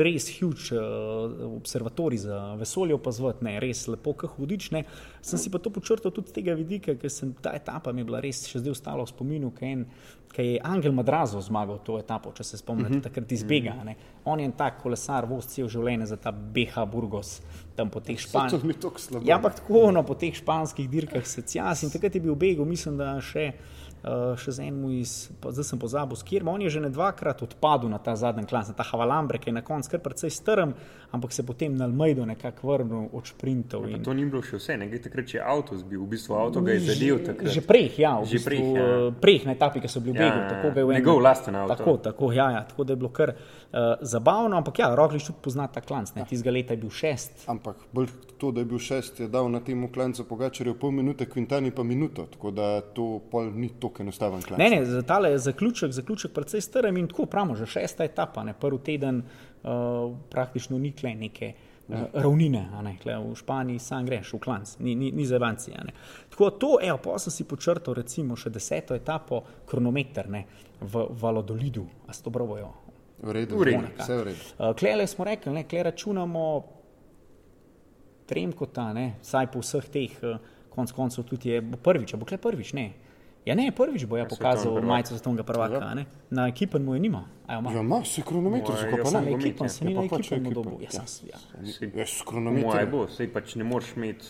Res 0.00 0.30
huge 0.38 0.72
uh, 0.72 1.52
observatorij 1.60 2.24
za 2.24 2.40
vesolje 2.60 2.96
opazovati, 2.96 3.44
ne, 3.44 3.58
res 3.60 3.84
lepo, 3.88 4.14
kot 4.16 4.36
hudič. 4.38 4.70
Ne. 4.72 4.84
Sem 5.20 5.38
si 5.38 5.52
pa 5.52 5.60
to 5.60 5.68
počrtal 5.68 6.14
tudi 6.14 6.32
z 6.32 6.40
tega 6.40 6.56
vidika, 6.56 6.94
ker 6.96 7.09
sem 7.10 7.34
ta 7.42 7.52
etapa 7.54 7.92
mi 7.92 8.00
je 8.00 8.04
bila 8.04 8.20
res 8.20 8.46
še 8.48 8.58
zdaj 8.58 8.70
ostala 8.70 9.04
v 9.04 9.12
spominu, 9.12 9.50
ker 9.50 9.68
en- 9.68 9.86
ker 10.32 10.44
je 10.44 10.60
Angel 10.62 10.92
Madrazo 10.92 11.40
zmagal 11.40 11.80
to 11.84 11.98
etapo, 11.98 12.32
če 12.32 12.44
se 12.44 12.56
spomnite, 12.56 12.90
uh 12.90 12.96
-huh. 12.96 13.02
takrat 13.02 13.32
iz 13.32 13.42
Bega. 13.42 13.74
Ne. 13.84 13.96
On 14.24 14.38
je 14.40 14.44
en 14.44 14.52
tak 14.52 14.82
kolesar, 14.82 15.26
voz 15.26 15.46
cel 15.46 15.68
življenje 15.68 16.06
za 16.06 16.16
ta 16.16 16.30
BH 16.32 16.86
Burgos, 16.92 17.42
tam 17.76 17.90
po 17.90 18.00
teh 18.00 18.18
španskih. 18.18 18.60
Ja, 19.24 19.36
ampak 19.36 19.54
tako 19.54 19.90
no, 19.92 20.02
po 20.02 20.14
teh 20.14 20.34
španskih 20.34 20.88
dirkah 20.88 21.26
se 21.26 21.42
cjas 21.42 21.82
in 21.82 21.90
takrat 21.90 22.14
je 22.14 22.20
bil 22.20 22.34
v 22.34 22.38
Begu, 22.38 22.64
mislim, 22.64 22.96
da 22.96 23.20
še. 23.20 23.52
Uh, 24.00 24.32
še 24.34 24.48
z 24.50 24.58
enim 24.62 24.80
iz, 24.94 25.10
pa 25.36 25.50
zdaj 25.50 25.64
sem 25.66 25.76
pozabil, 25.76 26.16
s 26.16 26.22
kjer, 26.22 26.40
on 26.42 26.56
je 26.58 26.70
že 26.70 26.80
ne 26.80 26.88
dvakrat 26.88 27.42
odpadel 27.42 27.84
na 27.86 27.98
ta 27.98 28.14
zadnji 28.14 28.44
klan, 28.44 28.64
na 28.64 28.72
ta 28.72 28.80
Havalambre, 28.82 29.36
ki 29.36 29.50
je 29.50 29.52
na 29.52 29.60
koncu 29.60 29.90
kar 29.90 30.00
precej 30.00 30.30
strm, 30.30 30.72
ampak 31.10 31.28
se 31.30 31.42
potem 31.42 31.68
na 31.70 31.84
Almeido 31.84 32.24
nekako 32.24 32.64
vrnil 32.70 33.10
od 33.10 33.26
sprintov. 33.26 33.82
Pa 33.82 33.88
In, 33.90 34.00
to 34.00 34.12
ni 34.12 34.24
bilo 34.24 34.40
še 34.40 34.56
vse, 34.56 34.78
nekaj 34.78 35.02
takrat 35.02 35.28
je 35.28 35.42
avto 35.42 35.76
zbil, 35.76 36.00
v 36.00 36.08
bistvu 36.10 36.32
avto 36.34 36.62
ga 36.62 36.72
je 36.72 36.80
zadel 36.86 37.20
takrat. 37.20 37.50
Že 37.50 37.60
prej, 37.62 37.86
ja, 37.98 38.16
v 38.16 38.24
Že 38.24 38.32
bistvu, 38.32 38.46
prej, 38.46 38.60
ja. 38.72 38.86
prej 39.14 39.38
na 39.44 39.52
etapi, 39.52 39.76
ki 39.78 39.88
so 39.88 40.00
bili 40.00 40.12
v 40.12 40.16
Ja, 40.16 40.24
Begu. 40.24 40.38
ja, 40.38 40.48
tako 40.48 40.64
ja. 40.64 40.70
ga 40.70 40.78
je 40.78 40.80
v 40.80 40.88
enem- 40.88 40.98
Njegov 40.98 41.18
lasten 41.20 41.54
avto. 41.54 41.74
Tako, 41.74 41.92
tako, 42.00 42.24
ja, 42.32 42.46
ja, 42.50 42.62
tako 42.64 42.80
da 42.82 42.90
je 42.90 42.98
bilo 42.98 43.10
kar 43.10 43.30
uh, 43.30 43.38
zabavno, 44.02 44.56
ampak 44.56 44.78
ja, 44.78 44.94
Roglič 44.94 45.26
tudi 45.26 45.38
pozna 45.42 45.68
ta 45.68 45.80
klanc, 45.80 46.08
Ja. 46.10 46.14
ne, 46.16 46.24
tistega 46.24 46.50
leta 46.50 46.72
je 46.72 46.80
bil 46.80 46.90
šest. 46.90 47.44
Ampak 47.46 47.76
bolj 47.92 48.08
to, 48.34 48.48
da 48.48 48.60
je 48.60 48.66
bil 48.66 48.80
šest, 48.80 49.20
je 49.20 49.28
dal 49.28 49.44
na 49.46 49.60
tem 49.60 49.76
klancu 49.86 50.24
Pogačarju 50.24 50.72
pol 50.74 50.90
minute, 50.90 51.26
Quintani 51.26 51.68
pa 51.68 51.82
minuto, 51.82 52.24
tako 52.26 52.48
da 52.50 52.80
to 52.80 53.20
pol 53.26 53.52
ni 53.52 53.68
tako 53.90 54.06
enostaven 54.06 54.42
klanc. 54.42 54.62
Ne, 54.62 54.70
ne, 54.70 54.84
za 54.86 55.02
tale 55.02 55.34
zaključek, 55.38 55.92
zaključek 55.92 56.32
precej 56.32 56.62
strem 56.64 56.96
in 56.96 57.08
tako 57.10 57.26
pravimo, 57.26 57.58
že 57.58 57.66
šesta 57.66 58.06
etapa, 58.06 58.44
ne, 58.46 58.54
prvi 58.54 58.78
teden 58.86 59.20
uh, 59.20 60.14
praktično 60.30 60.78
ni 60.78 60.94
kle 60.96 61.14
neke. 61.14 61.52
uh, 61.90 61.96
Ravnine, 62.14 62.68
ne, 62.82 62.96
kle 63.02 63.16
v 63.18 63.34
Španiji 63.34 63.78
sam 63.82 64.06
greš 64.06 64.32
v 64.36 64.38
klanc, 64.38 64.76
ni, 64.78 64.94
ni, 64.94 65.10
ni 65.10 65.26
za 65.26 65.38
vanci. 65.42 65.72
Tako 66.30 66.50
to, 66.50 66.76
evo, 66.82 66.98
pa 67.02 67.18
sem 67.18 67.34
si 67.34 67.44
počrtal 67.44 67.94
recimo 67.98 68.36
še 68.38 68.50
deseto 68.50 68.94
etapo, 68.94 69.42
kronometer 69.66 70.30
ne, 70.30 70.44
v 70.80 71.06
Valodolidu, 71.10 71.82
a 72.06 72.14
ste 72.14 72.30
dobro 72.30 72.46
bojo. 72.46 72.70
V 73.20 73.34
redu, 73.36 73.58
V 73.58 73.66
redu. 73.68 73.90
vse 73.98 74.16
v 74.16 74.22
redu. 74.30 74.44
Klele 74.78 75.06
smo 75.06 75.26
rekli, 75.26 75.52
ne, 75.52 75.66
kle 75.68 75.82
računamo 75.90 76.44
Tremkota, 78.30 78.92
ne, 78.94 79.18
vsaj 79.20 79.50
po 79.50 79.60
vseh 79.60 79.88
teh, 79.90 80.14
konc 80.70 80.92
koncev 80.94 81.26
tudi 81.26 81.50
je 81.50 81.60
prvič, 81.60 82.14
bo 82.14 82.24
kle 82.24 82.38
prvič, 82.38 82.72
ne. 82.78 83.09
Ja, 83.46 83.54
ne, 83.54 83.72
prvič 83.72 84.04
bo 84.04 84.16
ja 84.16 84.24
pokazal 84.24 84.56
svetovni 84.58 84.80
prvak. 84.80 84.88
majico 84.88 85.10
svetovnega 85.10 85.42
prvaka, 85.42 85.78
a 85.80 85.94
ne. 85.94 86.04
Na 86.30 86.46
ekipen 86.46 86.84
mu 86.84 86.94
je 86.94 87.00
nima. 87.00 87.24
Ja, 87.48 87.58
ima 87.58 88.04
se 88.04 88.22
kronometer, 88.22 88.74
zakaj 88.76 88.90
jaz 88.92 89.02
pa 89.02 89.10
sem 89.10 89.24
Na 89.24 89.30
ne? 89.30 89.36
ekipen, 89.36 89.64
ja. 89.64 89.68
se 89.68 89.84
ni 89.84 89.92
Ja, 89.92 89.96
na 89.96 90.02
pa 90.02 90.16
pač 90.16 90.26
ekipen 90.26 90.42
mu 90.42 90.50
ekipen, 90.50 90.62
dobil. 90.62 90.78
Ja, 90.80 90.90
ja. 90.92 91.06
sem, 91.06 91.28
ja. 91.28 91.38
Jaz 91.96 92.08
s 92.10 92.22
kronometrom. 92.22 92.90
bo, 92.90 93.08
sej 93.08 93.28
pač 93.28 93.54
ne 93.54 93.64
moreš 93.64 93.96
imeti. 93.96 94.26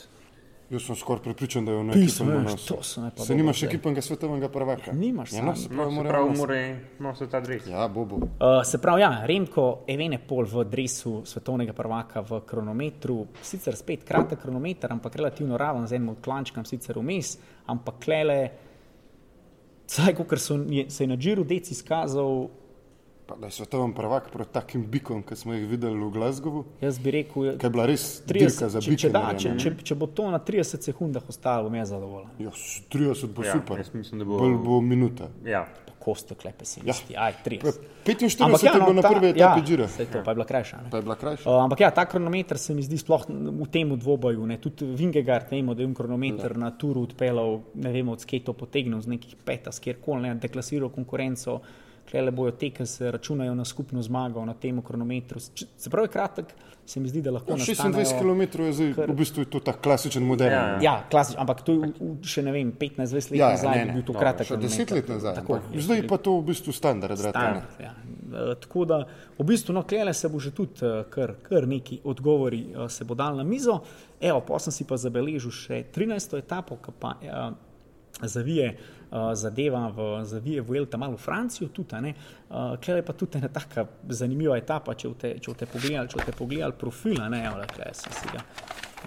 Jaz 0.71 0.83
sem 0.83 0.95
skoraj 0.95 1.23
prepričan, 1.25 1.65
da 1.65 1.73
je 1.73 1.79
on 1.79 1.91
Pismo, 1.91 2.07
ekipen 2.25 2.45
veš, 2.45 2.47
donos. 2.47 2.65
to 2.65 2.83
so 2.83 3.01
me 3.01 3.11
pa 3.11 3.25
Se 3.25 3.35
nimaš 3.35 3.63
ekipenega 3.63 4.01
svetovnega 4.01 4.49
prvaka. 4.49 4.93
Nimaš 4.93 5.33
Ja, 5.33 5.43
no, 5.43 5.57
se 5.57 5.67
No, 5.69 5.75
pravi, 5.75 5.91
se 5.91 5.97
mora 5.97 6.09
pravi, 6.09 6.29
nositi. 6.29 6.41
mora 6.41 6.59
nositi 7.01 7.31
ta 7.31 7.41
dres. 7.41 7.67
Ja, 7.67 7.89
bo, 7.89 8.05
bo. 8.05 8.17
Uh, 8.17 8.31
se 8.65 8.79
pravi, 8.79 9.01
ja, 9.01 9.27
Remko 9.27 9.83
Evenepol 9.85 10.45
v 10.47 10.65
dresu 10.65 11.23
svetovnega 11.27 11.73
prvaka 11.73 12.23
v 12.23 12.41
kronometru, 12.47 13.19
sicer 13.43 13.75
spet 13.75 14.05
kratek 14.05 14.39
kronometer, 14.39 14.93
ampak 14.93 15.17
relativno 15.17 15.57
raven 15.57 15.87
z 15.87 15.93
enim 15.93 16.15
klančkom, 16.17 16.65
sicer 16.65 16.95
vmes, 16.97 17.35
ampak 17.67 17.99
klele, 17.99 18.39
vsaj 19.91 20.15
kot 20.15 20.39
se 20.89 21.05
je 21.05 21.07
na 21.07 21.17
Džiru 21.17 21.45
dec 21.45 21.71
izkazal, 21.71 22.49
Pa, 23.27 23.37
da 23.37 23.47
je 23.47 23.53
svetovni 23.53 23.95
prvak 23.95 24.31
proti 24.33 24.53
takim 24.53 24.87
bikom, 24.87 25.23
ki 25.23 25.37
smo 25.37 25.55
jih 25.55 25.69
videli 25.69 25.95
v 25.95 26.11
Glasgowu, 26.11 26.65
jaz 26.81 26.97
bi 26.99 27.11
rekel, 27.13 27.53
ki 27.55 27.67
je 27.67 27.71
bila 27.71 27.85
res 27.87 28.23
dirka 28.27 28.47
30, 28.47 28.69
za 28.69 28.81
če, 28.81 28.97
če, 28.97 29.09
da, 29.09 29.21
če, 29.39 29.53
če, 29.57 29.71
če 29.85 29.95
bo 29.95 30.09
to 30.09 30.25
na 30.31 30.41
30 30.41 30.83
sekundah 30.83 31.29
ostalo, 31.29 31.69
bom 31.69 31.77
jaz 31.79 31.93
zadovoljen. 31.95 32.33
Ja, 32.41 32.51
s 32.51 32.83
30 32.91 33.31
bo 33.31 33.45
Ja, 33.45 33.53
super. 33.53 33.85
mislim, 33.95 34.19
da 34.19 34.27
bo- 34.27 34.39
Bolj 34.39 34.57
bo 34.59 34.81
minuta. 34.83 35.29
Ja, 35.47 35.63
kosto 36.01 36.35
klepe 36.35 36.65
si 36.65 36.81
misli, 36.81 37.13
aj 37.17 37.45
30. 37.45 37.61
Pa 38.41 38.49
45 38.49 38.65
je 38.65 38.81
bilo 38.81 38.93
na 38.97 39.03
prvi 39.05 39.29
etapi 39.37 39.61
ja, 39.61 39.67
Džira. 39.67 39.87
to 39.87 40.23
pa 40.25 40.33
je 40.33 40.35
bila 40.35 40.47
krajša. 40.49 40.77
ne. 40.81 40.91
Pa 40.91 40.97
je 40.97 41.03
bila 41.03 41.17
krajša. 41.21 41.45
Uh, 41.45 41.65
ampak 41.65 41.81
ja, 41.81 41.91
ta 41.93 42.07
kronometer 42.09 42.59
se 42.59 42.75
mi 42.75 42.83
zdi 42.83 42.99
sploh 42.99 43.29
v 43.29 43.69
tem 43.69 43.93
dvoboju. 43.99 44.47
Ne. 44.49 44.57
Tudi 44.57 44.89
Vingegard, 44.97 45.53
vemo, 45.53 45.77
da 45.77 45.85
je 45.85 45.91
un 45.91 45.95
kronometer 45.95 46.57
na 46.57 46.73
turu 46.73 47.05
odpeljal, 47.05 47.61
ne 47.75 47.93
vemo, 47.93 48.17
od 48.17 48.25
skej 48.25 48.41
to 48.49 48.57
potegnil 48.57 49.01
z 49.05 49.13
nekih 49.13 49.37
peta, 49.45 49.73
skjerkoli, 49.73 50.23
ne, 50.25 50.35
deklasiral 50.41 50.89
konkurenco. 50.89 51.61
Klele 52.11 52.31
bojo 52.33 52.51
te, 52.53 52.71
ki 52.71 52.85
se 52.85 53.07
računajo 53.09 53.55
na 53.55 53.65
skupno 53.65 54.03
zmago 54.03 54.43
na 54.43 54.55
tem 54.55 54.81
kronometru. 54.81 55.39
Č- 55.55 55.67
Se 55.77 55.89
pravi, 55.89 56.09
kratek, 56.09 56.45
se 56.85 56.99
mi 56.99 57.07
zdi, 57.07 57.23
da 57.23 57.31
lahko 57.31 57.53
Ja, 57.53 57.57
nastanejo- 57.57 57.93
26 57.95 58.19
km 58.19 58.41
je 58.61 58.73
zdaj, 58.75 59.07
v 59.07 59.15
bistvu 59.15 59.41
je 59.41 59.47
to 59.47 59.61
ta 59.61 59.73
klasičen 59.75 60.23
model. 60.23 60.49
Ja, 60.49 60.79
Ja, 60.81 60.95
klasič, 61.07 61.37
ampak 61.37 61.63
to 61.63 61.73
je 61.75 61.93
še 62.25 62.43
ne 62.43 62.51
vem, 62.51 62.73
15-20 62.73 63.31
let 63.31 63.39
Ja, 63.39 63.51
nazaj 63.51 63.71
ne, 63.71 63.79
je 63.79 63.87
ne, 63.87 63.93
bil 63.93 64.03
to 64.03 64.13
kratek 64.15 64.43
še 64.45 64.57
10 64.57 64.59
kronometer. 64.59 64.97
let 64.97 65.09
nazaj. 65.09 65.35
Tako, 65.37 65.55
je. 65.69 65.81
Zdaj 65.81 66.03
pa 66.05 66.17
to 66.19 66.31
v 66.33 66.45
bistvu 66.45 66.73
standard. 66.73 67.15
Standard, 67.17 67.79
ja. 67.79 67.95
E, 68.33 68.55
Tako 68.57 68.85
da 68.85 68.99
v 69.39 69.45
bistvu 69.45 69.71
no, 69.71 69.83
klele 69.85 70.13
se 70.13 70.29
bo 70.29 70.39
že 70.39 70.51
tudi 70.53 70.83
eh, 70.83 71.05
kar, 71.07 71.35
kar 71.41 71.63
neki 71.65 72.01
odgovori 72.05 72.67
eh, 72.69 72.89
se 72.89 73.05
bo 73.05 73.15
dal 73.15 73.37
na 73.37 73.45
mizo. 73.45 73.81
Evo, 74.21 74.41
pa 74.41 74.59
sem 74.59 74.73
si 74.73 74.83
pa 74.85 74.97
zabeležil 74.97 75.51
še 75.53 75.85
13. 75.89 76.11
etapo, 76.37 76.75
ki 76.77 76.91
pa 76.93 77.15
eh, 77.21 77.55
zavije 78.21 78.77
uh, 79.11 79.35
zadeva 79.35 79.89
v, 79.89 80.25
zavije 80.25 80.63
v 80.63 80.77
Elta, 80.77 80.97
malo 80.97 81.17
v 81.17 81.21
Francijo 81.21 81.69
tudi. 81.69 82.01
ne. 82.01 82.15
Uh, 82.51 82.77
Klej 82.77 82.97
je 82.97 83.03
pa 83.03 83.13
tudi 83.13 83.39
ena 83.39 83.49
taka 83.49 83.87
zanimiva 84.09 84.57
etapa, 84.59 84.95
če 84.95 85.09
boste 85.09 85.35
če 85.39 85.51
boste 85.51 85.67
pogledali, 85.67 86.09
če 86.09 86.17
boste 86.17 86.33
pogledali 86.33 86.73
profila, 86.79 87.29
ne, 87.29 87.45
evo, 87.47 87.63
klej 87.75 87.95
sem 87.95 88.13
si 88.13 88.29
ga. 88.33 88.45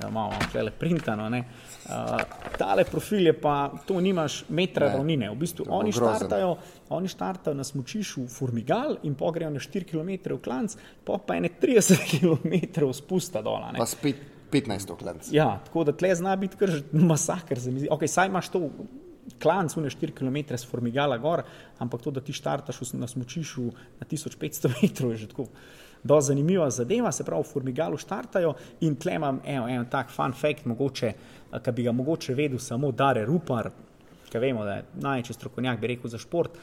Ja, 0.01 0.09
malo 0.09 0.33
klele 0.51 0.71
printano. 0.71 1.29
ne. 1.29 1.43
Uh, 1.85 2.17
tale 2.57 2.81
profil 2.83 3.27
je 3.27 3.33
pa, 3.37 3.71
to 3.85 3.99
nimaš 4.01 4.45
metra 4.49 4.87
Ne, 4.87 4.95
ravnine. 4.95 5.29
V 5.29 5.35
bistvu 5.37 5.65
oni 5.69 5.91
grozen. 5.91 6.15
štartajo, 6.17 6.55
oni 6.89 7.07
štartajo 7.07 7.53
na 7.53 7.63
smočišu 7.63 8.25
Formigal 8.27 8.97
in 9.03 9.13
pogrejo 9.15 9.51
na 9.53 9.59
4 9.59 9.85
km 9.85 10.33
v 10.33 10.39
klanc, 10.41 10.73
pa 11.05 11.19
pa 11.21 11.35
ene 11.35 11.49
30 11.61 11.99
km 12.17 12.89
spusta 12.89 13.41
dol. 13.41 13.61
Pa 13.77 13.85
spet 13.85 14.15
15 14.49 14.97
klanc. 14.97 15.29
Ja, 15.31 15.59
tako 15.65 15.83
da 15.83 15.93
tle 15.93 16.15
zna 16.15 16.35
biti 16.35 16.57
kar 16.57 16.69
masakr. 16.91 17.59
se 17.59 17.71
mi 17.71 17.79
zdi. 17.79 17.89
Okay, 17.91 18.07
saj 18.07 18.27
imaš 18.27 18.49
to 18.49 18.69
klanc, 19.39 19.77
une 19.77 19.89
4 19.89 20.11
km 20.11 20.37
s 20.51 20.65
formigala 20.65 21.17
gor, 21.17 21.43
ampak 21.79 22.01
to, 22.01 22.11
da 22.11 22.21
ti 22.21 22.33
štartaš 22.33 22.93
na 22.93 23.07
smočišu 23.07 23.63
na 23.99 24.05
1500 24.05 24.71
metrov, 24.81 25.11
je 25.11 25.17
že 25.17 25.27
tako. 25.27 25.47
Do 26.03 26.17
zanimiva 26.21 26.69
zadeva, 26.69 27.11
se 27.11 27.23
pravi, 27.23 27.43
v 27.43 27.47
Formigalu 27.47 27.97
štartajo 27.97 28.49
in 28.81 28.95
tle 28.95 29.13
imam 29.13 29.37
eno, 29.45 29.67
en 29.69 29.85
tak 29.85 30.09
fun 30.11 30.33
fact, 30.33 30.65
mogoče, 30.65 31.13
ki 31.55 31.71
bi 31.71 31.83
ga 31.83 31.91
mogoče 31.93 32.35
vedel 32.35 32.59
samo 32.59 32.91
Dare 32.91 33.23
Rupar, 33.25 33.69
ki 34.25 34.37
vemo, 34.37 34.65
da 34.65 34.73
je 34.73 34.85
največji 34.95 35.33
strokovnjak, 35.33 35.79
bi 35.79 35.87
rekel, 35.87 36.09
za 36.09 36.17
šport. 36.17 36.57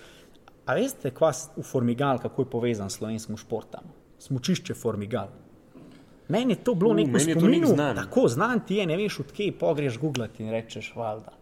A 0.66 0.74
veste, 0.74 1.10
kva 1.10 1.32
s- 1.32 1.48
v 1.56 1.62
Formigal, 1.62 2.18
kako 2.18 2.42
je 2.42 2.50
povezan 2.50 2.90
s 2.90 2.98
slovenskim 2.98 3.36
športom? 3.36 3.88
Smučišče 4.18 4.74
Formigal. 4.74 5.32
Meni 6.28 6.52
je 6.52 6.60
to 6.60 6.74
bilo 6.74 6.92
neko 6.92 7.10
meni 7.10 7.30
je 7.30 7.34
to 7.34 7.40
nek 7.40 7.42
spominu, 7.42 7.66
znan. 7.68 7.96
tako 7.96 8.28
znan 8.28 8.60
ti 8.60 8.76
je, 8.76 8.86
ne 8.86 8.96
veš 8.96 9.20
odkje, 9.20 9.52
pogreš 9.54 9.96
googlati 9.98 10.42
in 10.42 10.50
rečeš, 10.50 10.92
valjda. 10.94 11.32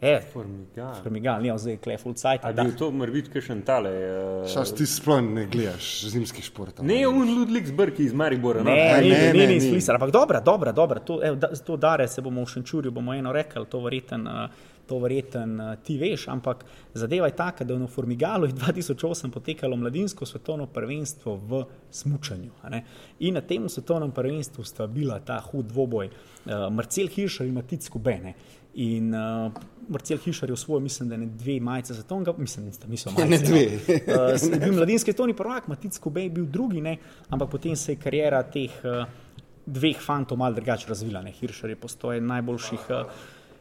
E, 0.00 0.20
Formigal. 0.32 0.94
Formigal, 1.02 1.42
ni 1.42 1.50
zdaj 1.58 1.76
kleful 1.82 2.14
cajt. 2.14 2.44
A 2.46 2.52
bil 2.54 2.70
to 2.78 2.90
mora 2.94 3.10
biti 3.10 3.32
kakšen 3.34 3.64
tale? 3.66 3.90
Uh, 3.90 4.46
Šas, 4.46 4.70
ti 4.78 4.86
sploh 4.86 5.18
ne 5.26 5.46
gledaš 5.50 6.04
zimskih 6.12 6.44
športov. 6.44 6.86
ne, 6.86 7.00
un 7.08 7.34
Ludvik 7.38 7.66
Zbrki 7.66 8.04
iz 8.06 8.14
Maribora. 8.14 8.62
no. 8.62 8.70
Ne, 8.70 8.78
Aj, 8.94 9.02
ne, 9.02 9.08
ne, 9.10 9.32
ne, 9.32 9.32
ne, 9.32 9.46
ne, 9.46 9.56
iz 9.56 9.64
ni. 9.64 9.70
Flisara, 9.74 9.98
ampak 9.98 10.14
dobro, 10.14 10.40
dobro, 10.40 10.72
dobro. 10.72 11.00
To, 11.00 11.18
ev, 11.24 11.36
da, 11.36 11.50
to 11.50 11.76
dare 11.76 12.08
se 12.08 12.22
bomo 12.22 12.44
v 12.44 12.46
Šenčurju, 12.46 12.90
bomo 12.94 13.14
eno 13.14 13.32
rekli, 13.32 13.66
to 13.66 13.80
verjeten, 13.82 14.26
uh, 14.26 14.46
to 14.86 14.98
verjeten 15.02 15.60
uh, 15.60 15.74
ti 15.82 15.98
veš, 15.98 16.28
ampak 16.28 16.62
zadeva 16.94 17.26
je 17.26 17.34
taka, 17.36 17.64
da 17.64 17.74
je 17.74 17.80
v 17.80 17.86
Formigalu 17.90 18.46
je 18.46 18.52
2008 18.52 19.30
potekalo 19.30 19.76
mladinsko 19.76 20.26
svetovno 20.26 20.66
prvenstvo 20.66 21.34
v 21.36 21.64
smučanju. 21.90 22.50
a 22.62 22.68
ne. 22.70 22.84
In 23.18 23.34
na 23.34 23.40
tem 23.40 23.68
svetovnem 23.68 24.10
prvenstvu 24.14 24.64
sta 24.64 24.86
bila 24.86 25.18
ta 25.18 25.40
hud 25.50 25.66
dvoboj 25.66 26.06
uh, 26.06 26.70
Marcel 26.70 27.08
Hiršar 27.08 27.46
in 27.46 27.54
Matic 27.54 27.88
Kubene. 27.88 28.34
In 28.74 29.14
uh, 29.14 29.52
Marcel 29.88 30.18
Hišar 30.18 30.50
je 30.50 30.54
v 30.54 30.58
svojo, 30.58 30.80
mislim, 30.80 31.08
da 31.08 31.16
ne 31.16 31.26
dve 31.26 31.60
majice 31.60 31.94
za 31.94 32.02
to, 32.02 32.18
mislim, 32.38 32.70
da 32.70 32.86
niso 32.86 33.10
majice. 33.10 33.30
Ne 33.30 33.38
dve. 33.38 33.64
No. 34.06 34.24
Uh, 34.54 34.60
bil 34.64 34.74
mladinski 34.74 35.12
svetovni 35.12 35.34
prvak, 35.34 35.68
Matic 35.68 35.98
Kobe 35.98 36.22
je 36.22 36.30
bil 36.30 36.44
drugi, 36.46 36.80
ne? 36.80 36.96
ampak 37.28 37.50
potem 37.50 37.76
se 37.76 37.92
je 37.92 37.96
karijera 37.96 38.42
teh 38.42 38.70
uh, 38.84 39.08
dveh 39.66 40.00
fantov 40.00 40.38
malo 40.38 40.54
drugače 40.54 40.88
razvila. 40.88 41.22
Ne? 41.22 41.32
Hiršar 41.32 41.70
je 41.70 41.76
eden 42.14 42.26
najboljših 42.26 42.86
uh, 42.90 43.10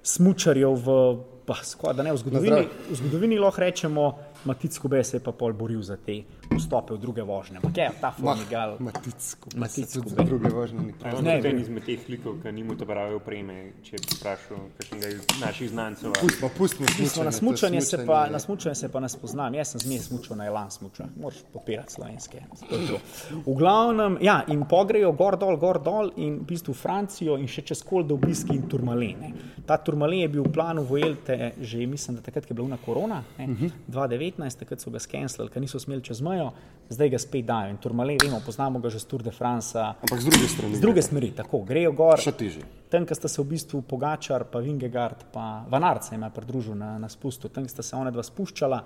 smučarjev 0.03 0.75
v, 0.85 0.97
pa, 1.45 1.55
skoraj 1.63 1.95
da 1.97 2.03
ne 2.03 2.13
v 2.13 2.17
zgodovini. 2.17 2.67
V 2.89 2.95
zgodovini 3.01 3.39
lahko 3.39 3.61
rečemo, 3.61 4.05
Matic 4.45 4.77
Kobe 4.77 5.03
se 5.03 5.17
je 5.17 5.23
pa 5.23 5.31
pol 5.31 5.53
boril 5.53 5.81
za 5.81 5.97
te 5.97 6.23
vstope 6.57 6.93
v 6.93 6.97
druge 6.97 7.23
vožnje. 7.23 7.57
Ampak 7.57 7.77
je 7.77 7.89
ta 8.01 8.11
Formigal. 8.11 8.77
Maticko. 8.79 9.49
Maticko, 9.55 10.01
Tudi 10.01 10.15
be. 10.15 10.21
za 10.21 10.23
druge 10.23 10.49
vožnje 10.49 10.79
ni 10.79 10.93
prav. 10.93 11.23
Ne, 11.23 11.41
ne. 11.41 11.61
izmed 11.61 11.85
teh 11.85 12.09
likov, 12.09 12.39
ki 12.41 12.51
nima 12.51 12.75
te 12.77 12.85
prave 12.85 13.15
opreme, 13.15 13.71
če 13.83 13.99
bi 14.01 14.17
vprašal 14.17 14.61
kakšnega 14.77 15.11
iz 15.13 15.21
naših 15.41 15.69
znancev. 15.69 16.15
Pustimo, 16.21 16.49
pustimo 16.57 16.87
Mislim, 16.99 17.25
na 17.25 17.31
to 17.31 17.37
smučanje 17.37 17.81
se 17.81 18.05
pa, 18.05 18.27
na 18.31 18.39
smučanje 18.39 18.75
se 18.75 18.89
pa 18.91 18.99
ne 18.99 19.09
spoznam. 19.09 19.55
Jaz 19.55 19.75
sem 19.75 19.83
zmeraj 19.85 20.03
smučal 20.07 20.37
na 20.37 20.45
Elan 20.45 20.71
smuča. 20.71 21.07
Moraš 21.21 21.43
popirati 21.53 21.93
slovenske. 21.93 22.41
To 22.69 22.77
to. 22.87 22.99
V 23.45 23.55
glavnem, 23.57 24.17
ja, 24.21 24.41
in 24.47 24.63
pogrejo 24.69 25.11
gor 25.11 25.37
dol, 25.37 25.57
gor 25.57 25.81
dol 25.83 26.11
in 26.15 26.39
v 26.41 26.47
bistvu 26.47 26.73
Francijo 26.73 27.37
in 27.37 27.47
še 27.51 27.61
čez 27.67 27.83
kol 27.85 28.05
do 28.07 28.17
obiski 28.17 28.55
in 28.55 28.67
turmalene. 28.69 29.33
Ta 29.67 29.77
turmale 29.77 30.21
je 30.23 30.31
bil 30.31 30.43
v 30.47 30.53
planu 30.53 30.83
Vojelte 30.87 31.53
že, 31.61 31.85
mislim, 31.85 32.17
da 32.17 32.21
takrat, 32.21 32.45
ko 32.45 32.53
je 32.53 32.57
bila 32.61 32.77
korona, 32.85 33.23
ne, 33.37 33.45
uh 33.45 33.49
-huh. 33.61 33.71
2019, 34.31 34.59
takrat 34.59 34.81
so 34.81 34.91
ga 34.91 34.99
skenslali, 34.99 35.49
ker 35.49 35.61
niso 35.61 35.79
smeli 35.79 36.03
čez 36.03 36.21
mejo, 36.21 36.51
zdaj 36.89 37.09
ga 37.09 37.19
spet 37.19 37.45
dajo. 37.45 37.71
In 37.71 37.77
turmale, 37.81 38.17
vemo, 38.23 38.41
poznamo 38.45 38.79
ga 38.79 38.89
že 38.89 38.99
z 38.99 39.05
Tour 39.05 39.23
de 39.23 39.31
France. 39.31 39.79
Ampak 39.79 40.19
z 40.21 40.29
druge 40.29 40.47
strani. 40.47 40.75
Z 40.75 40.81
druge 40.81 41.01
smeri, 41.01 41.31
tako, 41.31 41.63
grejo 41.67 41.91
gor. 41.91 42.19
Še 42.19 42.31
težje. 42.31 42.63
Tam, 42.89 43.05
ko 43.05 43.15
sta 43.15 43.27
se 43.27 43.41
v 43.41 43.47
bistvu 43.51 43.81
Pogačar, 43.83 44.47
pa 44.51 44.59
Vingegard, 44.63 45.27
pa 45.33 45.65
jim 46.11 46.23
je 46.23 46.29
pridružil 46.35 46.75
na, 46.75 46.97
na 46.97 47.09
spustu, 47.09 47.49
tam 47.49 47.67
sta 47.67 47.83
se 47.83 47.95
ona 47.95 48.11
dva 48.11 48.23
spuščala, 48.23 48.83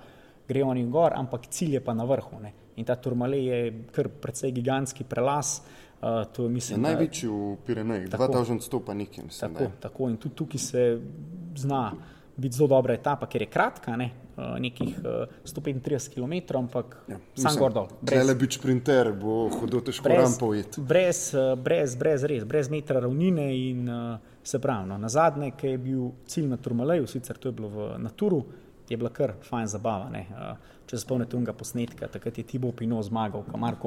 grejo 0.48 0.68
oni 0.68 0.86
gor, 0.89 1.14
ampak 1.16 1.48
cilj 1.50 1.78
je 1.78 1.82
pa 1.86 1.94
na 1.94 2.04
vrhu. 2.04 2.39
Ne. 2.42 2.54
In 2.76 2.86
ta 2.86 2.96
turmale 2.96 3.38
je 3.38 3.60
kar 3.94 4.10
precej 4.10 4.52
gigantski 4.52 5.04
prelaz. 5.04 5.62
Uh, 6.02 6.26
to 6.34 6.44
je, 6.44 6.46
Je 6.46 6.50
mislim, 6.50 6.82
da- 6.82 6.89
največji 6.89 7.30
v 7.30 7.58
Pirenejih, 7.66 8.10
Tako. 8.10 8.34
2000 8.34 8.62
stopa 8.66 8.94
nekaj, 8.94 9.24
mislim. 9.24 9.54
Tako, 9.54 9.64
je. 9.64 9.72
tako 9.80 10.10
in 10.10 10.18
tudi 10.18 10.36
tukaj 10.36 10.60
se 10.60 11.02
zna 11.56 11.92
biti 12.36 12.55
zelo 12.55 12.67
dobra 12.67 12.93
etapa, 12.93 13.27
ker 13.27 13.41
je 13.41 13.47
kratka, 13.51 13.95
ne, 13.99 14.09
uh, 14.38 14.55
nekih 14.59 14.97
uh, 14.99 15.27
135 15.45 16.13
km, 16.13 16.57
ampak 16.57 16.97
ja, 17.07 17.19
sam 17.36 17.59
gor 17.59 17.73
dol. 17.75 17.91
Če 18.07 18.23
le 18.23 18.36
biti 18.39 18.59
šprinter, 18.59 19.11
bo 19.17 19.45
hodil 19.59 19.84
težko 19.86 20.09
rampo 20.11 20.51
ujeti. 20.53 20.82
brez, 20.82 21.29
eh, 21.36 21.53
brez, 21.55 21.95
brez, 21.99 22.23
res, 22.23 22.47
brez 22.47 22.71
metra 22.71 23.03
ravnine. 23.03 23.51
In, 23.57 23.88
uh, 23.89 24.17
se 24.43 24.57
pravi, 24.59 24.88
no, 24.89 24.97
na 24.97 25.09
zadnje, 25.09 25.51
ki 25.53 25.75
je 25.75 25.77
bil 25.77 26.11
cilj 26.25 26.47
na 26.49 26.57
Turmaleju, 26.57 27.05
sicer 27.07 27.38
to 27.38 27.51
je 27.51 27.53
bilo 27.53 27.69
v 27.69 27.89
Naturu, 28.01 28.39
je 28.89 28.97
bila 28.97 29.11
kar 29.13 29.36
fajn 29.45 29.67
zabava. 29.69 30.09
ne. 30.09 30.25
Uh, 30.32 30.71
če 30.91 30.97
se 30.97 31.05
spomnite 31.05 31.38
tega 31.38 31.53
posnetka, 31.55 32.07
takrat 32.11 32.38
je 32.41 32.43
Tibo 32.43 32.71
Pino 32.75 32.99
zmagal, 32.99 33.45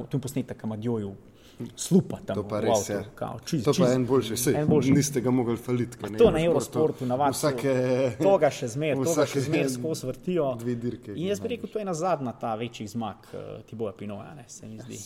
tu 0.09 0.19
posnetek 0.19 0.57
Kamadjoju. 0.57 1.11
Slupa 1.77 2.19
tam 2.19 2.35
To 2.35 2.43
pa 2.45 2.61
res 2.61 2.71
avtu, 2.81 2.93
je. 2.93 3.05
kao, 3.15 3.39
čiz, 3.41 3.61
To 3.61 3.71
pa 3.71 3.75
čiz- 3.75 3.87
je 3.87 3.95
en 3.95 4.07
boljši, 4.07 4.37
sej, 4.37 4.55
en 4.55 4.67
boljši. 4.67 4.93
niste 4.93 5.21
ga 5.21 5.31
mogli 5.31 5.57
faliti. 5.57 5.99
To 5.99 6.07
na 6.07 6.41
Eurošportu 6.41 6.79
Eurosportu 6.79 7.07
navadno. 7.07 7.33
Vsake, 7.33 7.75
To 8.21 8.39
ga 8.39 8.51
še 8.51 8.69
zmeraj, 8.69 9.05
to 9.05 9.15
ga 9.15 9.27
še 9.27 9.41
zmeraj 9.41 9.69
skozi 9.71 10.07
vrtijo. 10.07 10.55
dve 10.57 10.75
dirke 10.77 11.11
In 11.13 11.27
jaz 11.27 11.39
bi 11.39 11.49
rekel, 11.49 11.69
to 11.69 11.79
je 11.79 11.83
ena 11.83 11.95
zadnja 11.95 12.33
ta 12.35 12.55
večjih 12.55 12.91
zmag 12.91 13.17
uh, 13.29 13.39
Tiboja 13.65 13.93
Pinoja, 13.93 14.35
ne, 14.35 14.45
se 14.49 14.67
mi 14.67 14.79
zdi. 14.79 14.99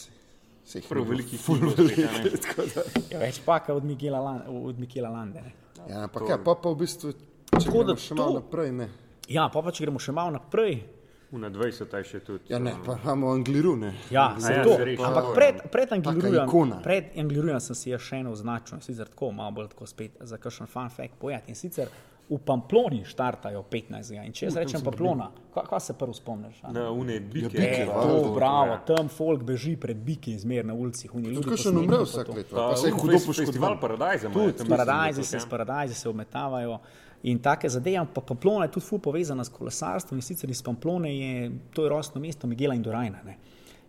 Sej 0.65 0.81
jih 0.81 0.89
Prav 0.89 0.99
ni 0.99 1.05
bilo 1.05 1.11
veliki 1.11 1.37
ful 1.39 1.59
kilo 1.59 1.71
spet, 1.73 1.99
a 1.99 2.13
ne. 2.13 2.19
veliko, 2.19 2.37
tako 2.45 2.63
da- 2.65 2.85
Ja, 3.11 3.19
več 3.19 3.41
pa 3.41 3.61
kot 3.61 3.77
od 3.77 3.85
Mikela, 3.85 4.21
Lan, 4.21 4.43
od 4.49 4.79
Mikela 4.79 5.09
Lande. 5.11 5.41
Ne. 5.41 5.53
Ja, 5.87 6.05
ampak 6.05 6.29
ja, 6.29 6.37
pa, 6.39 6.55
pa 6.55 6.69
v 6.69 6.77
bistvu, 6.77 7.13
če 7.13 7.61
Tako 7.61 7.79
da 7.79 7.85
gremo 7.87 7.97
še 7.99 8.15
malo 8.15 8.29
to- 8.31 8.41
naprej, 8.41 8.73
ne. 8.73 8.89
Ja, 9.29 9.49
pa, 9.49 9.61
pa 9.61 9.71
če 9.71 9.85
gremo 9.85 9.99
še 9.99 10.13
malo 10.13 10.31
naprej. 10.33 10.83
Na 11.31 11.51
20 11.51 11.97
je 11.97 12.05
še 12.05 12.21
tudi. 12.21 12.49
Ja, 12.49 12.59
ne, 12.59 12.73
pa 12.87 12.97
imamo 13.05 13.29
Angliru, 13.31 13.77
ne. 13.77 13.93
Ja, 14.11 14.31
se 14.41 14.53
ja, 14.53 14.63
to. 14.65 14.79
res. 14.81 15.01
Ampak 15.01 15.35
pred, 15.35 15.57
pred. 15.71 15.93
Anglirujem, 15.93 16.49
pred 16.83 17.05
Anglirujem 17.17 17.61
sem 17.61 17.77
si 17.77 17.93
še 17.93 18.23
eno 18.23 18.33
označil, 18.33 18.81
sicer 18.81 19.11
tako, 19.13 19.33
malo 19.33 19.53
bolj 19.53 19.69
tako 19.75 19.85
spet 19.87 20.17
za 20.21 20.39
kakšen 20.41 20.67
fun 20.67 20.89
fact 20.89 21.19
pojati. 21.21 21.53
In 21.53 21.59
sicer 21.59 21.93
v 22.29 22.37
Pamploni 22.39 23.05
štartajo 23.09 23.63
15. 23.63 24.17
In 24.25 24.33
če 24.33 24.47
jaz 24.49 24.57
rečem 24.57 24.81
Pamplona, 24.85 25.31
kaj, 25.53 25.65
kaj 25.69 25.81
se 25.81 25.97
prvo 25.97 26.13
spomniš? 26.13 26.63
a? 26.65 26.73
Na 26.73 26.87
une 26.93 27.21
bike. 27.21 27.49
bike, 27.53 27.61
E, 27.61 27.85
valjda, 27.85 28.03
to, 28.03 28.23
to, 28.23 28.33
bravo, 28.35 28.73
ja. 28.73 28.79
tam 28.85 29.09
folk 29.09 29.43
beži 29.43 29.77
pred 29.77 29.97
biki 29.97 30.39
zmer 30.39 30.65
na 30.65 30.77
ljudi 30.77 31.43
Tukaj 31.43 31.57
še 31.57 31.69
umre 31.73 32.01
vsak 32.05 32.27
to. 32.27 32.33
let, 32.33 32.49
Pa, 32.53 32.77
se 32.77 32.89
je 32.89 32.93
hudo 32.93 33.21
poškodoval. 33.27 33.77
Paradajza. 33.81 34.33
Tudi 34.33 34.69
paradajzi 34.69 35.25
se, 35.25 35.41
s 35.41 35.49
paradajzi 35.49 35.95
se 35.95 36.09
obmetavajo. 36.09 36.81
In 37.23 37.41
take 37.43 37.69
zadeve, 37.69 38.07
pa 38.15 38.21
Pamplona 38.21 38.65
je 38.65 38.73
tudi 38.77 38.87
ful 38.87 39.01
povezana 39.03 39.45
s 39.45 39.51
kolesarstvom 39.51 40.19
in 40.19 40.23
sicer 40.23 40.51
iz 40.51 40.63
Pamplone 40.63 41.11
je, 41.17 41.51
to 41.75 41.85
je 41.85 41.91
rojstno 41.91 42.21
mesto 42.21 42.47
Miguela 42.47 42.75
Indurajna. 42.75 43.23
Ne? 43.27 43.37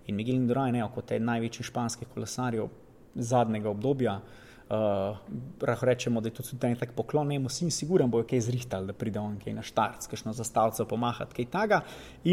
In 0.07 0.15
Miguel 0.15 0.35
Indurain, 0.35 0.73
ne, 0.73 0.85
kot 0.93 1.11
eden 1.11 1.27
največjih 1.29 1.67
španskih 1.69 2.09
kolesarjev 2.09 2.69
zadnjega 3.13 3.69
obdobja, 3.69 4.15
uh, 4.69 5.17
lahko 5.61 5.85
rečemo, 5.85 6.21
da 6.21 6.31
je 6.31 6.39
to 6.39 6.43
tudi 6.43 6.67
en 6.67 6.77
tak 6.79 6.95
poklon, 6.97 7.29
ne, 7.29 7.37
vsi 7.45 7.69
siguren 7.71 8.09
bojo 8.09 8.25
kaj 8.29 8.41
zrihtali, 8.47 8.89
da 8.89 8.97
pride 8.97 9.21
on 9.21 9.37
kaj 9.43 9.53
na 9.53 9.65
štart, 9.65 10.07
skšno 10.07 10.33
zastavco 10.33 10.85
pomahati, 10.89 11.35
kaj 11.37 11.51
taga. 11.53 11.81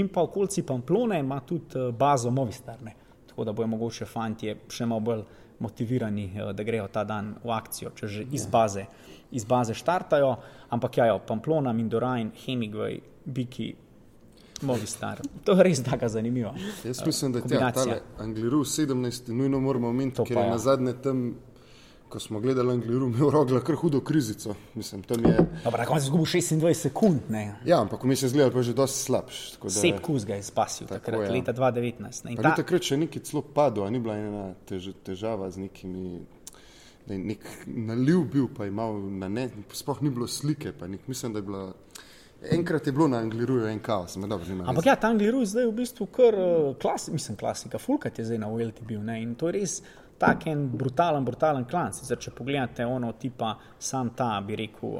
In 0.00 0.08
pa 0.08 0.24
okolici 0.24 0.64
Pamplone 0.64 1.20
ima 1.20 1.40
tudi 1.44 1.76
uh, 1.76 1.92
bazo 1.94 2.30
Movistar, 2.30 2.80
ne. 2.82 2.96
tako 3.28 3.44
da 3.44 3.52
bojo 3.52 3.68
mogoče 3.68 4.06
fantje 4.08 4.56
še 4.72 4.86
malo 4.88 5.00
bolj 5.00 5.22
motivirani, 5.58 6.32
eh, 6.34 6.52
da 6.52 6.62
grejo 6.62 6.88
ta 6.88 7.04
dan 7.04 7.34
v 7.44 7.50
akcijo, 7.50 7.90
če 7.96 8.06
že 8.06 8.26
iz 8.32 8.46
baze, 8.46 8.86
iz 9.30 9.44
baze 9.44 9.74
štartajo. 9.74 10.36
Ampak 10.70 10.98
ja, 10.98 11.06
jo, 11.06 11.18
Pamplona, 11.26 11.72
Mindorajn, 11.72 12.32
Hemingway, 12.46 13.00
Biki, 13.24 13.74
Movistar. 14.62 15.20
To 15.44 15.52
je 15.52 15.62
res 15.62 15.82
tako 15.84 16.08
zanimivo. 16.08 16.54
Jaz 16.84 17.02
mislim, 17.06 17.32
da 17.32 17.38
je 17.38 17.42
ta 17.42 17.48
kombinacija. 17.48 17.84
tale 17.84 18.00
Angliru 18.18 18.64
17. 18.64 19.32
nujno 19.32 19.60
moramo 19.60 19.88
omeniti, 19.88 20.24
ker 20.24 20.36
je 20.36 20.42
ja. 20.42 20.50
na 20.50 20.58
zadnje 20.58 20.94
tam, 21.02 21.34
ko 22.16 22.20
smo 22.20 22.40
gledali 22.40 22.72
Angliru, 22.72 23.06
imel 23.06 23.30
rogla 23.30 23.60
kar 23.60 23.74
hudo 23.74 24.00
krizico. 24.00 24.54
Mislim, 24.74 25.02
tam 25.02 25.20
je, 25.22 25.36
Dobro, 25.64 25.78
na 25.78 25.84
koncu 25.84 25.98
je 25.98 26.04
izgubil 26.04 26.24
26 26.26 26.74
sekund, 26.74 27.18
ne. 27.28 27.56
ja, 27.64 27.80
ampak 27.80 28.04
vmes 28.04 28.22
je 28.22 28.28
zgledal 28.28 28.50
pa 28.50 28.62
že 28.62 28.72
dosti 28.72 29.02
slabš. 29.02 29.58
da- 29.62 29.70
Sep 29.70 30.00
Kuz 30.00 30.24
ga 30.24 30.34
je 30.34 30.42
spasil 30.42 30.86
Tako, 30.86 31.00
takrat, 31.00 31.20
ja. 31.22 31.32
leta 31.32 31.52
2019. 31.52 32.24
ne. 32.24 32.30
In 32.30 32.36
Pa 32.36 32.42
ta- 32.42 32.54
takrat 32.56 32.82
še 32.82 32.96
nekaj 32.96 33.20
celo 33.22 33.42
padlo, 33.44 33.84
a 33.84 33.90
ni 33.90 34.00
bila 34.00 34.16
ena 34.16 34.54
tež, 34.64 34.94
težava 35.04 35.50
z 35.50 35.58
nekimi. 35.58 36.20
Da 37.06 37.12
je 37.12 37.18
nek 37.20 37.44
naliv 37.66 38.24
bil, 38.24 38.48
pa 38.48 38.64
je 38.64 38.72
imel 38.72 38.96
na 39.12 39.28
ne, 39.28 39.44
sploh 39.70 40.00
ni 40.00 40.10
bilo 40.10 40.26
slike. 40.26 40.72
Nek, 40.88 41.04
mislim, 41.06 41.32
da 41.32 41.38
je 41.38 41.42
bilo. 41.42 41.74
Enkrat 42.50 42.86
je 42.86 42.92
bilo 42.92 43.08
na 43.08 43.18
Angliru 43.18 43.60
en 43.66 43.78
kaos, 43.78 44.16
me 44.16 44.26
dobro 44.26 44.48
nima. 44.48 44.64
Ampak 44.66 44.86
ja, 44.86 44.96
ta 44.96 45.08
Angliru 45.08 45.40
je 45.40 45.46
zdaj 45.48 45.66
v 45.66 45.72
bistvu 45.74 46.06
kar 46.06 46.34
uh, 46.34 46.76
klasi, 46.76 47.12
mislim, 47.12 47.36
klasika, 47.36 47.78
fulkat 47.78 48.18
je 48.18 48.24
zdaj 48.24 48.38
na 48.38 48.48
Uelti 48.48 48.84
bil. 48.84 49.00
Ne? 49.02 49.20
In 49.22 49.34
to 49.34 49.48
je 49.48 49.52
res 49.52 49.82
tak 50.18 50.46
en 50.46 50.66
brutalen, 50.68 51.24
brutalen 51.24 51.64
klan. 51.68 51.92
Sicer, 51.92 52.18
če 52.18 52.32
pogledate 52.36 52.86
ono 52.86 53.12
tipa, 53.20 53.54
sam 53.78 54.14
ta, 54.16 54.34
bi 54.46 54.56
rekel, 54.56 54.98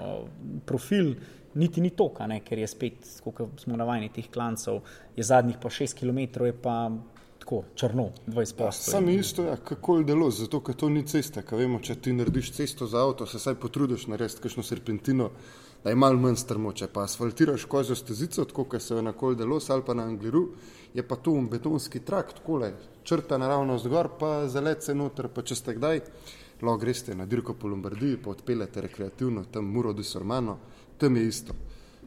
profil. 0.68 1.14
Niti 1.56 1.80
ni 1.80 1.90
ne, 2.28 2.40
ker 2.44 2.58
je 2.58 2.66
spet, 2.68 3.06
kot 3.24 3.60
smo 3.62 3.76
navajeni 3.76 4.10
teh 4.12 4.26
klancev, 4.28 4.82
je 5.16 5.24
zadnjih 5.24 5.56
pa 5.62 5.68
6 5.68 5.96
km, 5.96 6.44
je 6.44 6.52
pa 6.52 6.90
tako 7.46 7.62
črno, 7.74 8.10
20 8.26 8.56
posto. 8.56 8.90
Sam 8.90 9.08
je 9.08 9.14
isto, 9.18 9.44
ja, 9.44 9.56
kako 9.56 9.98
je 9.98 10.04
delo, 10.04 10.30
zato 10.30 10.60
ker 10.60 10.74
to 10.74 10.88
ni 10.88 11.06
cesta. 11.06 11.42
Vemo, 11.50 11.78
če 11.80 11.94
ti 11.94 12.12
narediš 12.12 12.52
cesto 12.52 12.86
za 12.86 13.00
avto, 13.00 13.26
se 13.26 13.38
saj 13.38 13.54
potrudiš 13.62 14.06
narediti 14.06 14.42
kakšno 14.42 14.62
serpentino, 14.66 15.30
da 15.86 15.90
je 15.90 15.96
malo 15.96 16.18
manj 16.18 16.34
strmo. 16.40 16.72
Če 16.74 16.88
pa 16.90 17.04
asfaltiraš 17.06 17.64
kozo 17.70 17.94
stezico, 17.94 18.42
tako 18.44 18.64
kot 18.72 18.82
se 18.82 18.96
je 18.96 19.02
na 19.06 19.12
kol 19.14 19.36
delo, 19.38 19.60
ali 19.70 19.84
pa 19.86 19.94
na 19.94 20.02
Angliru, 20.10 20.40
je 20.94 21.02
pa 21.06 21.14
tu 21.14 21.36
un 21.38 21.46
betonski 21.46 22.00
trak, 22.02 22.32
tako 22.40 22.56
le, 22.58 22.72
črta 23.06 23.38
naravno 23.38 23.76
zgor, 23.78 24.08
pa 24.18 24.48
zalece 24.50 24.96
noter, 24.98 25.28
pa 25.30 25.44
če 25.46 25.54
ste 25.54 25.76
kdaj, 25.76 26.02
lahko 26.62 26.80
greste 26.82 27.14
na 27.14 27.26
dirko 27.30 27.54
po 27.54 27.70
Lombardiji, 27.70 28.18
pa 28.24 28.32
odpeljete 28.34 28.82
rekreativno, 28.82 29.44
tam 29.54 29.70
Muro 29.70 29.92
di 29.92 30.02
Sormano, 30.02 30.58
tam 30.98 31.16
je 31.16 31.28
isto. 31.28 31.54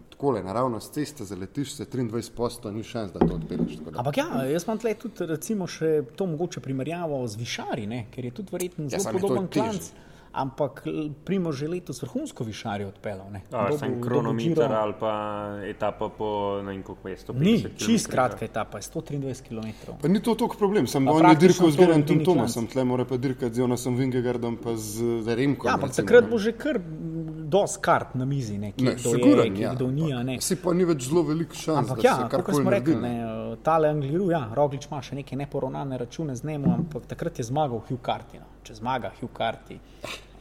takole 0.09 0.43
naravno 0.43 0.79
z 0.79 0.91
ceste 0.91 1.23
zaletiš, 1.23 1.73
se 1.77 1.85
23 1.85 2.31
posto, 2.35 2.71
ni 2.71 2.83
šans, 2.83 3.13
da 3.13 3.19
to 3.19 3.39
odpeleš. 3.39 3.77
Ampak 3.95 4.17
ja, 4.17 4.43
jaz 4.51 4.67
imam 4.67 4.83
tle 4.83 4.93
tudi 4.99 5.25
recimo 5.25 5.67
še 5.67 6.01
to 6.19 6.27
mogoče 6.27 6.59
primerjavo 6.59 7.23
z 7.27 7.39
višari, 7.39 7.87
ne? 7.87 8.05
ker 8.11 8.27
je 8.27 8.31
tudi 8.41 8.51
verjetno 8.51 8.89
Ja, 8.91 8.99
zelo 8.99 9.15
to 9.15 9.27
podoben 9.27 9.47
klanc. 9.47 9.91
Ampak 10.31 10.85
Primo 11.25 11.51
že 11.51 11.67
letos 11.67 12.01
vrhunsko 12.01 12.43
višarje 12.43 12.87
odpeljal. 12.87 13.27
dobil 13.49 14.01
kronometer 14.01 14.71
ali 14.71 14.93
pa 14.99 15.13
etapa 15.65 16.09
po 16.09 16.61
ne 16.61 16.71
vem 16.71 16.83
koliko 16.83 17.07
mestu. 17.09 17.33
Ni, 17.33 17.65
čist 17.77 18.07
kratka 18.07 18.45
etapa, 18.45 18.77
je 18.77 18.83
123 18.83 19.41
km. 19.49 19.97
Pa 20.01 20.07
ni 20.07 20.21
to 20.21 20.35
toliko 20.35 20.57
problem, 20.57 20.87
sem 20.87 21.05
Pa 21.05 21.11
on 21.11 21.29
je 21.29 21.35
dirkal 21.35 21.71
z 21.71 21.75
Gerantom 21.81 22.15
edini 22.15 22.25
Tomasom, 22.25 22.67
tle 22.69 22.83
mora 22.85 23.05
pa 23.09 23.17
dirkati 23.17 23.55
z 23.55 23.65
Jonasom 23.65 23.97
Vingegardom 23.97 24.57
pa 24.61 24.77
z 24.77 25.25
Remkom. 25.25 25.65
Ja, 25.65 25.81
ampak 25.81 25.97
takrat 25.97 26.29
bo 26.29 26.37
že 26.37 26.53
kar 26.53 26.77
dosti 27.49 27.81
kart 27.85 28.13
na 28.19 28.25
mizi, 28.25 28.57
ne, 28.57 28.71
kje 28.71 28.85
Ne, 28.85 28.93
kdo 28.99 29.13
je, 29.13 29.15
siguren, 29.15 29.55
kje 29.55 29.63
ja. 29.63 29.73
kdo 29.75 29.87
ni. 29.91 30.11
a 30.13 30.21
ne. 30.23 30.37
Si 30.41 30.55
pa 30.61 30.73
ni 30.73 30.85
več 30.87 31.07
zelo 31.09 31.23
velik 31.27 31.55
šans, 31.57 31.89
Ampak 31.89 32.03
ja, 32.03 32.15
kot 32.31 32.53
smo 32.55 32.73
rekli, 32.73 32.95
ne, 33.01 33.15
tale 33.65 33.89
Angliru, 33.89 34.29
ja, 34.33 34.43
Roglič 34.55 34.87
ima 34.89 35.01
še 35.05 35.19
neke 35.21 35.37
neporovnane 35.39 35.97
račune 35.97 36.35
z 36.35 36.47
njemu, 36.51 36.73
ampak 36.77 37.09
takrat 37.09 37.41
je 37.41 37.49
zmagal 37.49 37.83
Hugh 37.89 38.01
Carty. 38.05 38.39
No. 38.41 38.47
Če 38.63 38.77
zmaga 38.79 39.11
Hugh 39.19 39.33
Carty, 39.35 39.79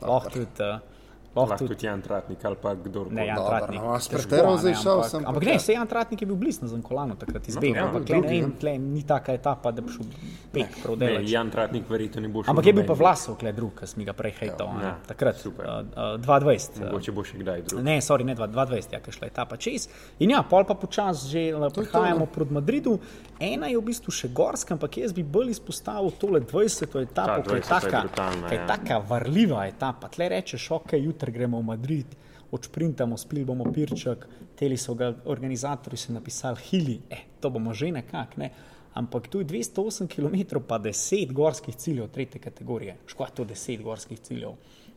lahko 0.05 0.37
tudi. 0.37 0.69
Uh, 0.69 0.98
lahko 1.35 1.57
tudi 1.59 1.69
tudi 1.69 1.87
Jan 1.87 2.03
Tratnik 2.03 2.45
ali 2.45 2.57
pa 2.57 2.75
kdor 2.75 3.13
Ne, 3.13 3.27
Jan 3.27 3.37
Dobro, 3.37 3.51
Tratnik. 3.51 3.81
no, 3.81 3.95
s 3.95 4.09
težko, 4.09 4.37
ne, 4.37 4.59
zdaj 4.59 4.75
šel, 4.75 4.93
ampak- 4.93 5.11
sem 5.11 5.23
pa 5.23 5.29
Ampak 5.29 5.43
ne, 5.45 5.59
se 5.59 5.73
Jan 5.73 5.87
Tratnik 5.87 6.21
je 6.21 6.27
bil 6.27 6.37
blizu 6.37 6.59
na 6.63 6.69
Zankolanu 6.69 7.15
takrat 7.15 7.49
izbegal. 7.49 7.77
ja, 7.77 7.85
ampak 7.85 8.05
tle, 8.05 8.17
drugi, 8.17 8.29
ne, 8.31 8.39
ja. 8.39 8.49
tle 8.61 8.79
ni 8.79 9.03
taka 9.03 9.33
etapa, 9.33 9.71
da 9.71 9.81
bi 9.81 9.91
šel 9.91 10.07
pek 10.53 10.83
prav 10.83 10.97
Ne, 10.97 11.07
delač. 11.07 11.31
Jan 11.31 11.51
Tratnik 11.51 11.85
verjetno 11.89 12.21
ne 12.21 12.29
bo 12.29 12.43
šel. 12.43 12.51
Ampak 12.51 12.67
je 12.67 12.73
bil 12.73 12.85
pa. 12.85 12.95
Vlasov, 12.95 13.37
kle 13.37 13.53
drug, 13.53 13.75
ki 13.75 13.87
smo 13.87 14.05
ga 14.05 14.13
prej 14.13 14.33
hejtal. 14.33 14.67
Ja, 14.69 14.83
Ja, 14.83 14.95
takrat, 15.07 15.37
super. 15.37 15.65
uh, 15.65 15.73
uh, 16.15 16.19
22. 16.19 16.55
uh, 16.75 16.85
Mogoče 16.85 17.13
bo 17.13 17.23
še 17.23 17.37
kdaj 17.37 17.63
drug. 17.65 17.83
Ne, 17.83 17.99
sorry, 18.01 18.25
ne 18.25 18.35
22, 18.35 18.93
ja, 18.93 18.99
ki 18.99 19.11
je 19.11 19.13
šla 19.13 19.27
etapa 19.27 19.57
čez. 19.57 19.89
In 20.19 20.31
ja, 20.31 20.43
pol 20.43 20.65
pa 20.65 20.75
počasi 20.75 21.29
že 21.29 21.41
eh, 21.51 21.71
prihajamo 21.71 22.27
proti 22.27 22.53
Madridu. 22.53 22.99
Ena 23.39 23.67
je 23.67 23.77
v 23.77 23.85
bistvu 23.85 24.11
še 24.11 24.29
gorska, 24.31 24.75
ampak 24.75 24.97
jaz 24.97 25.13
bi 25.13 25.23
bolj 25.23 25.51
izpostavil 25.51 26.11
tole 26.13 26.41
20. 26.41 27.03
etapo, 27.03 27.43
ki 27.43 27.51
je 27.51 27.63
20. 27.63 27.65
je 27.65 27.69
taka, 27.69 28.01
brutalna, 28.01 28.49
ki 28.49 28.55
je 28.55 28.61
ja. 28.61 28.67
taka 28.67 28.99
varljiva 29.01 29.67
etapa. 29.67 30.09
Tle 30.09 30.29
rečeš, 30.29 30.71
ok, 30.73 30.93
jutri 30.95 31.18
gremo 31.27 31.59
v 31.59 31.65
Madrid, 31.65 32.07
odšprintamo, 32.51 33.17
spil 33.17 33.45
bomo 33.45 33.65
pirček, 33.67 34.27
teli 34.55 34.77
so 34.77 34.95
ga 34.95 35.15
organizatorji 35.27 35.99
se 35.99 36.13
napisali 36.13 36.57
hili, 36.63 37.01
eh, 37.11 37.25
to 37.41 37.51
bomo 37.51 37.75
že 37.75 37.91
nekako, 37.91 38.33
ne. 38.37 38.51
Ampak 38.95 39.29
tu 39.29 39.39
je 39.39 39.45
208 39.45 40.09
km, 40.09 40.59
pa 40.61 40.79
10 40.79 41.33
gorskih 41.33 41.77
ciljev 41.77 42.09
tretje 42.09 42.41
kategorije. 42.41 42.97
Škoda 43.07 43.31
to 43.31 43.45
10 43.45 43.83
gorskih 43.83 44.19
ciljev. 44.21 44.51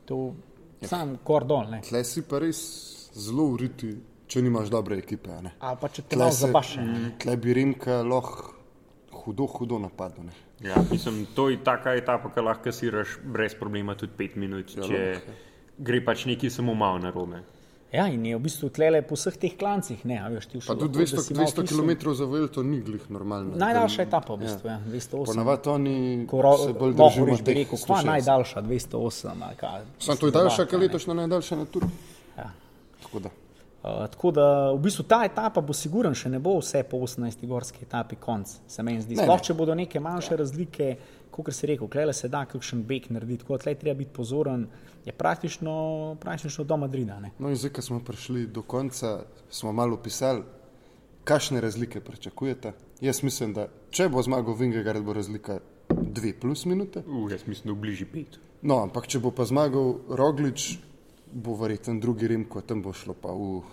To 0.05 0.33
sam 0.81 1.17
gor 1.25 1.43
dol, 1.45 1.67
ne. 1.69 1.81
Tle 1.81 2.03
si 2.03 2.21
pa 2.21 2.39
res 2.39 2.61
zelo 3.13 3.43
uriti, 3.45 3.91
če 4.27 4.41
nimaš 4.41 4.69
dobre 4.69 4.97
ekipe. 4.97 5.29
a 5.29 5.41
ne. 5.41 5.51
Ali 5.59 5.77
pa 5.81 5.87
če 5.87 6.01
te 6.01 6.15
malo 6.15 6.31
se- 6.31 6.37
zabaše. 6.37 6.79
Tle 7.19 7.37
bi 7.37 7.53
Remka 7.53 8.01
lahko 8.01 8.53
hudo, 9.13 9.45
hudo 9.47 9.77
napadel. 9.79 10.23
ne. 10.23 10.33
Ja, 10.61 10.75
mislim, 10.91 11.25
to 11.35 11.49
je 11.49 11.57
taka 11.57 11.93
etapa, 11.93 12.29
ki 12.29 12.39
lahko 12.39 12.63
kasiraš 12.63 13.19
brez 13.23 13.53
problema 13.55 13.95
tudi 13.95 14.13
pet 14.17 14.35
minut, 14.35 14.71
Ja, 14.77 14.83
če 14.83 15.21
gre 15.81 16.03
pač 16.05 16.25
neki 16.29 16.49
samo 16.49 16.75
malo 16.77 17.01
na 17.01 17.11
robe. 17.11 17.41
Ja, 17.91 18.05
in 18.07 18.23
je 18.23 18.37
v 18.37 18.39
bistvu 18.39 18.69
tlele 18.71 19.01
po 19.03 19.17
vseh 19.19 19.35
teh 19.35 19.57
klancih, 19.59 19.99
ne, 20.07 20.15
a 20.15 20.29
veš, 20.31 20.45
ti 20.47 20.59
Pa 20.63 20.77
tudi 20.79 21.03
200, 21.03 21.35
200 21.35 21.65
km 21.67 22.13
za 22.15 22.23
Velto 22.23 22.63
ni 22.63 22.79
glih 22.79 23.03
normalno. 23.11 23.57
Najdaljša 23.59 24.05
etapa 24.07 24.37
v 24.37 24.45
bistvu, 24.45 24.69
ja, 24.71 24.77
208. 24.85 25.27
Ponavadi 25.27 25.69
oni 25.69 25.95
Ko 26.31 26.39
ro, 26.41 26.53
se 26.61 26.71
bolj 26.71 26.95
Mohorič 26.95 27.43
držijo 27.43 27.47
teh 27.49 27.59
rekel, 27.59 27.81
kva 27.83 27.99
106. 27.99 28.07
najdaljša, 28.13 28.63
208. 28.63 29.43
ali 29.47 29.59
kaj, 29.59 29.83
Sam 29.99 30.17
to 30.17 30.31
je 30.31 30.35
daljša, 30.37 30.67
ne. 30.71 30.81
letošnja 30.85 31.17
najdaljša 31.19 31.59
na 31.59 31.65
turu. 31.65 31.91
Ja. 32.37 32.47
Tako 33.03 33.23
da. 33.27 33.33
Uh, 33.81 34.07
tako 34.07 34.31
da 34.31 34.47
v 34.71 34.79
bistvu 34.87 35.03
ta 35.03 35.25
etapa 35.27 35.59
bo 35.61 35.75
siguren, 35.75 36.15
še 36.15 36.31
ne 36.31 36.39
bo 36.39 36.55
vse 36.61 36.85
po 36.87 37.01
18. 37.03 37.43
gorski 37.49 37.83
etapi 37.83 38.15
konc, 38.15 38.55
se 38.71 38.83
meni 38.87 39.03
zdi. 39.03 39.19
Sploh 39.19 39.41
če 39.43 39.57
bodo 39.57 39.75
neke 39.75 39.99
manjše 39.99 40.39
razlike, 40.39 40.93
kot 41.31 41.53
si 41.53 41.67
rekel, 41.67 41.87
klele 41.87 42.13
se 42.13 42.27
da 42.27 42.45
kakšen 42.45 42.83
beg 42.83 43.09
narediti, 43.09 43.43
tako 43.43 43.57
da 43.57 43.63
tle 43.63 43.75
treba 43.75 43.97
biti 43.97 44.11
pozoren, 44.13 44.67
je 45.05 45.13
praktično, 45.13 45.73
praktično 46.19 46.63
do 46.63 46.77
Madrida. 46.77 47.19
Ne. 47.19 47.31
No 47.39 47.49
in 47.49 47.55
zdaj, 47.55 47.71
ko 47.71 47.81
smo 47.81 47.99
prišli 47.99 48.47
do 48.47 48.61
konca, 48.61 49.23
smo 49.49 49.71
malo 49.71 49.97
pisali, 49.97 50.43
kakšne 51.23 51.61
razlike 51.61 52.01
pričakujete. 52.01 52.71
Jaz 53.01 53.23
mislim, 53.23 53.53
da 53.53 53.67
če 53.89 54.09
bo 54.09 54.21
zmagal 54.21 54.53
Vingegard, 54.53 55.03
bo 55.03 55.13
razlika 55.13 55.59
dve 55.89 56.33
plus 56.33 56.65
minute. 56.65 57.03
Uh, 57.07 57.31
jaz 57.31 57.47
mislim, 57.47 57.73
da 57.73 57.77
v 57.77 57.81
bližji 57.81 58.05
pet. 58.05 58.37
No, 58.61 58.77
ampak 58.83 59.07
če 59.07 59.19
bo 59.19 59.31
pa 59.31 59.45
zmagal 59.45 59.95
Roglič, 60.09 60.77
bo 61.33 61.55
verjetno 61.55 61.95
drugi 61.99 62.27
Rimko, 62.27 62.61
tam 62.61 62.81
bo 62.81 62.93
šlo 62.93 63.13
pa 63.13 63.31
v 63.31 63.63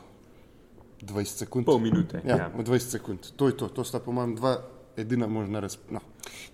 20 1.03 1.45
sekund. 1.45 1.67
Pol 1.67 1.79
minute. 1.79 2.23
Ja, 2.25 2.37
Ja. 2.37 2.49
v 2.49 2.65
20 2.65 2.81
sekund. 2.91 3.21
To 3.37 3.49
je 3.49 3.57
to, 3.57 3.69
to 3.69 3.85
sta 3.85 4.01
po 4.01 4.13
mojem 4.13 4.35
dva 4.35 4.57
edina 4.99 5.26
možna 5.26 5.61
razpleta. 5.61 5.94
No, 5.94 6.01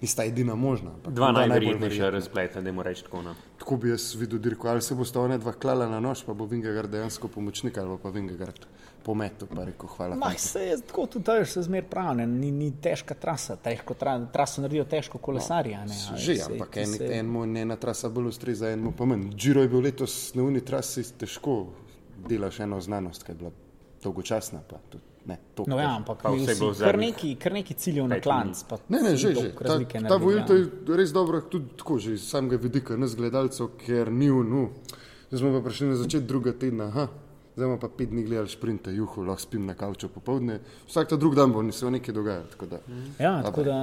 nista 0.01 0.25
edina 0.25 0.55
možna. 0.55 0.91
Dva 1.07 1.33
najverjetnejša 1.33 2.11
razpleta, 2.11 2.61
da 2.61 2.73
moram 2.73 2.91
reči 2.91 3.03
tako. 3.03 3.23
No. 3.23 3.35
Tako 3.59 3.77
bi 3.77 3.91
jaz 3.91 4.15
videl 4.15 4.39
dirko, 4.39 4.69
ali 4.69 4.83
se 4.83 4.95
bosta 4.95 5.21
ona 5.21 5.39
dva 5.39 5.53
klala 5.53 5.89
na 5.89 6.01
nož, 6.01 6.25
pa 6.25 6.33
bo 6.33 6.47
Vingegard 6.47 6.91
dejansko 6.91 7.29
pomočnik, 7.29 7.79
ali 7.79 7.99
pa 7.99 8.09
Vingegard 8.11 8.67
pometel, 9.03 9.49
pa 9.49 9.65
rekel 9.65 9.89
hvala. 9.89 10.17
Fantje." 10.17 10.39
se 10.39 10.61
je 10.61 10.81
tako 10.81 11.07
tudi 11.07 11.31
veš, 11.31 11.49
se 11.49 11.63
zmer 11.63 11.85
pravi, 11.85 12.27
ni, 12.27 12.51
ni 12.51 12.73
težka 12.73 13.15
trasa, 13.15 13.57
težko 13.57 13.95
tra, 13.95 14.27
traso 14.27 14.61
naredijo 14.61 14.85
težko 14.85 15.19
kolesarje. 15.19 15.75
a 15.75 15.85
ne, 15.85 15.95
Že, 16.17 16.37
saj 16.37 16.53
ampak 16.53 16.77
en, 16.77 16.87
se- 16.87 17.05
enemu 17.07 17.45
je 17.47 17.63
ena 17.63 17.77
trasa 17.77 18.09
bolj 18.09 18.27
ustreza, 18.27 18.71
enemu 18.71 18.93
pa 18.93 19.05
manj. 19.05 19.29
Giro 19.35 19.63
je 19.63 19.69
bil 19.69 19.81
letos 19.81 20.35
na 20.35 20.43
uni 20.43 20.61
trasi 20.61 21.05
težko, 21.19 21.67
delaš 22.29 22.61
eno 22.61 22.81
znanost, 22.81 23.23
ki 23.23 23.33
je 23.33 23.37
bila 23.37 23.51
dolgočasna. 24.03 24.61
Pa, 24.61 24.77
tudi, 24.89 25.05
ne, 25.27 25.39
to, 25.55 25.65
No, 25.67 25.79
ja, 25.81 25.97
ampak 25.97 26.23
kar 26.79 26.99
neki, 26.99 27.35
kar 27.41 27.53
neki 27.53 27.75
ciljev 27.75 28.09
na 28.09 28.21
klanc. 28.21 28.63
pa 28.69 28.79
Ne, 28.89 29.03
ne, 29.03 29.17
že, 29.17 29.35
že. 29.35 29.53
Ta, 29.57 29.79
ta 30.09 30.19
ja. 30.19 30.45
je 30.55 30.97
res 30.97 31.13
dobra, 31.13 31.41
tudi 31.41 31.77
tako, 31.77 31.99
že 31.99 32.15
iz 32.15 32.29
samega 32.29 32.57
vidika 32.57 32.97
nas 32.97 33.17
gledalcev, 33.17 33.77
ker 33.81 34.13
ni 34.13 34.31
v 34.31 34.45
nu. 34.45 34.65
Zdaj 35.31 35.41
smo 35.41 35.53
pa 35.57 35.65
prišli 35.65 35.89
na 35.89 35.97
začetek 35.97 36.27
druga 36.29 36.53
tedna, 36.53 36.85
aha, 36.93 37.09
zdaj 37.57 37.69
smo 37.69 37.79
pa 37.81 37.89
pet 37.89 38.11
dni 38.11 38.23
gledali 38.23 38.49
šprinte, 38.49 38.93
juhu, 38.95 39.25
lahko 39.25 39.43
spim 39.43 39.67
na 39.67 39.75
kavču 39.75 40.09
popovdne. 40.09 40.61
Vsak 40.87 41.09
ta 41.09 41.17
drug 41.17 41.35
dan 41.35 41.53
bo 41.53 41.65
se 41.73 41.91
nekaj 41.91 42.15
dogajalo. 42.15 42.47
tako 42.51 42.67
da. 42.67 42.79
Ja, 43.19 43.43
tako 43.43 43.63
da 43.63 43.77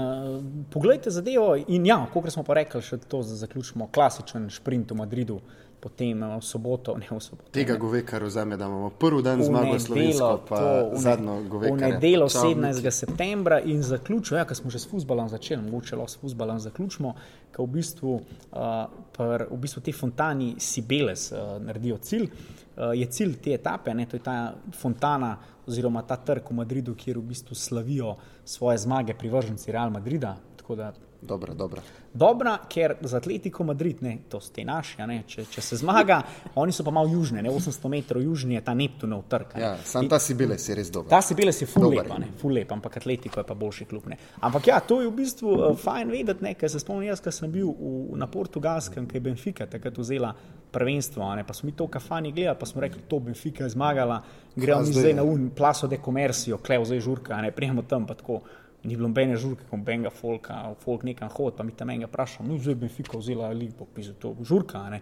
poglejte 0.70 1.10
zadevo 1.10 1.56
in 1.68 1.86
ja, 1.86 2.06
kot 2.14 2.32
smo 2.32 2.44
pa 2.44 2.54
rekli, 2.54 2.82
še 2.82 2.98
to 2.98 3.24
za 3.24 3.36
zaključimo, 3.36 3.90
klasičen 3.92 4.50
sprint 4.50 4.92
v 4.92 4.96
Madridu, 4.96 5.42
potem 5.82 6.24
eh, 6.24 6.38
v 6.38 6.44
soboto, 6.46 6.94
ne 6.98 7.10
v 7.10 7.18
soboto. 7.18 7.50
Tega 7.52 7.76
goveka 7.76 8.20
vzame, 8.22 8.58
da 8.58 8.70
imamo 8.70 8.94
prvi 8.94 9.24
dan 9.26 9.42
v 9.42 9.50
zmago 9.50 9.80
slovensko, 9.80 10.30
pa 10.46 10.58
to, 10.58 10.70
v 10.94 11.02
zadnjo 11.02 11.36
V 11.42 11.50
goveka. 11.50 11.88
nedeljo 11.88 12.30
17. 12.30 12.92
septembra 12.92 13.60
in 13.60 13.82
zaključil, 13.84 14.38
ja, 14.38 14.46
ker 14.46 14.56
smo 14.56 14.70
že 14.70 14.80
s 14.80 14.88
futbalom 14.88 15.30
začeli, 15.30 15.62
mogoče 15.66 15.98
lahko 15.98 16.14
s 16.14 16.22
futbalom 16.22 16.62
zaključimo, 16.62 17.16
ker 17.52 17.66
v 17.66 17.70
bistvu, 17.82 18.14
uh, 18.16 18.86
pr, 19.12 19.50
v 19.50 19.58
bistvu 19.58 19.82
te 19.82 19.92
fontani 19.92 20.56
Sibeles 20.62 21.32
uh, 21.34 21.58
naredijo 21.60 21.98
cilj. 21.98 22.30
Uh, 22.72 22.94
je 22.96 23.06
cilj 23.12 23.42
te 23.44 23.58
etape, 23.58 23.94
ne, 23.94 24.06
to 24.06 24.16
je 24.16 24.24
ta 24.24 24.54
fontana 24.78 25.36
oziroma 25.68 26.06
ta 26.08 26.16
trg 26.16 26.46
v 26.50 26.56
Madridu, 26.62 26.96
kjer 26.96 27.20
v 27.20 27.34
bistvu 27.34 27.56
slavijo 27.56 28.16
svoje 28.46 28.78
zmage 28.78 29.14
privrženci 29.14 29.72
Real 29.72 29.92
Madrida. 29.92 30.38
Tako 30.58 30.76
da 30.76 30.94
Dobra, 31.22 31.54
dobra. 31.54 31.82
Dobra, 32.14 32.58
ker 32.70 32.96
za 33.02 33.18
Atletico 33.18 33.64
Madrid, 33.64 34.02
ne, 34.02 34.18
to 34.30 34.40
ste 34.42 34.66
naši, 34.66 34.98
ne, 35.08 35.20
če, 35.28 35.46
če 35.54 35.62
se 35.62 35.78
zmaga, 35.78 36.18
oni 36.58 36.74
so 36.74 36.84
pa 36.84 36.92
malo 36.92 37.08
južne, 37.14 37.44
ne, 37.46 37.50
800 37.54 37.92
metrov 37.94 38.24
južnje 38.26 38.58
je 38.58 38.64
ta 38.66 38.74
Neptunov 38.74 39.22
trg. 39.30 39.54
ne. 39.56 39.62
Ja, 39.62 39.76
sam 39.86 40.10
ta 40.10 40.20
Sibile 40.20 40.58
si 40.60 40.74
res 40.76 40.90
dober. 40.92 41.10
Ta 41.14 41.22
Sibeles 41.22 41.62
je 41.62 41.68
full 41.70 41.86
Dober 41.86 42.04
lepa, 42.04 42.18
je. 42.18 42.26
ne, 42.26 42.32
full 42.42 42.58
lepa, 42.58 42.76
ampak 42.76 42.98
Atletico 42.98 43.40
je 43.40 43.46
pa 43.48 43.54
boljši 43.54 43.86
klub. 43.86 44.08
Ne. 44.10 44.18
Ampak 44.42 44.68
ja, 44.68 44.80
to 44.80 45.02
je 45.02 45.08
v 45.08 45.14
bistvu 45.22 45.54
uh, 45.54 45.78
fajn 45.78 46.12
vedeti, 46.12 46.44
ne, 46.44 46.56
ker 46.58 46.74
se 46.74 46.82
spomnim 46.82 47.12
jaz, 47.12 47.22
ko 47.22 47.32
sem 47.32 47.52
bil 47.54 47.70
v, 47.70 48.18
na 48.18 48.28
portugalskem, 48.28 49.06
ki 49.08 49.20
je 49.20 49.26
Benfica 49.30 49.70
takrat 49.70 49.98
vzela 50.02 50.34
prvenstvo, 50.72 51.28
ne, 51.36 51.46
pa 51.46 51.54
smo 51.54 51.70
mi 51.70 51.76
to 51.78 51.88
kafani 51.88 52.32
gledali, 52.34 52.58
pa 52.60 52.66
smo 52.66 52.82
rekli, 52.82 53.06
to 53.08 53.20
Benfica 53.20 53.64
je 53.68 53.76
zmagala, 53.76 54.24
gremo 54.56 54.82
mi 54.82 54.94
zdaj 54.98 55.14
na 55.14 55.24
un, 55.24 55.52
plaso 55.56 55.88
de 55.88 56.02
komercijo, 56.02 56.58
klev 56.58 56.86
zdaj 56.90 57.00
žurka, 57.00 57.42
ne, 57.46 57.52
prijemo 57.52 57.86
tam 57.86 58.10
pa 58.10 58.18
tako. 58.18 58.42
Ni 58.84 58.96
bilo 58.96 59.08
nobene 59.08 59.36
žurke, 59.38 59.68
ko 59.70 59.78
benga 59.78 60.10
folka, 60.10 60.56
folk 60.82 61.04
nekam 61.06 61.30
hod, 61.30 61.54
pa 61.58 61.64
mi 61.64 61.76
tam 61.78 61.92
enega 61.94 62.10
vprašam, 62.10 62.48
no 62.50 62.58
zdaj 62.58 62.80
Benfica 62.82 63.20
vzela 63.20 63.52
lipo, 63.54 63.86
pizo 63.86 64.16
to 64.18 64.34
žurka, 64.42 64.82
ne. 64.90 65.02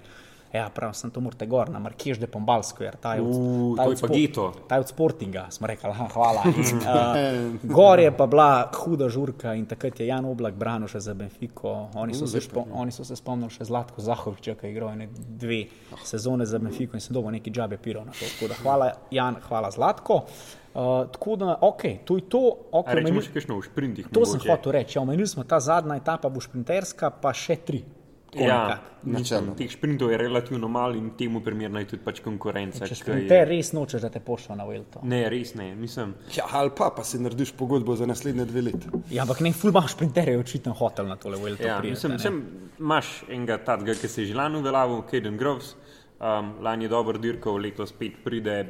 Ja, 0.54 0.70
prav, 0.74 0.96
sem 0.98 1.12
to 1.14 1.22
morate 1.22 1.46
gor, 1.46 1.70
na 1.70 1.78
Markež 1.80 2.18
de 2.18 2.26
Pombalsko, 2.28 2.82
jer 2.84 2.96
ta 2.98 3.14
je 3.14 3.22
od, 3.22 3.36
U, 3.36 3.76
ta 3.78 3.84
od 3.86 3.92
je 3.94 3.98
pa 4.02 4.08
spo- 4.08 4.16
geto. 4.16 4.46
Ta 4.68 4.76
je 4.76 4.82
od 4.82 4.90
Sportinga, 4.90 5.44
smo 5.54 5.68
rekli, 5.70 5.90
aha, 5.90 6.08
hvala. 6.14 6.42
In, 6.50 6.80
uh, 6.90 7.70
gor 7.70 8.00
je 8.02 8.10
pa 8.18 8.26
bila 8.26 8.72
huda 8.74 9.10
žurka 9.10 9.54
in 9.54 9.68
takrat 9.70 10.00
je 10.00 10.08
Jan 10.08 10.26
Oblak 10.26 10.58
branil 10.58 10.90
še 10.90 11.00
za 11.06 11.14
Benfico. 11.14 11.90
Oni 11.94 12.18
so, 12.18 12.26
se, 12.28 12.42
špo, 12.42 12.66
oni 12.74 12.92
so 12.92 13.06
se 13.06 13.16
spomnili 13.16 13.54
še 13.54 13.70
Zlatko 13.70 14.02
Zahoviča, 14.02 14.56
ki 14.58 14.66
je 14.66 14.72
igral 14.74 14.90
ene 14.96 15.08
dve 15.14 15.68
sezone 16.04 16.50
za 16.50 16.58
Benfico 16.58 16.98
in 16.98 17.06
sem 17.06 17.14
dobil 17.14 17.38
neki 17.38 17.54
džabe 17.54 17.78
piro 17.78 18.02
na 18.02 18.12
to. 18.12 18.26
Tako 18.26 18.50
da 18.50 18.58
hvala 18.64 18.90
Jan, 19.12 19.38
hvala 19.46 19.70
Zlatko. 19.72 20.24
Uh, 20.74 21.06
tako 21.14 21.36
da, 21.36 21.60
ok, 21.62 21.82
to 22.06 22.18
je 22.18 22.26
to. 22.30 22.42
Okay, 22.72 23.04
rečemo 23.04 23.22
še 23.22 23.32
kakšno 23.34 23.62
v 23.62 23.70
sprintih. 23.70 24.10
to 24.14 24.26
sem 24.26 24.38
mogoče. 24.42 24.50
hotel 24.50 24.72
reči. 24.72 24.98
Ja, 24.98 25.02
omenili 25.06 25.28
smo 25.28 25.44
ta 25.44 25.60
zadnja 25.60 25.98
etapa, 25.98 26.30
bo 26.30 26.42
šprinterska, 26.42 27.10
pa 27.22 27.34
še 27.34 27.62
tri. 27.66 27.84
Ja. 28.36 28.80
Načelno. 29.02 29.54
teh 29.56 29.72
sprintov 29.72 30.12
je 30.12 30.18
relativno 30.18 30.68
malo 30.68 30.94
in 30.94 31.10
temu 31.10 31.40
primerna 31.42 31.80
je 31.80 31.88
tudi 31.88 32.04
pač 32.04 32.20
konkurenca. 32.20 32.84
Če 32.84 32.90
ki 32.90 32.96
sprinter 32.96 33.38
je- 33.38 33.46
res 33.48 33.72
nočeš, 33.72 34.02
da 34.02 34.10
te 34.10 34.20
pošlje 34.20 34.56
na 34.56 34.66
Velto. 34.66 35.00
Ne, 35.04 35.30
res 35.30 35.56
ne, 35.56 35.76
mislim. 35.76 36.14
Ja, 36.36 36.44
ali 36.52 36.70
pa, 36.70 36.92
pa 36.92 37.04
si 37.04 37.18
narediš 37.18 37.52
pogodbo 37.54 37.96
za 37.96 38.06
naslednje 38.06 38.46
dve 38.46 38.62
leti. 38.62 38.88
Ja, 39.10 39.24
ampak 39.24 39.40
ne, 39.40 39.54
ful 39.54 39.72
imaš 39.72 39.94
sprinterje, 39.94 40.38
očitno 40.38 40.74
hotel 40.74 41.08
na 41.08 41.16
tole 41.16 41.38
Velto. 41.38 41.64
Ja, 41.64 41.78
prijeti, 41.80 41.96
mislim, 41.96 42.20
sem, 42.20 42.44
imaš 42.80 43.24
enega 43.30 43.58
tadga, 43.60 43.94
ki 43.94 44.08
se 44.08 44.22
je 44.22 44.28
že 44.28 44.36
lani 44.36 44.58
uveljavil, 44.58 45.02
Kaden 45.04 45.38
Groves, 45.38 45.74
um, 46.20 46.54
lani 46.62 46.86
je 46.86 46.90
dobro 46.90 47.18
dirkal, 47.18 47.56
letos 47.56 47.90
spet 47.90 48.20
pride, 48.24 48.66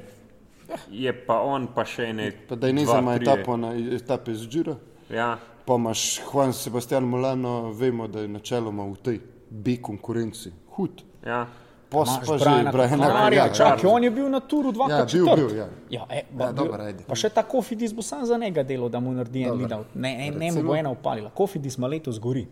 je 0.90 1.14
pa 1.26 1.42
on 1.42 1.68
pa 1.68 1.84
še 1.84 2.14
ne. 2.14 2.32
Pa 2.48 2.56
da 2.56 2.68
je 2.68 2.74
ne 2.74 2.86
za 2.86 3.02
trije. 3.02 3.16
etapo 3.18 3.58
na 3.58 3.74
etape 3.74 4.34
z 4.34 4.48
Džira. 4.48 4.76
Ja, 5.10 5.38
Pa 5.66 5.76
imaš 5.76 6.20
Juan 6.24 6.54
Sebastian 6.54 7.04
Molano, 7.04 7.72
vemo, 7.72 8.08
da 8.08 8.22
je 8.22 8.28
načeloma 8.28 8.86
v 8.86 8.96
tej 8.98 9.20
B 9.50 9.78
konkurenci. 9.82 10.52
Hud. 10.76 11.04
ja. 11.26 11.48
Pa 11.90 12.06
že 12.06 12.22
Kolarja. 12.22 13.50
čakaj, 13.50 13.90
on 13.90 14.04
je 14.04 14.12
bil 14.14 14.30
na 14.30 14.40
turu 14.40 14.72
dvakrat 14.72 15.10
Ja, 15.14 15.24
bil, 15.26 15.36
bil, 15.36 15.58
ja. 15.58 15.68
Ja, 15.90 16.06
e, 16.10 16.22
Ja, 16.38 16.46
ja, 16.46 16.52
dobro, 16.54 16.78
ajde. 16.84 17.04
pa 17.08 17.16
še 17.18 17.30
ta 17.34 17.42
Kofidis 17.42 17.94
bo 17.98 18.06
sam 18.06 18.26
za 18.26 18.38
njega 18.38 18.62
delal, 18.64 18.90
da 18.94 19.00
mu 19.00 19.10
naredi 19.12 19.42
en 19.44 19.58
lead 19.58 19.74
out. 19.74 19.96
Ne, 19.96 20.14
ne, 20.18 20.32
ne 20.32 20.52
mu 20.52 20.64
bo 20.64 20.76
ena 20.76 20.92
upalila. 20.94 21.32
Kofidis 21.34 21.78
ima 21.82 21.88
letos 21.88 22.20
gori. 22.22 22.46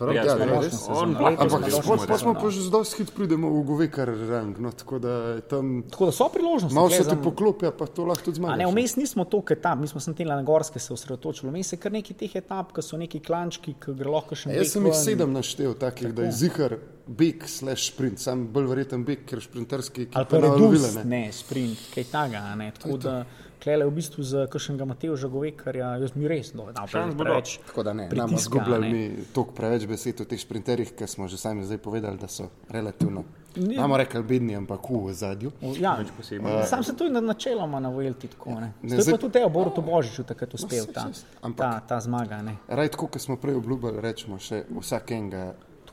Prav, 0.00 0.14
Ja, 0.14 0.24
ja, 0.24 0.32
ja, 0.34 0.60
res. 0.60 0.80
On 0.88 1.12
Ampak 1.12 1.68
pa, 2.08 2.16
smo 2.16 2.32
pa 2.32 2.48
že 2.48 2.64
zelo 2.64 2.80
hit 2.80 3.12
pridemo 3.12 3.50
v 3.52 3.64
Govekar 3.64 4.08
rang, 4.08 4.56
no, 4.56 4.72
tako 4.72 4.98
da 4.98 5.12
je 5.36 5.40
tam 5.44 5.82
Tako 5.84 6.06
da 6.06 6.12
so 6.12 6.28
priložnosti. 6.32 6.74
malo 6.74 6.90
se 6.90 7.04
ti 7.04 7.16
poklopi, 7.22 7.68
pa 7.78 7.86
to 7.86 8.08
lahko 8.08 8.24
tudi 8.24 8.40
A 8.40 8.40
zmagaš. 8.40 8.58
ne, 8.58 8.66
vmes 8.66 8.96
nismo 8.96 9.24
toliko 9.24 9.52
etap, 9.52 9.78
mi 9.78 9.86
smo 9.86 10.00
se 10.00 10.14
na 10.16 10.42
gorske 10.42 10.78
se 10.78 10.92
osredotočili. 10.92 11.52
Vmes 11.52 11.72
je 11.72 11.76
kar 11.76 11.92
nekaj 11.92 12.16
teh 12.16 12.36
etap, 12.36 12.72
ki 12.72 12.82
so 12.82 12.96
neki 12.96 13.20
klančki, 13.20 13.74
ki 13.76 13.92
gre 13.92 14.10
lahko 14.10 14.34
še 14.34 14.48
A 14.48 14.52
Jaz 14.52 14.72
sem 14.72 14.86
jih 14.86 14.94
sedem 14.94 15.32
naštel, 15.32 15.74
takih, 15.74 16.14
da 16.14 16.22
je 16.22 16.32
zihar 16.32 16.78
beg 17.06 17.44
slash 17.46 17.92
sprint, 17.92 18.18
sam 18.18 18.46
bolj 18.48 18.66
verjeten 18.66 19.04
beg, 19.04 19.26
ker 19.26 19.40
šprinterski 19.40 20.08
Ali 20.14 20.26
pa 20.26 20.36
redus, 20.36 20.56
nalovile, 20.56 20.92
ne. 20.94 21.04
ne, 21.04 21.32
sprint, 21.32 21.78
kaj 21.94 22.04
taga. 22.04 22.38
a 22.38 22.54
Ne. 22.54 22.72
Tako 22.72 22.96
da, 22.96 23.24
klele 23.60 23.84
v 23.84 23.92
bistvu 23.92 24.22
za 24.22 24.46
kakšnega 24.46 24.84
Mateoža 24.84 25.28
Govekarja, 25.28 25.96
jaz 25.96 26.14
mi 26.14 26.26
res 26.26 26.54
no, 26.54 26.66
Šans 26.86 27.14
bo 27.14 27.24
preveč. 27.24 27.58
Tako 27.62 27.82
da 27.82 27.92
ne, 27.92 28.08
nam 28.10 28.32
zgubljali 28.34 28.88
mi 28.88 29.02
toliko 29.32 29.52
preveč 29.52 29.86
besed 29.86 30.16
o 30.16 30.24
teh 30.24 30.40
sprinterjih, 30.40 30.92
ker 30.92 31.06
smo 31.06 31.28
že 31.28 31.36
sami 31.36 31.62
zdaj 31.62 31.78
povedali, 31.78 32.16
da 32.16 32.26
so 32.26 32.48
relativno, 32.68 33.24
Ne. 33.56 33.74
imamo 33.74 33.96
rekli, 33.96 34.22
bedni, 34.22 34.54
ampak 34.54 34.80
v 34.86 35.12
zadju. 35.12 35.50
Ja, 35.76 35.96
Nič 35.96 36.08
posebnega. 36.10 36.64
sam 36.64 36.82
se 36.82 36.94
to 36.94 37.04
je 37.04 37.10
na- 37.10 37.20
načeloma 37.22 37.80
na 37.80 37.90
Velti 37.90 38.28
tako. 38.28 38.50
Ne. 38.52 38.60
Ne, 38.60 38.72
To 38.84 38.94
je 38.94 39.00
zdaj- 39.00 39.10
pa 39.10 39.18
tudi 39.18 39.32
Teo 39.32 39.48
Boruto 39.48 39.82
Božiču 39.82 40.22
takrat 40.22 40.54
uspel 40.54 40.84
saj, 40.84 40.92
ta, 40.94 41.00
saj, 41.02 41.24
ampak- 41.42 41.58
ta, 41.58 41.80
ta 41.80 42.00
zmaga. 42.00 42.42
Ne. 42.42 42.56
Raj 42.68 42.88
tako, 42.88 43.06
kot 43.08 43.20
smo 43.20 43.36
prej 43.36 43.54
obljubili, 43.54 44.00
rečemo 44.00 44.38
še 44.38 44.64
vsak 44.72 45.10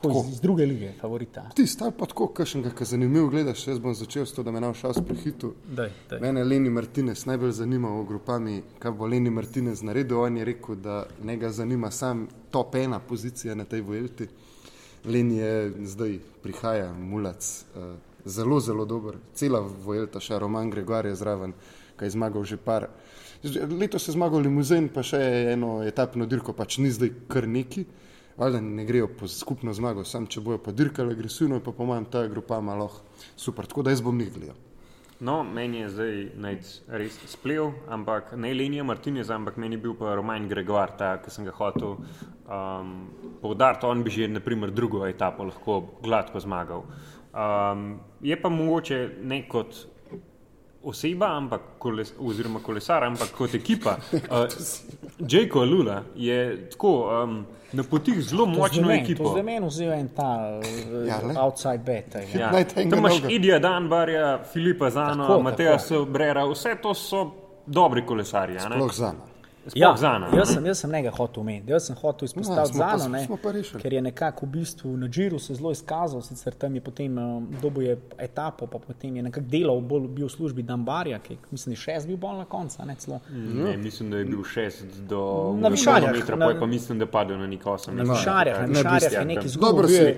enega. 0.04 0.14
Tako 0.14 0.28
iz, 0.28 0.34
iz 0.34 0.40
druge 0.40 0.66
lige, 0.66 0.92
favorita. 1.00 1.48
Tisti, 1.54 1.84
ali 1.84 1.92
pa 1.98 2.06
tako, 2.06 2.28
kakšnega, 2.34 2.70
ki 2.76 2.84
zanimiv 2.84 3.28
gledaš, 3.32 3.66
jaz 3.66 3.78
bom 3.78 3.94
začel 3.94 4.26
s 4.26 4.32
to, 4.32 4.42
da 4.42 4.50
me 4.50 4.60
na 4.60 4.72
všas 4.72 5.00
prehitu. 5.06 5.54
Daj, 5.66 5.90
daj. 6.10 6.20
Mene 6.20 6.44
Leni 6.44 6.70
Martinez 6.70 7.26
najbolj 7.26 7.52
zanimal 7.60 8.00
v 8.02 8.06
grupami, 8.08 8.62
kaj 8.78 8.92
bo 8.92 9.06
Leni 9.06 9.30
Martinez 9.30 9.82
naredil. 9.82 10.20
On 10.20 10.36
je 10.36 10.44
rekel, 10.44 10.76
da 10.76 11.06
ne 11.22 11.36
ga 11.36 11.50
zanima 11.50 11.90
sam 11.90 12.28
top 12.50 12.74
ena 12.74 13.00
pozicija 13.00 13.54
na 13.54 13.64
tej 13.64 13.80
Vuelti. 13.80 14.28
Leni 15.04 15.38
je 15.38 15.72
zdaj 15.86 16.18
prihaja, 16.42 16.92
mulac, 16.92 17.64
uh, 17.76 17.94
zelo, 18.24 18.60
zelo 18.60 18.84
dober. 18.84 19.18
Cela 19.34 19.60
Vuelta, 19.60 20.20
še 20.20 20.38
Roman 20.38 20.70
Gregor 20.70 21.06
je 21.06 21.14
zraven, 21.16 21.54
ki 21.98 22.04
je 22.04 22.14
zmagal 22.14 22.44
že 22.44 22.56
par. 22.56 22.88
Letos 23.70 24.08
je 24.08 24.12
zmagal 24.12 24.42
limuzin, 24.42 24.88
pa 24.90 25.02
še 25.06 25.20
eno 25.54 25.78
etapno 25.86 26.26
dirko, 26.26 26.52
pač 26.52 26.78
ni 26.82 26.90
zdaj 26.90 27.12
kar 27.30 27.46
neki. 27.46 27.86
Valjda 28.38 28.60
ne 28.60 28.84
grejo 28.84 29.08
po 29.08 29.28
skupno 29.28 29.72
zmago, 29.74 30.04
sam 30.06 30.26
če 30.30 30.40
bojo 30.40 30.60
pa 30.62 30.72
dirkali 30.72 31.12
agresivno, 31.12 31.58
pa 31.60 31.72
po 31.74 31.84
mojem 31.84 32.04
ta 32.06 32.26
grupa 32.30 32.60
malo 32.60 32.86
super. 33.36 33.66
Tako 33.66 33.82
da 33.82 33.90
jaz 33.90 34.00
bom 34.00 34.18
njih 34.18 34.30
gledal. 34.34 34.56
No, 35.20 35.40
meni 35.42 35.80
je 35.80 35.88
zdaj 35.90 36.52
res 37.00 37.16
splev, 37.26 37.72
ampak 37.90 38.36
ne 38.38 38.52
Lenija 38.54 38.84
Martinez, 38.86 39.32
ampak 39.34 39.56
meni 39.58 39.74
je 39.74 39.82
bil 39.88 39.96
pa 39.98 40.14
Roman 40.14 40.46
Gregor, 40.46 40.94
ta, 40.98 41.16
ki 41.18 41.34
sem 41.34 41.48
ga 41.48 41.56
hotel 41.58 41.96
um, 41.98 42.92
poudariti. 43.42 43.90
On 43.90 44.06
bi 44.06 44.14
že, 44.14 44.30
naprimer, 44.30 44.70
drugo 44.70 45.02
etapo 45.08 45.48
lahko 45.50 45.80
gladko 46.04 46.38
zmagal. 46.38 46.86
Um, 47.34 47.88
je 48.22 48.38
pa 48.38 48.48
mogoče 48.48 49.00
ne 49.26 49.42
kot 49.50 49.82
oseba, 50.86 51.34
ampak 51.34 51.74
koles, 51.82 52.14
oziroma 52.22 52.62
kolesar, 52.62 53.10
ampak 53.10 53.34
kot 53.34 53.58
ekipa. 53.58 53.98
Uh, 54.28 54.46
Jake 55.18 55.58
Lula 55.58 56.04
je 56.14 56.68
tako 56.70 56.92
um, 57.10 57.40
na 57.72 57.82
potih 57.82 58.20
zelo 58.20 58.46
močno 58.46 58.82
To 58.84 58.92
ekipo. 58.92 59.28
zdaj 59.28 59.42
meni 59.42 59.66
vzel 59.66 59.92
en 59.92 60.08
ta 60.08 60.58
uh, 60.58 61.06
Ja, 61.06 61.20
outside 61.38 61.78
bet. 61.78 62.08
tega. 62.08 62.38
Ja. 62.38 62.50
Enega 62.50 62.90
Tam 62.90 62.98
imaš. 62.98 63.12
Idija 63.28 63.58
Danbarja, 63.58 64.38
Filipa 64.44 64.90
Zano, 64.90 65.26
Tako, 65.26 65.42
Mateja. 65.42 65.78
Sobrera, 65.78 66.44
vse 66.46 66.74
to 66.82 66.94
so 66.94 67.30
dobri 67.66 68.06
kolesarji. 68.06 68.56
a 68.56 68.68
ne? 68.68 68.76
Sploh 68.76 68.94
za. 68.94 69.08
Sploh 69.08 69.37
Ja, 69.74 69.96
Zana. 69.96 70.28
jaz, 70.28 70.48
sem, 70.48 70.66
jaz 70.66 70.78
sem 70.78 70.90
njega 70.90 71.10
hotel 71.10 71.40
omeniti, 71.40 71.70
jaz 71.70 71.82
sem 71.82 71.96
hotel 71.96 72.24
izpostaviti 72.24 72.78
pa- 72.78 72.98
Zano, 72.98 73.08
ne, 73.10 73.28
pa 73.42 73.50
rešili. 73.50 73.82
ker 73.82 73.92
je 73.92 74.02
nekako 74.02 74.46
v 74.46 74.50
bistvu 74.50 74.96
na 74.96 75.08
Džiru 75.08 75.38
se 75.38 75.54
zelo 75.54 75.70
izkazal, 75.70 76.22
sicer 76.22 76.54
tam 76.54 76.74
je 76.74 76.80
potem 76.80 77.18
um, 77.18 77.48
dobil 77.62 77.82
je 77.84 77.96
etapo, 78.18 78.66
pa 78.66 78.78
potem 78.78 79.16
je 79.16 79.22
nekako 79.22 79.46
delal, 79.46 79.80
bolj 79.82 80.08
bil 80.08 80.26
v 80.26 80.30
službi 80.30 80.62
Dambarja, 80.62 81.18
ki 81.18 81.36
mislim, 81.50 81.70
da 81.70 81.78
je 81.78 81.82
šest 81.84 82.06
bil 82.06 82.16
bolj 82.18 82.36
na 82.36 82.44
koncu, 82.46 82.82
ne 82.84 82.94
celo. 82.96 83.20
Ne, 83.30 83.76
mislim, 83.78 84.10
da 84.10 84.16
je 84.16 84.24
bil 84.24 84.44
šest 84.44 84.84
do 85.02 85.54
Na 85.56 85.68
višarjah, 85.68 86.12
metra, 86.12 86.36
na- 86.36 86.54
pa 86.54 86.66
mislim, 86.66 86.98
da 86.98 87.04
je 87.04 87.10
padel 87.10 87.38
na 87.38 87.46
nek 87.46 87.66
osem. 87.66 87.96
Na 87.96 88.02
višarjah, 88.04 88.60
na 88.60 88.66
ne 88.68 88.72
bistvo, 88.84 89.08
je 89.08 89.14
ja, 89.14 89.24
nekaj 89.24 89.48
zgubil. 89.48 89.72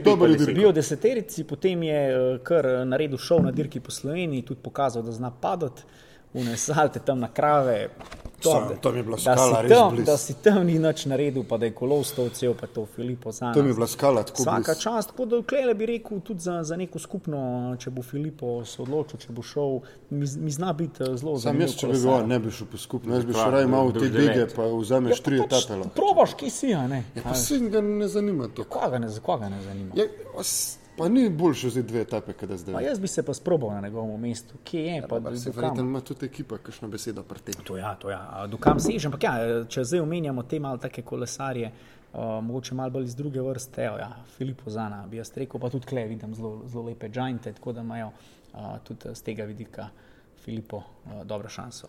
Dobro 0.04 0.28
Bil 0.46 0.62
je- 0.62 0.72
deseterici, 0.72 1.44
potem 1.44 1.82
je 1.82 2.00
eh, 2.34 2.38
kar 2.40 2.66
eh, 2.66 2.84
naredil 2.84 3.18
šov 3.18 3.42
na 3.42 3.50
dirki 3.52 3.80
po 3.80 3.90
Sloveniji, 3.90 4.42
tudi 4.42 4.60
pokazal, 4.60 5.02
da 5.02 5.12
zna 5.12 5.30
padati, 5.32 5.82
unesalte 6.34 7.00
tam 7.00 7.18
na 7.18 7.28
krave. 7.28 7.88
To, 8.40 8.50
Sam, 8.50 8.68
da- 8.68 8.74
tam 8.76 8.96
je 8.96 9.02
bila 9.02 9.16
da 9.16 9.22
skala 9.22 9.56
si 9.56 9.62
res 9.62 9.72
tam, 9.72 9.90
blizu. 9.90 10.04
Da 10.04 10.16
si 10.18 10.34
tam 10.34 10.62
ni 10.62 10.78
nič 10.78 11.06
naredil, 11.06 11.44
pa 11.44 11.56
da 11.56 11.66
je 11.66 11.72
kolo 11.72 12.02
stovcev, 12.02 12.54
pa 12.54 12.66
to 12.66 12.86
Filipo. 12.86 13.30
To 13.32 13.62
mi 13.62 13.68
je 13.68 13.74
bila 13.74 13.86
skala 13.86 14.22
tako 14.22 14.42
Vsaka 14.42 14.56
blizu. 14.66 14.80
čast, 14.80 15.08
tako 15.08 15.24
da 15.26 15.36
vklele 15.38 15.74
bi 15.74 15.86
rekel 15.86 16.20
tudi 16.20 16.40
za, 16.40 16.62
za 16.62 16.76
neko 16.76 16.98
skupno, 16.98 17.36
če 17.78 17.90
bo 17.90 18.02
Filipo 18.02 18.64
se 18.64 18.80
odločil, 18.80 19.18
če 19.18 19.28
bo 19.30 19.42
šel, 19.44 19.78
mi, 20.10 20.24
mi 20.38 20.50
zna 20.50 20.72
biti 20.72 21.02
eh, 21.02 21.12
zelo 21.14 21.34
Sam 21.34 21.38
zanimiv. 21.42 21.62
jaz, 21.62 21.76
če 21.76 21.86
bi 21.88 22.08
on, 22.08 22.26
ne 22.26 22.38
bi 22.38 22.50
šel 22.50 22.66
po 22.66 22.78
skupno, 22.78 23.14
jaz 23.14 23.24
bi 23.24 23.32
šel 23.34 23.50
raje 23.50 23.66
malo 23.68 23.88
v 23.88 23.92
te 23.94 24.08
bege, 24.10 24.46
pa 24.50 24.64
vzameš 24.64 25.20
tri 25.20 25.38
pač 25.38 25.52
etape. 25.54 25.76
lahko. 25.76 25.94
Probaš, 25.94 26.34
kje 26.34 26.50
si, 26.50 26.74
a 26.74 26.86
ne? 26.86 27.04
Ja, 27.14 27.22
pa 27.22 27.34
se 27.36 27.58
ga 27.60 27.80
ne 27.82 28.08
zanima 28.08 28.48
to. 28.48 28.64
Koga 28.64 28.98
ne, 28.98 29.08
koga 29.22 29.48
ne 29.48 29.62
zanima? 29.62 29.92
Ja, 29.94 30.04
os- 30.34 30.79
pa 31.00 31.08
ni 31.08 31.30
boljše 31.30 31.66
vzeti 31.66 31.88
dve 31.88 32.00
etape, 32.00 32.32
kot 32.32 32.48
da 32.48 32.54
Pa 32.54 32.58
zdaj. 32.58 32.84
jaz 32.84 32.98
bi 33.00 33.08
se 33.08 33.22
pa 33.22 33.34
sprobal 33.34 33.70
na 33.70 33.80
njegovem 33.80 34.20
mestu, 34.20 34.54
kje 34.64 34.80
je, 34.80 35.00
da 35.20 35.36
se 35.36 35.50
verjetno 35.50 35.82
ima 35.82 36.00
tudi 36.00 36.26
ekipa, 36.26 36.58
kakšno 36.58 36.88
besedo 36.88 37.22
pri 37.22 37.40
tem. 37.40 37.54
To 37.64 37.76
ja, 37.76 37.94
to 37.94 38.10
ja, 38.10 38.28
a 38.32 38.46
do 38.46 38.56
kam 38.56 38.80
sežem. 38.80 39.08
Ampak 39.08 39.24
ja, 39.24 39.64
če 39.64 39.84
zdaj 39.84 40.00
omenjamo 40.00 40.42
te 40.42 40.60
malo 40.60 40.76
take 40.76 41.02
kolesarje, 41.02 41.72
uh, 42.12 42.20
mogoče 42.44 42.74
malo 42.74 42.90
bolj 42.90 43.08
iz 43.08 43.16
druge 43.16 43.40
vrste, 43.40 43.84
evo, 43.84 43.96
ja, 43.98 44.10
Filipo 44.36 44.70
Zana 44.70 45.06
bi 45.06 45.16
jaz 45.16 45.32
rekel, 45.36 45.60
pa 45.60 45.70
tudi 45.70 45.86
Kle 45.86 46.04
vidim 46.04 46.34
zelo, 46.34 46.60
zelo 46.68 46.84
lepe 46.84 47.08
džajnte, 47.08 47.52
tako 47.52 47.72
da 47.72 47.80
imajo 47.80 48.12
uh, 48.12 48.76
tudi 48.84 49.14
z 49.14 49.22
tega 49.22 49.48
vidika 49.48 49.88
Filipo 50.44 50.76
uh, 50.76 51.24
dobro 51.24 51.48
šanso. 51.48 51.88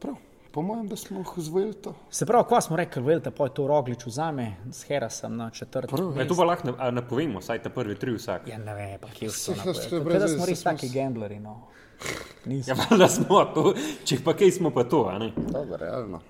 Prav, 0.00 0.18
po 0.52 0.62
mojem, 0.62 0.88
da 0.88 0.96
smo 0.96 1.18
jih 1.18 1.32
zvojili 1.36 1.74
to. 1.74 1.94
Se 2.10 2.26
pravi, 2.26 2.44
ko 2.48 2.60
smo 2.60 2.76
rekli, 2.76 3.20
pa 3.36 3.44
je 3.44 3.54
to 3.54 3.66
Roglič 3.66 4.06
vzame, 4.06 4.56
s 4.70 4.84
Herasom 4.84 5.36
na 5.36 5.50
četrtem. 5.50 5.96
Prav, 5.96 6.20
E, 6.20 6.28
to 6.28 6.36
pa 6.36 6.44
lahko 6.44 6.74
napovemo, 6.90 7.40
saj 7.40 7.62
ta 7.62 7.70
prvi 7.70 7.94
tri 7.98 8.12
vsak. 8.14 8.48
Ja, 8.48 8.58
ne 8.58 8.74
vem, 8.74 8.98
pa 9.00 9.08
kje 9.08 9.30
so 9.30 9.54
brez 10.04 10.20
Da 10.20 10.26
veze, 10.26 10.36
smo 10.36 10.46
res 10.46 10.60
smo 10.60 10.70
taki 10.72 10.88
gambleri, 10.88 11.38
no. 11.40 11.60
Nismo. 12.44 12.74
Ja, 12.74 12.86
valjda 12.90 13.08
smo 13.08 13.44
to, 13.54 13.74
če 14.04 14.18
pa 14.24 14.34
kaj 14.36 14.50
smo 14.50 14.70
pa 14.70 14.84
to, 14.84 15.06
a 15.10 15.18
ne? 15.18 15.32
Dobro, 15.36 15.76
realno. 15.80 16.20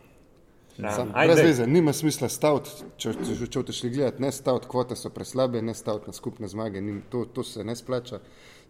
Ja, 0.79 0.93
Sam, 0.93 1.11
ajde, 1.15 1.33
brez 1.33 1.37
daj. 1.37 1.47
veze, 1.47 1.67
nima 1.67 1.93
smisla 1.93 2.29
staviti, 2.29 2.71
če, 2.97 3.13
če, 3.13 3.47
če 3.47 3.59
hočeš 3.59 3.83
gledati, 3.93 4.23
ne 4.23 4.33
staviti, 4.33 4.69
kvote 4.69 4.97
so 4.97 5.11
preslabe, 5.11 5.63
ne 5.63 5.75
staviti 5.75 6.09
na 6.09 6.13
skupne 6.17 6.49
zmage, 6.49 6.81
nim, 6.81 7.03
to, 7.11 7.25
to 7.25 7.45
se 7.45 7.65
ne 7.65 7.77
splača. 7.77 8.21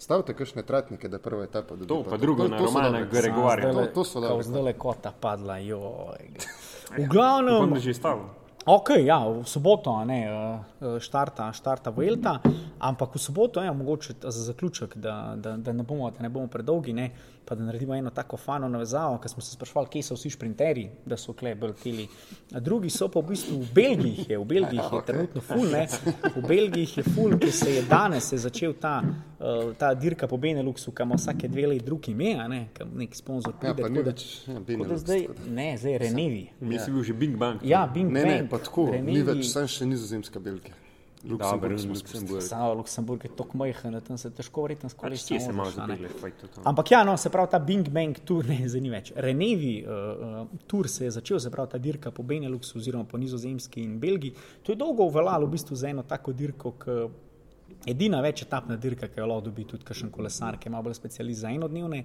Stavite 0.03 0.35
kakšne 0.35 0.63
tratnike, 0.63 1.09
da 1.09 1.19
prvo 1.19 1.43
etapo 1.43 1.77
dobi. 1.77 1.87
To, 1.87 2.03
pa 2.03 2.17
drugo 2.17 2.49
na 2.49 2.59
to 2.59 2.67
so 2.67 2.75
Romana 2.75 2.99
dobre. 3.01 3.21
Gregorja. 3.21 3.73
To- 3.73 3.87
to 3.87 4.05
so 4.05 4.21
Kao 4.21 4.29
dobre. 4.31 4.45
zdaj 4.45 4.63
le 4.63 4.73
kota 4.75 5.13
padla, 5.13 5.59
joj. 5.59 6.27
V 6.91 6.95
Upam, 6.95 7.09
glavnem, 7.09 7.71
da 7.71 7.81
že 7.81 7.95
stavil. 7.95 8.25
Ok, 8.67 8.91
ja, 8.99 9.19
v 9.21 9.43
soboto 9.45 9.91
a 9.93 10.05
ne, 10.05 10.19
eh, 10.21 10.99
štarta, 11.01 11.53
štarta 11.53 11.91
Vuelta, 11.91 12.39
ampak 12.81 13.15
v 13.15 13.21
soboto 13.21 13.61
je 13.61 13.67
ja, 13.67 13.73
mogoče 13.73 14.15
ta- 14.15 14.31
za 14.31 14.43
zaključek, 14.45 14.97
da, 14.97 15.15
da, 15.37 15.57
da, 15.57 15.73
ne 15.73 15.83
bomo, 15.83 16.11
da 16.11 16.19
ne 16.19 16.29
bomo 16.29 16.47
predolgi, 16.47 16.93
ne, 16.93 17.11
pa 17.45 17.55
da 17.55 17.65
naredimo 17.65 17.95
eno 17.95 18.11
tako 18.11 18.37
fano 18.37 18.69
navezavo, 18.69 19.19
ker 19.19 19.29
smo 19.29 19.43
se 19.43 19.51
sprašvali, 19.51 19.89
kje 19.89 20.03
so 20.03 20.15
vsi 20.15 20.31
šprinterji, 20.31 20.85
da 21.05 21.17
so 21.17 21.33
kle 21.33 21.55
bolj 21.55 21.73
teli. 21.75 22.09
Drugi 22.53 22.89
so 22.89 23.09
pa 23.09 23.21
v 23.21 23.27
bistvu 23.27 23.59
v 23.59 23.69
Belgiji, 23.73 24.27
je, 24.29 24.39
v 24.39 24.45
Belgiji 24.47 24.81
je 24.83 25.01
trenutno 25.07 25.41
ful, 25.43 25.67
ne, 25.67 25.87
v 26.35 26.43
Belgiji 26.45 26.89
je 26.97 27.05
ful, 27.05 27.35
ki 27.37 27.51
se 27.53 27.71
je 27.73 27.83
danes 27.85 28.33
je 28.33 28.39
začel 28.39 28.75
ta, 28.75 29.03
eh, 29.03 29.45
ta 29.75 29.95
dirka 29.95 30.27
po 30.27 30.37
Beneluxu, 30.37 30.93
kam 30.93 31.13
vsake 31.13 31.49
dve 31.49 31.67
leti 31.67 31.85
drug 31.85 32.09
ime, 32.09 32.35
a 32.35 32.49
ne, 32.49 32.69
kam 32.73 32.91
neki 32.95 33.17
sponzor 33.17 33.55
Ja, 33.55 33.59
pride. 33.61 33.83
pa 33.83 33.89
ni 33.89 33.95
tako 33.95 34.05
da- 34.05 34.11
več, 34.11 34.23
ja, 34.39 34.45
tako 34.45 34.59
da 34.59 34.65
Benelux, 34.65 34.97
zdaj, 34.99 35.27
ne, 35.49 35.77
zdaj 35.77 35.99
Renevi. 35.99 36.45
Mislim, 36.61 36.95
bil 36.95 37.05
že 37.05 37.13
Big 37.15 37.37
Bang. 37.37 37.61
Ja, 37.65 37.87
Bing 37.87 38.11
Ne, 38.11 38.23
ne, 38.23 38.37
Bang, 38.37 38.51
pa 38.51 38.59
tako, 38.61 38.87
ni 38.87 38.93
Renevi- 38.93 39.23
več, 39.35 39.47
sem 39.49 39.67
še 39.69 39.87
nizozemska 39.87 40.41
Belgija. 40.41 40.75
Luksemburg 41.25 41.79
smo 41.79 41.95
Luksemburg. 41.95 42.43
Samo 42.43 42.75
Luksemburg 42.75 43.25
je 43.25 43.31
tako 43.37 43.59
majhen, 43.59 44.01
tam 44.01 44.19
se 44.19 44.31
težko 44.31 44.63
verjetno 44.63 44.89
Pač 44.89 44.97
skozi 44.97 45.27
ti 45.29 45.41
se 45.41 45.53
malo 45.53 45.71
zabili, 45.71 46.09
fajt 46.21 46.41
to. 46.43 46.63
Ampak 46.65 46.91
ja, 46.91 47.05
no, 47.05 47.17
se 47.17 47.31
pravi, 47.31 47.51
ta 47.51 47.59
Bing 47.59 47.89
Bang 47.89 48.19
tur 48.27 48.47
ne 48.49 48.59
ni 48.59 48.91
več. 48.91 49.13
Renevi 49.17 49.75
uh, 49.87 49.93
uh, 50.43 50.63
tur 50.67 50.89
se 50.89 51.05
je 51.05 51.11
začel, 51.19 51.41
se 51.41 51.51
pravi, 51.51 51.71
ta 51.71 51.79
dirka 51.79 52.11
po 52.11 52.23
Beneluxu 52.27 52.79
oziroma 52.79 53.05
po 53.05 53.19
Nizozemski 53.23 53.83
in 53.83 53.99
Belgiji. 54.01 54.35
To 54.63 54.73
je 54.73 54.81
dolgo 54.81 55.07
uveljalo 55.07 55.47
v 55.47 55.55
bistvu 55.55 55.79
za 55.79 55.93
eno 55.95 56.03
tako 56.03 56.35
dirko, 56.35 56.75
ki 56.83 56.99
edina 57.87 58.21
več 58.23 58.43
etapna 58.45 58.77
dirka, 58.77 59.09
ki 59.09 59.21
jo 59.23 59.29
lahko 59.31 59.49
dobi 59.49 59.65
tudi 59.69 59.87
kakšen 59.87 60.11
kolesar, 60.15 60.59
ki 60.59 60.71
ima 60.71 60.83
bolj 60.83 60.99
specialist 60.99 61.45
za 61.45 61.53
enodnevne, 61.55 62.03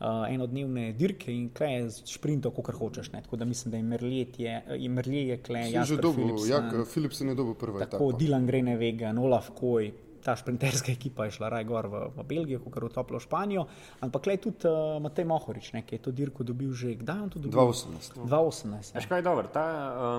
uh, 0.00 0.26
enodnevne 0.28 0.92
dirke 0.96 1.32
in 1.32 1.48
kle 1.54 1.70
je 1.72 1.88
šprintov, 2.10 2.54
kot 2.56 2.72
hočeš. 2.76 3.12
Ne. 3.14 3.22
Tako 3.22 3.40
da 3.40 3.48
mislim, 3.48 3.70
da 3.70 3.76
je 3.76 3.82
Merliet 3.82 4.38
je, 4.40 4.62
je, 4.76 5.26
je 5.28 5.38
kle, 5.42 5.64
Je 5.70 5.84
že 5.84 5.96
dobil, 5.96 6.26
Philipsen, 6.26 6.50
jak, 6.50 6.88
Philipsen 6.92 7.28
je 7.28 7.34
dobil 7.34 7.54
prvo 7.54 7.78
tako 7.78 8.10
etapo. 8.10 8.18
Dylan 8.18 8.46
Grenevega, 8.46 9.14
Olaf 9.18 9.50
Koj. 9.54 9.92
Ta 10.20 10.34
šprinterska 10.36 10.92
ekipa 10.92 11.24
je 11.24 11.32
šla 11.38 11.48
raj 11.48 11.64
gor 11.64 11.86
v, 11.88 12.00
v 12.12 12.24
Belgijo, 12.28 12.60
kot 12.60 12.76
v 12.76 12.90
toplo 12.92 13.16
Španijo, 13.16 13.64
ampak 14.04 14.28
le 14.28 14.36
tudi 14.36 14.68
uh, 14.68 14.98
Matej 15.00 15.24
Mohorič, 15.24 15.70
ne, 15.72 15.80
ki 15.80 15.96
je 15.96 16.02
to 16.04 16.12
dirko 16.12 16.44
dobil 16.44 16.74
že, 16.76 16.92
kdaj 17.00 17.16
je 17.16 17.22
on 17.24 17.30
to 17.32 17.38
dobil? 17.40 17.56
2018. 17.56 18.28
2018. 18.28 19.00
Veš 19.00 19.08
kaj 19.08 19.22
je 19.22 19.24
dobro, 19.24 19.48
ta 19.48 19.64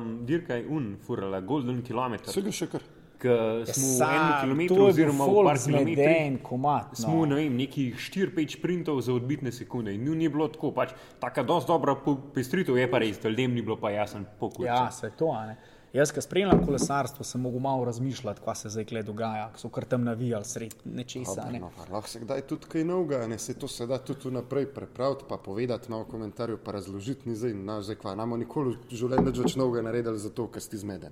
um, 0.01 0.25
dirka 0.25 0.57
je 0.57 0.65
un, 0.73 0.95
furala, 1.05 1.43
golden 1.45 1.86
kilometer. 1.86 2.34
Vsega 2.34 2.49
še 2.49 2.71
kar. 2.73 2.88
Ki 3.22 3.74
smo 3.74 3.88
v 3.88 3.97
Sa, 3.97 4.07
enem 4.09 4.32
kilometru 4.41 4.86
oziroma 4.86 5.26
v 5.26 5.43
par 5.43 5.57
kilometrih. 5.57 6.39
komat, 6.41 6.89
no. 6.89 6.95
Smo, 6.95 7.26
ne 7.26 7.36
vem, 7.36 7.55
nekih 7.55 7.95
4-5 7.95 8.49
sprintov 8.51 9.01
za 9.01 9.13
odbitne 9.13 9.51
sekunde 9.51 9.93
in 9.93 10.03
ni 10.03 10.28
bilo 10.28 10.47
tako, 10.47 10.72
pač 10.72 10.89
taka 11.19 11.43
dosti 11.43 11.67
dobra 11.67 11.95
po- 11.95 12.17
pestritev 12.34 12.78
je 12.78 12.88
pa 12.89 12.97
res, 12.97 13.19
da 13.19 13.30
ljudem 13.30 13.53
ni 13.53 13.61
bilo 13.61 13.78
pa 13.78 13.91
jasen 13.91 14.26
pokoj. 14.39 14.65
Ja, 14.65 14.91
se 14.91 15.11
to. 15.11 15.32
a 15.32 15.45
Ne. 15.45 15.57
Jaz, 15.91 16.07
ki 16.09 16.22
spremljam 16.22 16.65
kolesarstvo, 16.65 17.24
sem 17.24 17.41
mogel 17.41 17.59
malo 17.59 17.84
razmišljati, 17.84 18.39
kaj 18.45 18.55
se 18.55 18.69
zdaj 18.69 18.86
kle 18.86 19.01
dogaja, 19.03 19.49
so 19.55 19.67
kar 19.67 19.84
tam 19.84 20.03
navijali 20.03 20.45
sred 20.45 20.76
nečesa. 20.86 21.49
Ne. 21.51 21.59
No, 21.59 21.72
lahko 21.91 22.07
se 22.07 22.19
kdaj 22.19 22.41
tudi 22.41 22.65
kaj 22.65 22.84
novega, 22.84 23.28
ne 23.28 23.36
se 23.38 23.53
to 23.53 23.67
se 23.67 23.86
da 23.86 23.97
tudi 23.97 24.30
vnaprej 24.30 24.65
prepraviti, 24.67 25.26
pa 25.28 25.36
povedati 25.38 25.91
malo 25.91 26.03
v 26.03 26.07
komentarju, 26.07 26.57
pa 26.57 26.72
razložiti. 26.72 27.30
Ni 27.30 27.36
zdaj, 27.36 27.53
na, 27.53 27.82
zdaj 27.82 27.95
kva, 27.95 28.15
namo 28.15 28.38
nikoli 28.38 28.78
v 28.82 28.95
življenju 28.95 29.36
več 29.36 29.55
novega 29.55 29.82
naredili 29.82 30.19
zato, 30.19 30.47
ker 30.47 30.61
si 30.61 30.78
zmeden. 30.78 31.11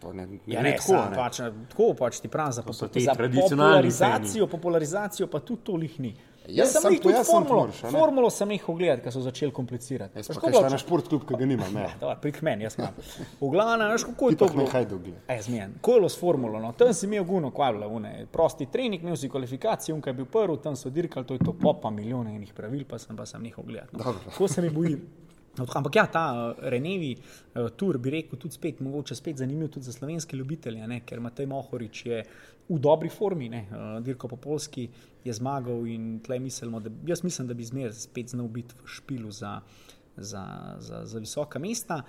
To 0.00 0.12
ne, 0.12 0.26
ne, 0.26 0.38
Ja, 0.46 0.60
gre 0.60 0.70
ne, 0.70 0.76
tako, 0.76 0.96
ne. 1.10 1.16
pač, 1.16 1.40
tako 1.68 1.92
pač 1.98 2.20
ti 2.20 2.28
pravim, 2.32 2.52
za, 2.52 2.62
za 2.62 3.14
popularizacijo, 3.14 4.46
popularizacijo 4.46 5.26
pa 5.26 5.40
tudi 5.40 5.62
to 5.64 5.76
lihni. 5.76 6.14
Ja, 6.48 6.64
Jaz 6.64 6.72
sem 6.72 6.82
sam 6.82 6.94
jih 6.94 7.02
tudi 7.04 7.20
formulo, 7.26 7.60
moraš, 7.60 7.82
ne? 7.84 7.90
formulo 7.92 8.30
sem 8.32 8.50
jih 8.56 8.64
ogledal, 8.72 9.02
ker 9.04 9.12
so 9.12 9.20
začeli 9.22 9.52
komplicirati. 9.54 10.18
Jaz 10.18 10.30
kaj 10.32 10.50
bilo 10.50 10.62
šla 10.64 10.70
na 10.72 10.78
šport 10.80 11.10
klub, 11.12 11.26
ki 11.28 11.36
ga 11.38 11.46
nimam. 11.46 11.76
Ne. 11.76 11.84
Dobar, 12.00 12.16
prik 12.22 12.40
meni, 12.46 12.64
jaz 12.64 12.78
imam. 12.80 12.96
V 13.42 13.50
glavnem, 13.52 13.92
veš, 13.92 14.06
kako 14.08 14.32
je 14.32 14.40
to 14.40 14.48
bilo? 14.54 14.64
nehaj 14.64 14.88
dogle. 14.90 15.14
E, 15.28 15.36
zmen. 15.44 15.76
Ko 15.84 15.94
je 15.94 16.00
bilo 16.00 16.10
s 16.10 16.18
formulo, 16.18 16.62
no, 16.64 16.72
tam 16.80 16.94
si 16.96 17.06
imel 17.06 17.28
guno, 17.28 17.52
kaj 17.54 17.70
je 17.70 17.78
bilo, 17.78 17.92
une, 18.00 18.14
prosti 18.32 18.66
trening, 18.72 19.04
imel 19.04 19.20
si 19.20 19.30
kvalifikacije, 19.30 19.94
unka 19.94 20.10
je 20.10 20.20
bil 20.22 20.30
prvi, 20.32 20.58
tam 20.64 20.80
so 20.80 20.90
dirkali, 20.90 21.28
to 21.28 21.36
je 21.36 21.44
to 21.44 21.54
popa 21.60 21.92
milijone 21.92 22.34
enih 22.40 22.56
pravil, 22.56 22.88
pa 22.88 22.98
sem 22.98 23.16
pa 23.16 23.28
sem 23.28 23.42
njih 23.44 23.58
ogledal. 23.60 23.92
No. 23.92 24.16
Tako 24.30 24.48
se 24.48 24.64
mi 24.64 24.70
boji. 24.74 24.96
No, 25.58 25.66
Ampak 25.74 25.96
ja, 25.96 26.06
ta 26.06 26.24
uh, 26.30 26.68
Renevi 26.70 27.16
uh, 27.16 27.68
tur 27.76 27.98
bi 27.98 28.10
rekel 28.14 28.38
tudi 28.38 28.54
spet, 28.54 28.80
mogoče 28.80 29.14
spet 29.18 29.42
zanimiv 29.42 29.68
tudi 29.74 29.84
za 29.84 29.92
slovenske 29.92 30.36
ljubitelje, 30.36 30.86
ne? 30.86 31.00
ker 31.06 31.20
Matej 31.20 31.46
Mohorič 31.50 32.06
je 32.06 32.22
v 32.68 32.78
dobri 32.78 33.10
formi, 33.10 33.48
ne? 33.50 33.64
uh, 33.70 33.98
dirko 34.04 34.30
po 34.30 34.38
polski 34.38 34.88
je 35.24 35.32
zmagal 35.34 35.86
in 35.90 36.20
tle 36.24 36.38
mislimo, 36.38 36.80
da 36.80 36.90
jaz 37.06 37.24
mislim, 37.24 37.48
da 37.48 37.54
bi 37.54 37.66
zmeraj 37.66 37.92
spet 37.98 38.30
znal 38.30 38.48
biti 38.48 38.78
v 38.78 38.88
špilu 38.88 39.30
za, 39.30 39.60
za, 40.16 40.44
za, 40.78 41.04
za 41.04 41.18
visoka 41.18 41.58
mesta. 41.58 42.02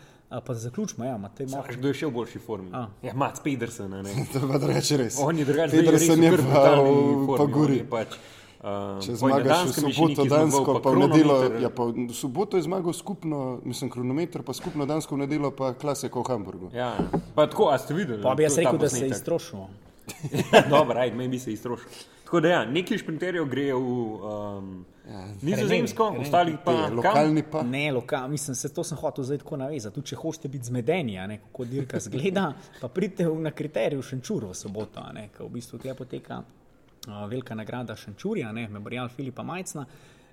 Pa 0.45 0.53
zaključimo, 0.53 1.05
ja, 1.05 1.17
Matej 1.17 1.49
Mohorič. 1.51 1.79
Kdo 1.81 1.89
je 1.91 1.97
še 1.97 2.07
v 2.07 2.13
boljši 2.15 2.39
formi? 2.39 2.69
A. 2.71 2.85
Ja, 3.03 3.11
Mats 3.17 3.41
Pedersen, 3.43 3.91
a 3.93 4.05
ne. 4.05 4.13
To 4.31 4.45
pa 4.47 4.61
da 4.61 4.69
reče 4.69 5.01
res. 5.01 5.17
On 5.19 5.35
je 5.35 5.43
drugačen, 5.49 5.81
Pedersen 5.81 6.23
je 6.23 6.37
pa, 6.37 6.61
pa 7.33 7.47
gori. 7.51 7.81
Pač, 7.89 8.15
um, 8.15 8.15
Če 8.15 8.15
poj 8.15 8.15
na 8.15 8.15
zmagaš 8.15 8.21
v 8.21 8.50
Danskem 8.61 9.09
je 9.83 9.93
še 9.93 9.97
soboto, 9.97 10.23
nekaj 10.23 10.29
dansko, 10.29 10.79
pa 10.79 10.89
v 10.89 10.97
nedeljo, 10.97 11.35
kronometer. 11.35 11.61
ja, 11.61 11.69
pa 11.71 11.83
v 11.85 12.13
soboto 12.13 12.53
je 12.55 12.63
zmagal 12.63 12.93
skupno, 12.93 13.39
mislim, 13.63 13.89
kronometer, 13.89 14.43
pa 14.43 14.53
skupno 14.53 14.85
dansko 14.85 15.15
v 15.15 15.19
nedeljo, 15.19 15.51
pa 15.51 15.73
klasiko 15.73 16.21
v 16.21 16.27
Hamburgu. 16.27 16.69
Ja, 16.71 16.93
pa 17.33 17.47
tako, 17.47 17.67
a 17.67 17.77
ste 17.77 17.93
videli? 17.93 18.21
Pa 18.21 18.35
bi 18.35 18.43
jaz 18.43 18.57
rekel, 18.57 18.77
da 18.77 18.87
se 18.87 19.01
je 19.01 19.09
iztrošil. 19.09 19.65
Dobro, 20.69 20.93
ajde, 20.95 21.15
meni 21.15 21.29
bi 21.29 21.39
se 21.39 21.51
iztrošil. 21.51 21.89
Tako 22.23 22.39
da 22.39 22.47
ja, 22.49 22.65
neki 22.65 22.97
šprinterjev 22.97 23.45
grejo 23.45 23.79
v 23.79 23.89
um, 23.89 24.85
Ja, 25.03 25.25
nizozemsko, 25.41 26.05
Renevi, 26.05 26.21
ostali 26.21 26.53
pa 26.55 26.71
Te 26.71 26.77
kam? 26.79 26.95
lokalni 26.95 27.43
pa. 27.43 27.63
Ne, 27.63 27.91
loka, 27.91 28.27
mislim, 28.27 28.55
se 28.55 28.69
to 28.69 28.83
sem 28.83 28.95
hotel 28.95 29.23
zdaj 29.23 29.37
tako 29.37 29.57
navezati. 29.57 29.95
Tudi 29.95 30.07
če 30.07 30.15
hočete 30.15 30.47
biti 30.47 30.65
zmedeni, 30.65 31.17
a 31.17 31.25
ne, 31.27 31.39
kako 31.39 31.65
dirka 31.65 31.99
zgleda, 31.99 32.45
pa 32.79 32.87
pridite 32.87 33.25
v- 33.25 33.41
na 33.41 33.51
kriterij 33.51 33.97
v 33.97 34.03
Šenčuru 34.03 34.47
v 34.47 34.55
soboto, 34.55 35.01
a 35.01 35.11
ne, 35.11 35.27
ker 35.29 35.43
v 35.43 35.49
bistvu 35.49 35.75
tukaj 35.75 35.93
poteka 35.95 36.43
velika 37.07 37.55
nagrada 37.55 37.95
Šenčurja, 37.95 38.51
ne, 38.51 38.67
memorial 38.69 39.09
Filipa 39.09 39.43
Majcna, 39.43 39.85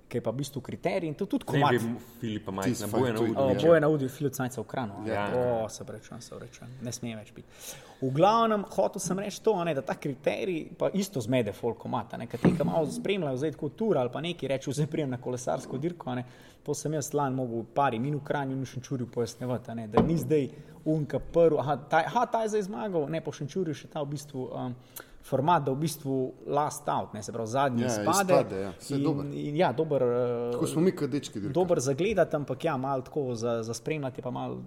ki 0.09 0.17
je 0.19 0.23
pa 0.25 0.33
v 0.33 0.41
bistvu 0.41 0.61
kriterij 0.65 1.09
in 1.09 1.15
to 1.15 1.27
tudi 1.27 1.45
Ne 1.53 1.61
komat. 1.61 1.73
bi 1.73 1.95
Filipa 2.21 2.63
Tisti 2.63 2.87
boje 2.91 3.13
na 3.13 3.21
ja. 3.53 3.69
boje 3.69 3.81
na 3.81 3.89
udijo 3.89 4.09
Filip 4.09 4.33
Cajca 4.33 4.61
v 4.61 4.65
kranu. 4.65 4.95
Ja. 5.07 5.29
O, 5.37 5.69
se 5.69 5.85
rečem, 5.89 6.21
se 6.21 6.39
rečem, 6.39 6.69
ne 6.83 6.93
sme 6.93 7.17
več 7.17 7.33
biti. 7.33 7.49
V 8.01 8.11
glavnem, 8.15 8.65
hotel 8.65 9.01
sem 9.01 9.19
reči 9.19 9.43
to, 9.43 9.53
a 9.53 9.65
ne, 9.65 9.75
da 9.75 9.83
ta 9.83 9.95
kriterij 9.95 10.71
pa 10.79 10.89
isto 10.95 11.21
zmede 11.21 11.53
folkomata, 11.53 12.19
ki 12.27 12.39
tega 12.39 12.65
malo 12.65 12.87
spremljajo, 12.87 13.37
zdaj 13.37 13.53
tako 13.53 13.69
tur 13.69 13.99
ali 13.99 14.11
pa 14.13 14.21
neki 14.21 14.49
reče, 14.49 14.73
zdaj 14.73 14.87
prijem 14.87 15.11
na 15.11 15.21
kolesarsko 15.21 15.79
dirko, 15.79 16.11
a 16.11 16.15
ne, 16.15 16.25
to 16.65 16.75
sem 16.75 16.93
jaz 16.95 17.13
lan 17.13 17.35
mogel 17.35 17.65
pari 17.75 17.99
minut 17.99 18.25
kranju 18.25 18.57
in 18.57 18.63
v 18.63 18.67
Šenčurju 18.67 19.09
ne, 19.75 19.89
da 19.89 20.03
ni 20.03 20.17
zdaj 20.17 20.49
unka 20.85 21.19
prvi, 21.19 21.59
aha, 21.59 21.77
ta, 21.77 22.05
aha, 22.07 22.27
ta 22.27 22.43
je 22.43 22.49
zdaj 22.49 22.63
zmagal, 22.63 23.09
ne 23.11 23.21
po 23.21 23.33
Šenčurju 23.33 23.75
še 23.75 23.89
ta 23.89 24.01
v 24.03 24.15
bistvu. 24.15 24.49
Um, 24.53 24.75
Format, 25.21 25.63
da 25.63 25.73
v 25.73 25.77
bistvu 25.77 26.15
last 26.47 26.89
out, 26.89 27.13
ne 27.13 27.23
se 27.23 27.33
pravi, 27.33 27.49
zadnji 27.49 27.83
Ja, 27.83 27.87
izpade. 27.89 28.33
izpade, 28.33 28.61
ja. 28.61 28.73
In, 28.91 29.03
dober. 29.03 29.27
in, 29.27 29.57
ja, 29.57 29.73
dober. 29.73 30.03
eh, 30.03 30.53
Tako 30.53 30.67
smo 30.67 30.81
mi, 30.81 30.93
kot 30.93 31.11
dečki. 31.11 31.35
dirkali. 31.35 31.53
dober 31.55 31.81
za 31.81 31.93
gledati, 31.93 32.37
ampak 32.37 32.65
ja, 32.65 32.77
malo 32.77 33.03
tako 33.03 33.35
za, 33.35 33.63
za 33.63 33.75
spremljati 33.75 34.23
pa 34.23 34.31
malo 34.31 34.61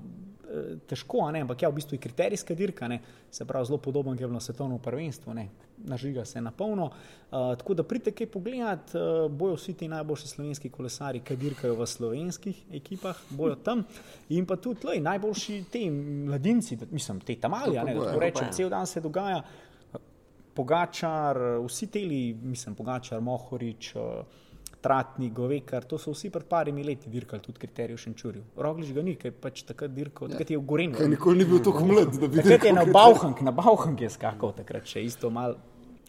eh, 0.43 0.77
težko, 0.87 1.31
ne, 1.31 1.41
ampak 1.41 1.61
ja, 1.61 1.69
v 1.69 1.73
bistvu 1.73 1.95
je 1.95 1.99
kriterijska 1.99 2.53
dirka, 2.53 2.87
ne, 2.87 2.99
se 3.31 3.45
pravi 3.45 3.65
zelo 3.65 3.77
podoben, 3.77 4.13
kot 4.13 4.21
je 4.21 4.27
bilo 4.27 4.33
na 4.33 4.39
svetovnem 4.39 4.79
prvenstvu, 4.79 5.33
ne, 5.33 5.47
nažiga 5.77 6.25
se 6.25 6.41
na 6.41 6.51
polno. 6.51 6.91
Uh, 7.31 7.55
tako 7.57 7.73
da 7.73 7.83
pridite 7.83 8.11
kaj 8.11 8.27
pogledat, 8.27 8.91
uh, 8.93 9.31
bojo 9.31 9.55
vsi 9.55 9.73
ti 9.73 9.87
najboljši 9.87 10.27
slovenski 10.27 10.69
kolesari, 10.69 11.19
ki 11.19 11.35
dirkajo 11.35 11.75
v 11.75 11.85
slovenskih 11.87 12.63
ekipah, 12.71 13.17
bojo 13.29 13.55
tam 13.55 13.83
in 14.29 14.45
pa 14.45 14.55
tudi 14.55 14.85
lej, 14.85 14.99
najboljši 14.99 15.63
ti 15.71 15.89
mladinci, 15.89 16.77
mislim, 16.91 17.19
te 17.19 17.35
ne, 17.83 17.95
da 17.95 18.05
tako 18.05 18.19
rečem, 18.19 18.47
cel 18.51 18.69
dan 18.69 18.85
se 18.85 19.01
dogaja. 19.01 19.41
Pogačar, 20.53 21.37
vsi 21.65 21.87
teli, 21.87 22.21
mislim, 22.43 22.75
Pogačar, 22.75 23.21
Mohorič, 23.21 23.95
eh, 23.95 24.39
Tratnik, 24.81 25.33
Govekar, 25.33 25.83
to 25.85 25.97
so 26.01 26.11
vsi 26.11 26.29
pred 26.33 26.47
parimi 26.49 26.83
leti 26.83 27.09
dirkali 27.09 27.41
tudi 27.41 27.59
kriterij 27.59 27.95
v 27.95 28.01
Šenčurju. 28.01 28.43
Roglič 28.57 28.93
ga 28.95 29.01
ni, 29.05 29.15
ker 29.15 29.31
pač 29.31 29.61
takrat 29.63 29.93
dirkal, 29.93 30.31
takrat 30.33 30.49
je 30.49 30.57
v 30.57 30.65
Gorenju. 30.65 30.97
Kaj 30.97 31.11
nikoli 31.11 31.37
ni 31.37 31.45
bil 31.45 31.61
tako 31.61 31.85
mlad, 31.85 32.15
da 32.17 32.27
bi 32.27 32.41
Takrat 32.41 32.65
je 32.65 32.73
na 32.73 32.85
Bauhank, 32.85 33.41
na 33.41 33.51
Bauhank 33.51 34.01
je 34.01 34.09
skakal 34.09 34.55
takrat 34.57 34.89
še 34.89 35.03
isto 35.05 35.29
mal. 35.29 35.55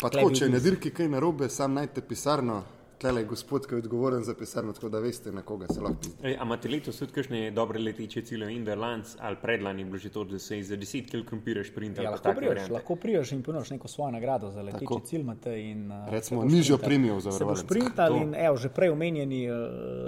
Pa 0.00 0.08
tako, 0.08 0.32
če 0.32 0.48
je 0.48 0.54
na 0.54 0.58
dirki 0.58 0.90
kaj 0.90 1.10
narobe, 1.12 1.50
sam 1.52 1.76
najte 1.76 2.00
pisarno. 2.00 2.62
Tle 3.02 3.20
je 3.20 3.26
gospod, 3.26 3.66
ki 3.66 3.74
je 3.74 3.78
odgovoren 3.78 4.22
za 4.24 4.34
pisarno, 4.34 4.72
tako 4.72 4.88
da 4.88 4.98
veste, 4.98 5.32
na 5.32 5.42
koga 5.42 5.66
se 5.68 5.80
lahko 5.80 5.98
pizdi. 6.00 6.36
A 6.38 6.44
imate 6.44 6.68
letos 6.68 6.98
tudi 6.98 7.12
kakšne 7.12 7.50
dobre 7.50 7.80
leteče 7.82 8.22
cilje 8.22 8.52
in 8.54 8.64
Derlands 8.64 9.16
ali 9.20 9.36
predlani 9.42 9.82
je 9.82 9.84
bilo 9.84 9.98
že 9.98 10.10
to, 10.10 10.24
da 10.24 10.38
se 10.38 10.62
za 10.62 10.76
10 10.76 11.10
kg 11.10 11.28
krompiraš 11.28 11.68
sprint 11.68 11.98
ali 11.98 12.06
Ja, 12.06 12.10
lahko 12.10 12.34
priješ, 12.36 12.68
lahko 12.70 12.96
priješ 12.96 13.32
in 13.32 13.42
ponudiš 13.42 13.70
neko 13.70 13.88
svojo 13.88 14.10
nagrado 14.10 14.50
za 14.50 14.70
Tako. 14.70 15.00
cilj. 15.04 15.24
In, 15.46 15.92
uh, 15.92 16.08
Recimo, 16.10 16.44
nižjo 16.44 16.78
premijo 16.78 17.16
v 17.16 17.32
Se 17.32 17.44
boš 17.44 17.60
To. 17.96 18.16
in 18.16 18.34
evo, 18.34 18.56
že 18.56 18.68
prej 18.68 18.90
omenjeni 18.90 19.50
uh, 19.50 19.56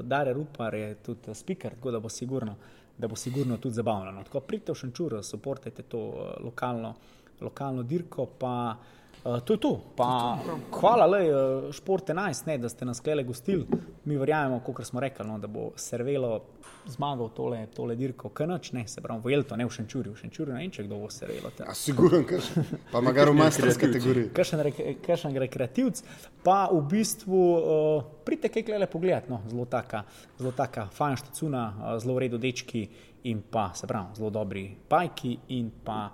Dare 0.03 0.33
Rupar 0.33 0.75
je 0.75 0.95
tudi 0.95 1.31
uh, 1.31 1.37
speaker, 1.37 1.75
tako 1.75 1.91
da 1.91 2.01
bo 2.01 2.09
sigurno, 2.09 2.57
da 2.99 3.09
bo 3.09 3.17
sigurno 3.17 3.57
tudi 3.57 3.75
zabavno. 3.75 4.13
No. 4.13 4.23
Tako 4.25 4.41
pridite 4.41 4.73
v 4.73 4.75
Šenčur, 4.75 5.19
soportajte 5.23 5.83
to 5.83 5.99
uh, 5.99 6.45
lokalno, 6.45 6.95
lokalno 7.41 7.83
dirko. 7.83 8.27
Pa, 8.27 8.77
Uh, 9.25 9.41
to 9.41 9.55
je 9.55 9.61
to. 9.61 9.81
Pa, 9.97 10.39
hvala, 10.81 11.07
le, 11.07 11.21
uh, 11.33 11.73
šport 11.73 12.09
11, 12.09 12.47
ne, 12.47 12.59
da 12.59 12.69
ste 12.69 12.85
nas 12.85 13.01
klele 13.01 13.23
gostili. 13.25 13.65
Mi 14.05 14.17
verjamemo, 14.21 14.61
kot 14.61 14.85
smo 14.85 15.01
rekli, 15.01 15.25
no, 15.27 15.39
da 15.39 15.49
bo 15.49 15.71
Servelo 15.81 16.43
zmagal 16.87 17.31
tole, 17.33 17.63
tole 17.73 17.97
dirko, 17.97 18.29
kanač, 18.29 18.73
ne, 18.77 18.83
se 18.89 19.01
pravi, 19.01 19.23
v 19.25 19.33
Jelto, 19.33 19.57
ne 19.57 19.65
v 19.65 19.73
Šenčurju. 19.73 20.13
V 20.13 20.21
Šenčurju 20.21 20.53
ne 20.53 20.61
vem, 20.61 20.71
če 20.71 20.85
kdo 20.85 20.99
bo 21.01 21.09
Servelo. 21.09 21.49
tam. 21.57 21.71
A 21.73 21.75
siguren, 21.75 22.27
kaš. 22.29 22.51
Pa 22.93 23.01
magar 23.01 23.33
v 23.33 23.39
masters 23.41 23.81
kategoriji. 23.81 24.29
Kakšen 24.37 24.61
rek- 24.69 24.85
kakšen 25.07 25.41
rekreativc, 25.41 26.05
pa 26.45 26.69
v 26.69 26.85
bistvu 26.93 27.41
uh, 27.57 28.05
pridite 28.29 28.53
kaj 28.53 28.69
glede 28.69 28.93
pogledat. 28.93 29.33
No, 29.33 29.41
zelo 29.49 29.65
taka, 29.65 30.05
zelo 30.37 30.53
taka 30.53 30.91
fajn 30.93 31.17
štacuna, 31.25 31.65
uh, 31.73 31.97
zelo 31.97 32.21
v 32.21 32.27
redu 32.29 32.37
dečki 32.37 32.85
in 33.25 33.41
pa 33.41 33.71
se 33.73 33.89
pravi, 33.89 34.21
zelo 34.21 34.29
dobri 34.29 34.69
bajki. 34.91 35.39
In 35.57 35.73
pa 35.81 36.11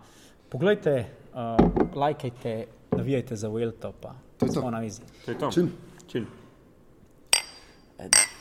poglejte, 0.46 0.94
uh, 1.34 1.58
lajkajte, 1.98 2.78
navijajte 2.96 3.36
za 3.36 3.48
Vuelto, 3.48 3.92
pa 3.92 4.14
To 4.38 4.46
je 4.46 4.52
to. 4.52 4.70
na 4.70 4.78
vizi. 4.78 5.02
To 5.24 5.30
je 5.30 5.38
to. 5.38 5.50
Čin. 6.06 6.26
Ed. 7.98 8.39